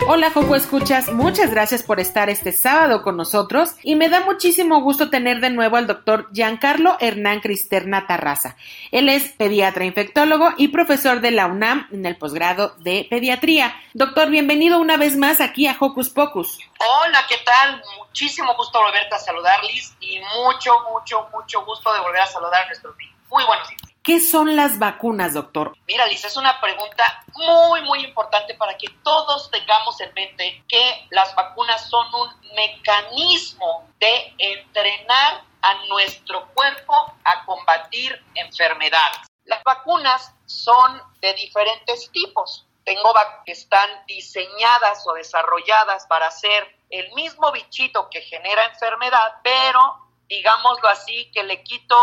Hola 0.06 0.30
Joco 0.30 0.54
Escuchas, 0.54 1.08
muchas 1.08 1.50
gracias 1.50 1.82
por 1.82 1.98
estar 1.98 2.30
este 2.30 2.52
sábado 2.52 3.02
con 3.02 3.16
nosotros 3.16 3.74
y 3.82 3.96
me 3.96 4.08
da 4.08 4.20
muchísimo 4.20 4.82
gusto 4.82 5.10
tener 5.10 5.40
de 5.40 5.50
nuevo 5.50 5.76
al 5.76 5.88
doctor 5.88 6.28
Giancarlo 6.32 6.96
Hernán 7.00 7.40
Cristerna 7.40 8.06
Tarraza. 8.06 8.54
Él 8.92 9.08
es 9.08 9.32
pediatra 9.32 9.84
infectólogo 9.84 10.52
y 10.56 10.68
profesor 10.68 11.20
de 11.20 11.32
la 11.32 11.46
UNAM 11.46 11.88
en 11.90 12.06
el 12.06 12.16
posgrado 12.16 12.76
de 12.78 13.08
pediatría. 13.10 13.74
Doctor, 13.94 14.30
bienvenido 14.30 14.78
una 14.78 14.96
vez 14.96 15.16
más 15.16 15.40
aquí 15.40 15.66
a 15.66 15.76
Hocus 15.78 16.10
Pocus. 16.10 16.60
Hola, 16.78 17.18
¿qué 17.28 17.38
tal? 17.44 17.82
Muchísimo 17.98 18.54
gusto 18.54 18.80
volverte 18.80 19.16
a 19.16 19.18
saludar, 19.18 19.58
Liz, 19.64 19.92
y 19.98 20.20
mucho, 20.20 20.72
mucho, 20.92 21.28
mucho 21.32 21.64
gusto 21.64 21.92
de 21.92 21.98
volver 21.98 22.20
a 22.20 22.26
saludar 22.26 22.62
a 22.62 22.66
nuestros 22.66 22.96
niños. 22.96 23.15
Muy 23.28 23.44
buenos 23.44 23.68
días. 23.68 23.80
¿Qué 24.02 24.20
son 24.20 24.54
las 24.54 24.78
vacunas, 24.78 25.34
doctor? 25.34 25.76
Mira, 25.88 26.06
Liz, 26.06 26.24
es 26.24 26.36
una 26.36 26.60
pregunta 26.60 27.24
muy, 27.34 27.82
muy 27.82 28.04
importante 28.04 28.54
para 28.54 28.78
que 28.78 28.88
todos 29.02 29.50
tengamos 29.50 30.00
en 30.00 30.14
mente 30.14 30.62
que 30.68 31.08
las 31.10 31.34
vacunas 31.34 31.88
son 31.90 32.06
un 32.14 32.54
mecanismo 32.54 33.88
de 33.98 34.32
entrenar 34.38 35.42
a 35.60 35.74
nuestro 35.88 36.46
cuerpo 36.54 36.94
a 37.24 37.44
combatir 37.44 38.24
enfermedades. 38.34 39.18
Las 39.44 39.62
vacunas 39.64 40.32
son 40.46 41.02
de 41.20 41.34
diferentes 41.34 42.08
tipos. 42.12 42.64
Tengo 42.84 43.12
vacunas 43.12 43.42
que 43.44 43.52
están 43.52 43.90
diseñadas 44.06 45.04
o 45.08 45.14
desarrolladas 45.14 46.06
para 46.06 46.28
hacer 46.28 46.78
el 46.90 47.12
mismo 47.14 47.50
bichito 47.50 48.08
que 48.08 48.20
genera 48.20 48.66
enfermedad, 48.66 49.40
pero 49.42 49.98
digámoslo 50.28 50.88
así, 50.88 51.28
que 51.32 51.42
le 51.42 51.64
quito 51.64 51.96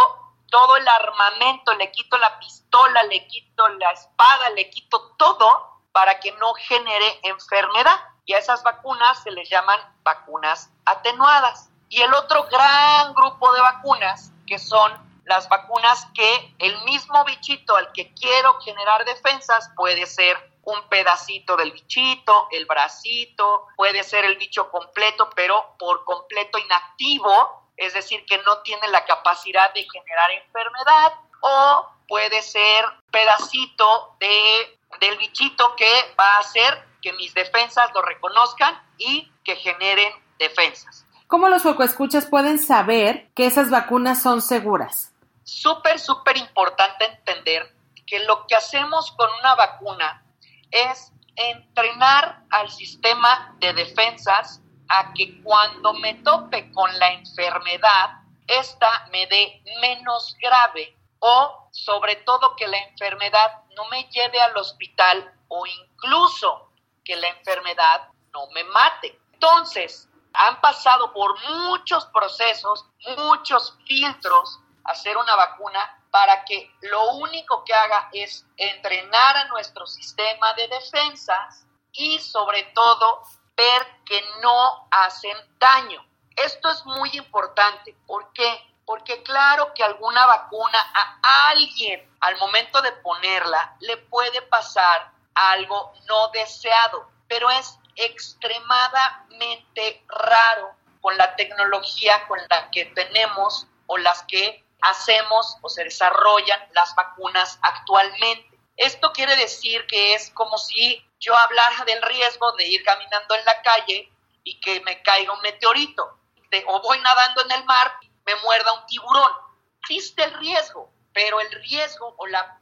todo 0.54 0.78
el 0.78 0.88
armamento, 0.88 1.74
le 1.74 1.92
quito 1.92 2.16
la 2.20 2.38
pistola, 2.38 3.02
le 3.10 3.26
quito 3.26 3.68
la 3.70 3.90
espada, 3.90 4.52
le 4.52 4.70
quito 4.70 5.16
todo 5.18 5.80
para 5.92 6.20
que 6.20 6.32
no 6.34 6.54
genere 6.54 7.20
enfermedad. 7.24 8.00
Y 8.26 8.34
a 8.34 8.38
esas 8.38 8.62
vacunas 8.62 9.24
se 9.24 9.32
les 9.32 9.50
llaman 9.50 9.80
vacunas 10.04 10.70
atenuadas. 10.86 11.72
Y 11.90 12.02
el 12.02 12.14
otro 12.14 12.44
gran 12.52 13.16
grupo 13.16 13.52
de 13.52 13.62
vacunas, 13.62 14.32
que 14.46 14.60
son 14.60 14.92
las 15.26 15.50
vacunas 15.50 16.08
que 16.14 16.56
el 16.60 16.80
mismo 16.84 17.26
bichito 17.26 17.76
al 17.76 17.92
que 17.92 18.14
quiero 18.14 18.62
generar 18.62 19.06
defensas 19.06 19.72
puede 19.76 20.06
ser 20.06 20.38
un 20.66 20.88
pedacito 20.88 21.58
del 21.58 21.72
bichito, 21.72 22.48
el 22.52 22.68
bracito, 22.68 23.70
puede 23.76 24.04
ser 24.04 24.24
el 24.26 24.38
bicho 24.38 24.70
completo, 24.70 25.32
pero 25.36 25.76
por 25.80 26.06
completo 26.06 26.60
inactivo, 26.60 27.63
es 27.78 27.94
decir, 27.94 28.26
que 28.26 28.38
no 28.40 28.60
tiene 28.60 28.88
la 28.90 29.06
capacidad 29.06 29.74
de 29.74 29.86
generar 29.92 30.32
enfermedad, 30.32 31.14
o 31.42 31.88
puede 32.08 32.42
ser 32.42 32.86
pedacito 33.12 34.16
de, 34.20 34.80
del 35.00 35.18
bichito 35.18 35.76
que 35.76 36.14
va 36.20 36.36
a 36.36 36.40
hacer 36.40 36.88
que 37.02 37.14
mis 37.14 37.34
defensas 37.34 37.92
lo 37.94 38.02
reconozcan 38.02 38.82
y 38.98 39.32
que 39.44 39.56
generen 39.58 40.14
defensas. 40.40 41.06
¿Cómo 41.28 41.50
los 41.50 41.66
escuchas 41.66 42.26
pueden 42.28 42.60
saber 42.60 43.30
que 43.36 43.46
esas 43.46 43.70
vacunas 43.70 44.22
son 44.22 44.42
seguras? 44.42 45.14
Súper, 45.44 46.00
súper 46.00 46.38
importante 46.38 47.06
entender 47.06 47.76
que 48.06 48.20
lo 48.20 48.46
que 48.48 48.56
hacemos 48.56 49.12
con 49.14 49.30
una 49.40 49.56
vacuna 49.56 50.24
es 50.72 51.12
entrenar 51.36 52.44
al 52.50 52.70
sistema 52.70 53.56
de 53.60 53.74
defensas 53.74 54.62
a 54.96 55.12
que 55.14 55.42
cuando 55.42 55.94
me 55.94 56.14
tope 56.16 56.72
con 56.72 57.00
la 57.00 57.14
enfermedad, 57.14 58.12
esta 58.46 59.08
me 59.12 59.26
dé 59.26 59.64
menos 59.82 60.36
grave 60.40 60.96
o 61.18 61.70
sobre 61.72 62.18
todo 62.18 62.56
que 62.56 62.68
la 62.68 62.78
enfermedad 62.78 63.64
no 63.76 63.86
me 63.86 64.04
lleve 64.10 64.40
al 64.40 64.56
hospital 64.56 65.34
o 65.48 65.66
incluso 65.66 66.70
que 67.04 67.16
la 67.16 67.28
enfermedad 67.30 68.08
no 68.34 68.48
me 68.54 68.64
mate. 68.66 69.20
Entonces, 69.34 70.08
han 70.34 70.62
pasado 70.62 71.12
por 71.12 71.40
muchos 71.50 72.06
procesos, 72.08 72.86
muchos 73.18 73.76
filtros, 73.88 74.60
hacer 74.84 75.18
una 75.18 75.36
vacuna 75.36 76.04
para 76.12 76.46
que 76.46 76.70
lo 76.82 77.14
único 77.14 77.64
que 77.64 77.74
haga 77.74 78.10
es 78.14 78.46
entrenar 78.58 79.38
a 79.38 79.48
nuestro 79.48 79.88
sistema 79.88 80.54
de 80.54 80.68
defensas 80.68 81.66
y 81.94 82.20
sobre 82.20 82.64
todo 82.76 83.24
ver 83.56 83.88
que 84.06 84.22
no 84.42 84.88
hacen 84.92 85.38
daño. 85.60 86.06
Esto 86.36 86.72
es 86.72 86.84
muy 86.86 87.10
importante. 87.14 87.96
¿Por 88.08 88.34
qué? 88.34 88.60
Porque 88.86 89.22
claro 89.24 89.74
que 89.74 89.84
alguna 89.84 90.26
vacuna 90.26 90.80
a 90.94 91.50
alguien 91.50 92.10
al 92.20 92.38
momento 92.38 92.82
de 92.82 92.92
ponerla 92.92 93.76
le 93.80 93.96
puede 93.98 94.42
pasar 94.44 95.12
algo 95.36 95.94
no 96.08 96.30
deseado, 96.30 97.10
pero 97.28 97.52
es 97.52 97.78
extremadamente 97.96 100.04
raro 100.08 100.74
con 101.02 101.16
la 101.18 101.36
tecnología 101.36 102.26
con 102.28 102.40
la 102.50 102.72
que 102.72 102.86
tenemos 102.86 103.68
o 103.88 103.98
las 103.98 104.24
que 104.24 104.64
hacemos 104.82 105.58
o 105.62 105.70
se 105.70 105.84
desarrollan 105.84 106.60
las 106.74 106.96
vacunas 106.96 107.60
actualmente. 107.62 108.58
Esto 108.78 109.12
quiere 109.14 109.36
decir 109.36 109.86
que 109.88 110.16
es 110.16 110.30
como 110.32 110.58
si 110.58 111.06
yo 111.24 111.36
hablara 111.38 111.86
del 111.86 112.02
riesgo 112.02 112.52
de 112.54 112.68
ir 112.68 112.84
caminando 112.84 113.36
en 113.36 113.46
la 113.46 113.62
calle 113.62 114.12
y 114.44 114.60
que 114.60 114.82
me 114.82 115.02
caiga 115.02 115.32
un 115.32 115.42
meteorito, 115.42 116.20
o 116.68 116.82
voy 116.82 117.00
nadando 117.00 117.42
en 117.44 117.52
el 117.52 117.64
mar 117.64 117.98
y 118.02 118.10
me 118.26 118.36
muerda 118.44 118.74
un 118.74 118.86
tiburón. 118.88 119.32
Existe 119.80 120.24
el 120.24 120.34
riesgo, 120.34 120.92
pero 121.14 121.40
el 121.40 121.50
riesgo 121.64 122.14
o 122.18 122.28
la, 122.28 122.60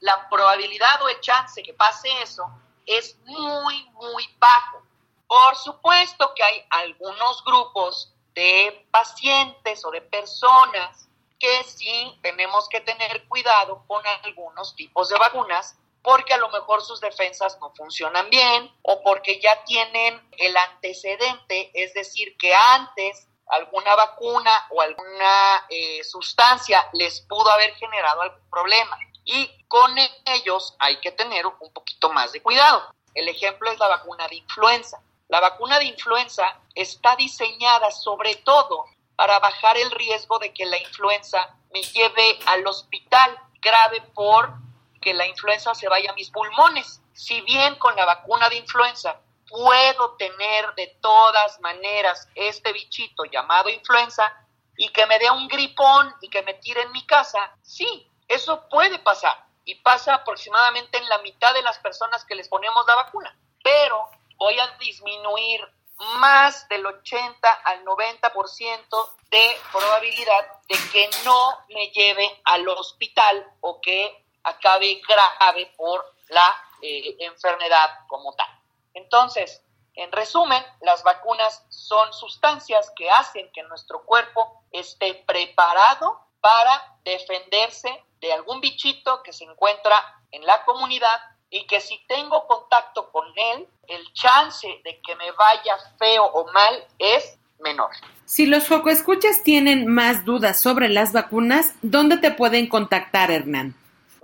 la 0.00 0.28
probabilidad 0.28 1.02
o 1.02 1.08
el 1.08 1.20
chance 1.20 1.62
que 1.62 1.74
pase 1.74 2.08
eso 2.22 2.44
es 2.86 3.18
muy, 3.24 3.84
muy 3.90 4.24
bajo. 4.38 4.82
Por 5.26 5.56
supuesto 5.56 6.32
que 6.36 6.44
hay 6.44 6.64
algunos 6.70 7.42
grupos 7.44 8.14
de 8.34 8.86
pacientes 8.92 9.84
o 9.84 9.90
de 9.90 10.00
personas 10.00 11.08
que 11.40 11.64
sí 11.64 12.16
tenemos 12.22 12.68
que 12.68 12.80
tener 12.80 13.26
cuidado 13.26 13.84
con 13.88 14.02
algunos 14.22 14.76
tipos 14.76 15.08
de 15.08 15.18
vacunas 15.18 15.76
porque 16.06 16.34
a 16.34 16.38
lo 16.38 16.48
mejor 16.50 16.82
sus 16.82 17.00
defensas 17.00 17.58
no 17.60 17.74
funcionan 17.74 18.30
bien 18.30 18.72
o 18.82 19.02
porque 19.02 19.40
ya 19.40 19.64
tienen 19.64 20.22
el 20.38 20.56
antecedente, 20.56 21.72
es 21.74 21.94
decir, 21.94 22.36
que 22.38 22.54
antes 22.54 23.26
alguna 23.48 23.92
vacuna 23.96 24.52
o 24.70 24.80
alguna 24.80 25.66
eh, 25.68 26.04
sustancia 26.04 26.88
les 26.92 27.22
pudo 27.22 27.50
haber 27.50 27.74
generado 27.74 28.22
algún 28.22 28.48
problema. 28.50 28.96
Y 29.24 29.50
con 29.66 29.96
ellos 30.26 30.76
hay 30.78 31.00
que 31.00 31.10
tener 31.10 31.44
un 31.44 31.72
poquito 31.72 32.12
más 32.12 32.30
de 32.30 32.40
cuidado. 32.40 32.86
El 33.12 33.28
ejemplo 33.28 33.68
es 33.72 33.78
la 33.80 33.88
vacuna 33.88 34.28
de 34.28 34.36
influenza. 34.36 35.02
La 35.26 35.40
vacuna 35.40 35.80
de 35.80 35.86
influenza 35.86 36.60
está 36.76 37.16
diseñada 37.16 37.90
sobre 37.90 38.36
todo 38.36 38.84
para 39.16 39.40
bajar 39.40 39.76
el 39.76 39.90
riesgo 39.90 40.38
de 40.38 40.54
que 40.54 40.66
la 40.66 40.78
influenza 40.78 41.56
me 41.72 41.82
lleve 41.82 42.38
al 42.46 42.64
hospital 42.64 43.36
grave 43.60 44.02
por 44.14 44.65
que 45.06 45.14
la 45.14 45.24
influenza 45.24 45.72
se 45.72 45.88
vaya 45.88 46.10
a 46.10 46.14
mis 46.14 46.32
pulmones. 46.32 47.00
Si 47.12 47.40
bien 47.42 47.76
con 47.76 47.94
la 47.94 48.04
vacuna 48.04 48.48
de 48.48 48.56
influenza 48.56 49.20
puedo 49.48 50.16
tener 50.16 50.74
de 50.74 50.98
todas 51.00 51.60
maneras 51.60 52.28
este 52.34 52.72
bichito 52.72 53.22
llamado 53.26 53.68
influenza 53.68 54.34
y 54.76 54.88
que 54.88 55.06
me 55.06 55.20
dé 55.20 55.30
un 55.30 55.46
gripón 55.46 56.12
y 56.20 56.28
que 56.28 56.42
me 56.42 56.54
tire 56.54 56.82
en 56.82 56.90
mi 56.90 57.06
casa, 57.06 57.56
sí, 57.62 58.10
eso 58.26 58.68
puede 58.68 58.98
pasar 58.98 59.46
y 59.64 59.76
pasa 59.76 60.12
aproximadamente 60.12 60.98
en 60.98 61.08
la 61.08 61.18
mitad 61.18 61.54
de 61.54 61.62
las 61.62 61.78
personas 61.78 62.24
que 62.24 62.34
les 62.34 62.48
ponemos 62.48 62.84
la 62.88 62.96
vacuna. 62.96 63.38
Pero 63.62 64.10
voy 64.38 64.58
a 64.58 64.76
disminuir 64.78 65.60
más 66.18 66.68
del 66.68 66.84
80 66.84 67.48
al 67.48 67.84
90% 67.84 69.10
de 69.30 69.56
probabilidad 69.70 70.46
de 70.68 70.76
que 70.90 71.08
no 71.24 71.64
me 71.68 71.90
lleve 71.90 72.28
al 72.42 72.66
hospital 72.68 73.48
o 73.60 73.80
que 73.80 74.25
acabe 74.46 75.00
grave 75.06 75.72
por 75.76 76.14
la 76.28 76.56
eh, 76.80 77.16
enfermedad 77.20 77.90
como 78.08 78.34
tal. 78.34 78.48
Entonces, 78.94 79.62
en 79.94 80.12
resumen, 80.12 80.62
las 80.82 81.02
vacunas 81.02 81.64
son 81.68 82.12
sustancias 82.12 82.92
que 82.96 83.10
hacen 83.10 83.50
que 83.52 83.62
nuestro 83.64 84.04
cuerpo 84.04 84.62
esté 84.70 85.14
preparado 85.26 86.20
para 86.40 86.98
defenderse 87.04 88.04
de 88.20 88.32
algún 88.32 88.60
bichito 88.60 89.22
que 89.22 89.32
se 89.32 89.44
encuentra 89.44 89.96
en 90.30 90.44
la 90.44 90.64
comunidad 90.64 91.20
y 91.50 91.66
que 91.66 91.80
si 91.80 91.98
tengo 92.06 92.46
contacto 92.46 93.10
con 93.10 93.26
él, 93.36 93.66
el 93.88 94.12
chance 94.12 94.68
de 94.84 95.00
que 95.00 95.16
me 95.16 95.30
vaya 95.32 95.76
feo 95.98 96.24
o 96.24 96.50
mal 96.52 96.86
es 96.98 97.38
menor. 97.60 97.90
Si 98.26 98.46
los 98.46 98.70
escuchas 98.70 99.42
tienen 99.42 99.86
más 99.86 100.24
dudas 100.24 100.60
sobre 100.60 100.88
las 100.88 101.12
vacunas, 101.12 101.74
¿dónde 101.82 102.18
te 102.18 102.30
pueden 102.30 102.68
contactar, 102.68 103.30
Hernán? 103.30 103.74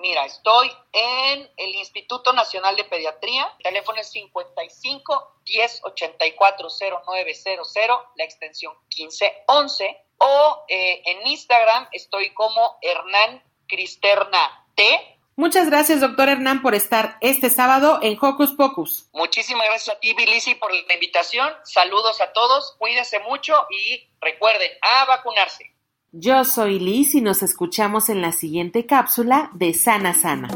Mira, 0.02 0.24
estoy 0.24 0.68
en 0.92 1.48
el 1.56 1.76
Instituto 1.76 2.32
Nacional 2.32 2.74
de 2.74 2.82
Pediatría. 2.82 3.46
El 3.58 3.62
teléfono 3.62 4.00
es 4.00 4.10
55 4.10 5.36
10 5.44 5.80
84 5.84 6.68
0900, 7.06 7.72
la 8.16 8.24
extensión 8.24 8.74
1511. 8.96 9.96
O 10.18 10.64
eh, 10.66 11.02
en 11.06 11.24
Instagram 11.28 11.86
estoy 11.92 12.34
como 12.34 12.78
Hernán 12.82 13.44
Cristerna 13.68 14.66
T. 14.74 15.18
Muchas 15.36 15.70
gracias, 15.70 16.00
doctor 16.00 16.28
Hernán, 16.28 16.62
por 16.62 16.74
estar 16.74 17.16
este 17.20 17.48
sábado 17.48 18.00
en 18.02 18.18
Hocus 18.20 18.56
Pocus. 18.56 19.08
Muchísimas 19.12 19.68
gracias 19.68 19.96
a 19.96 20.00
ti, 20.00 20.14
Bilisi, 20.14 20.56
por 20.56 20.74
la 20.74 20.94
invitación. 20.94 21.48
Saludos 21.62 22.20
a 22.20 22.32
todos, 22.32 22.74
cuídense 22.76 23.20
mucho 23.20 23.54
y 23.70 24.10
recuerden 24.20 24.72
a 24.82 25.04
vacunarse. 25.04 25.72
Yo 26.14 26.44
soy 26.44 26.78
Liz 26.78 27.14
y 27.14 27.22
nos 27.22 27.42
escuchamos 27.42 28.10
en 28.10 28.20
la 28.20 28.32
siguiente 28.32 28.84
cápsula 28.84 29.50
de 29.54 29.72
Sana 29.72 30.12
Sana. 30.12 30.48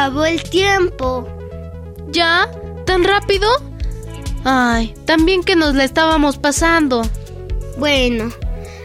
Acabó 0.00 0.24
el 0.24 0.42
tiempo. 0.42 1.28
¿Ya? 2.10 2.50
¿Tan 2.86 3.04
rápido? 3.04 3.46
Ay, 4.44 4.94
también 5.04 5.42
que 5.42 5.56
nos 5.56 5.74
la 5.74 5.84
estábamos 5.84 6.38
pasando. 6.38 7.02
Bueno, 7.76 8.32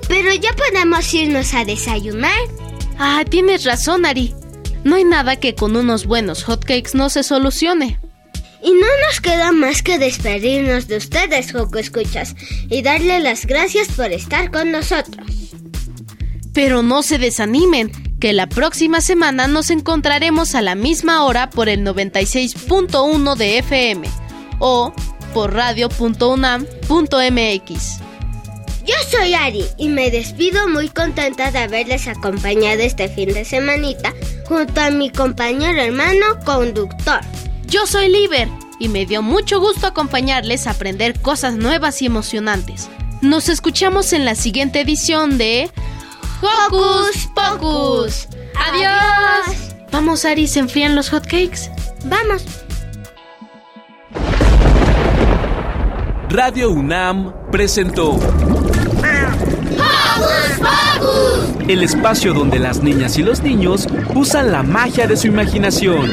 pero 0.10 0.34
ya 0.34 0.52
podemos 0.54 1.14
irnos 1.14 1.54
a 1.54 1.64
desayunar. 1.64 2.38
Ah, 3.00 3.24
tienes 3.30 3.64
razón, 3.64 4.06
Ari. 4.06 4.36
No 4.84 4.98
hay 4.98 5.06
nada 5.06 5.38
que 5.38 5.56
con 5.56 5.78
unos 5.78 6.06
buenos 6.06 6.44
hotcakes 6.44 6.92
no 6.96 7.10
se 7.10 7.24
solucione. 7.24 7.98
Y 8.62 8.72
no 8.72 8.88
nos 9.08 9.22
queda 9.22 9.54
más 9.54 9.82
que 9.82 9.98
despedirnos 9.98 10.88
de 10.88 10.98
ustedes, 10.98 11.54
Joco 11.54 11.80
Escuchas, 11.80 12.36
y 12.70 12.82
darle 12.82 13.22
las 13.22 13.46
gracias 13.46 13.88
por 13.88 14.12
estar 14.12 14.52
con 14.52 14.72
nosotros. 14.72 15.28
Pero 16.54 16.84
no 16.84 17.04
se 17.04 17.20
desanimen, 17.20 18.05
que 18.20 18.34
la 18.34 18.48
próxima 18.48 19.00
semana 19.02 19.48
nos 19.48 19.70
encontraremos 19.70 20.56
a 20.56 20.62
la 20.62 20.76
misma 20.76 21.24
hora 21.24 21.50
por 21.50 21.70
el 21.70 21.86
96.1 21.86 23.36
de 23.36 23.60
FM 23.60 24.10
o 24.60 24.94
por 25.34 25.54
radio.unam.mx. 25.54 28.00
Yo 28.86 28.94
soy 29.10 29.34
Ari 29.34 29.66
y 29.78 29.90
me 29.90 30.12
despido 30.12 30.70
muy 30.70 30.90
contenta 30.90 31.52
de 31.52 31.60
haberles 31.60 32.08
acompañado 32.08 32.82
este 32.82 33.10
fin 33.10 33.34
de 33.34 33.44
semanita 33.44 34.14
junto 34.48 34.80
a 34.80 34.92
mi 34.92 35.10
compañero 35.10 35.82
hermano 35.82 36.40
conductor. 36.46 37.20
Yo 37.68 37.88
soy 37.88 38.10
Liber 38.10 38.48
y 38.80 38.90
me 38.90 39.08
dio 39.08 39.24
mucho 39.24 39.60
gusto 39.60 39.88
acompañarles 39.88 40.68
a 40.68 40.72
aprender 40.72 41.20
cosas 41.20 41.56
nuevas 41.56 42.04
y 42.04 42.06
emocionantes. 42.06 42.90
Nos 43.22 43.50
escuchamos 43.50 44.14
en 44.14 44.24
la 44.24 44.36
siguiente 44.36 44.82
edición 44.82 45.40
de 45.40 45.72
Hocus 46.42 47.30
Pocus. 47.34 48.28
Adiós. 48.56 49.76
Vamos, 49.92 50.26
Ari, 50.26 50.48
¿se 50.48 50.60
enfrían 50.60 50.96
los 50.96 51.10
hotcakes? 51.10 51.72
Vamos. 52.06 52.44
Radio 56.30 56.72
UNAM 56.72 57.34
presentó 57.52 58.12
¡Hocus 58.12 58.20
Pocus! 60.60 61.70
el 61.70 61.84
espacio 61.84 62.34
donde 62.34 62.60
las 62.60 62.84
niñas 62.84 63.18
y 63.18 63.24
los 63.24 63.42
niños 63.42 63.88
usan 64.14 64.52
la 64.52 64.62
magia 64.64 65.08
de 65.08 65.16
su 65.18 65.28
imaginación. 65.28 66.12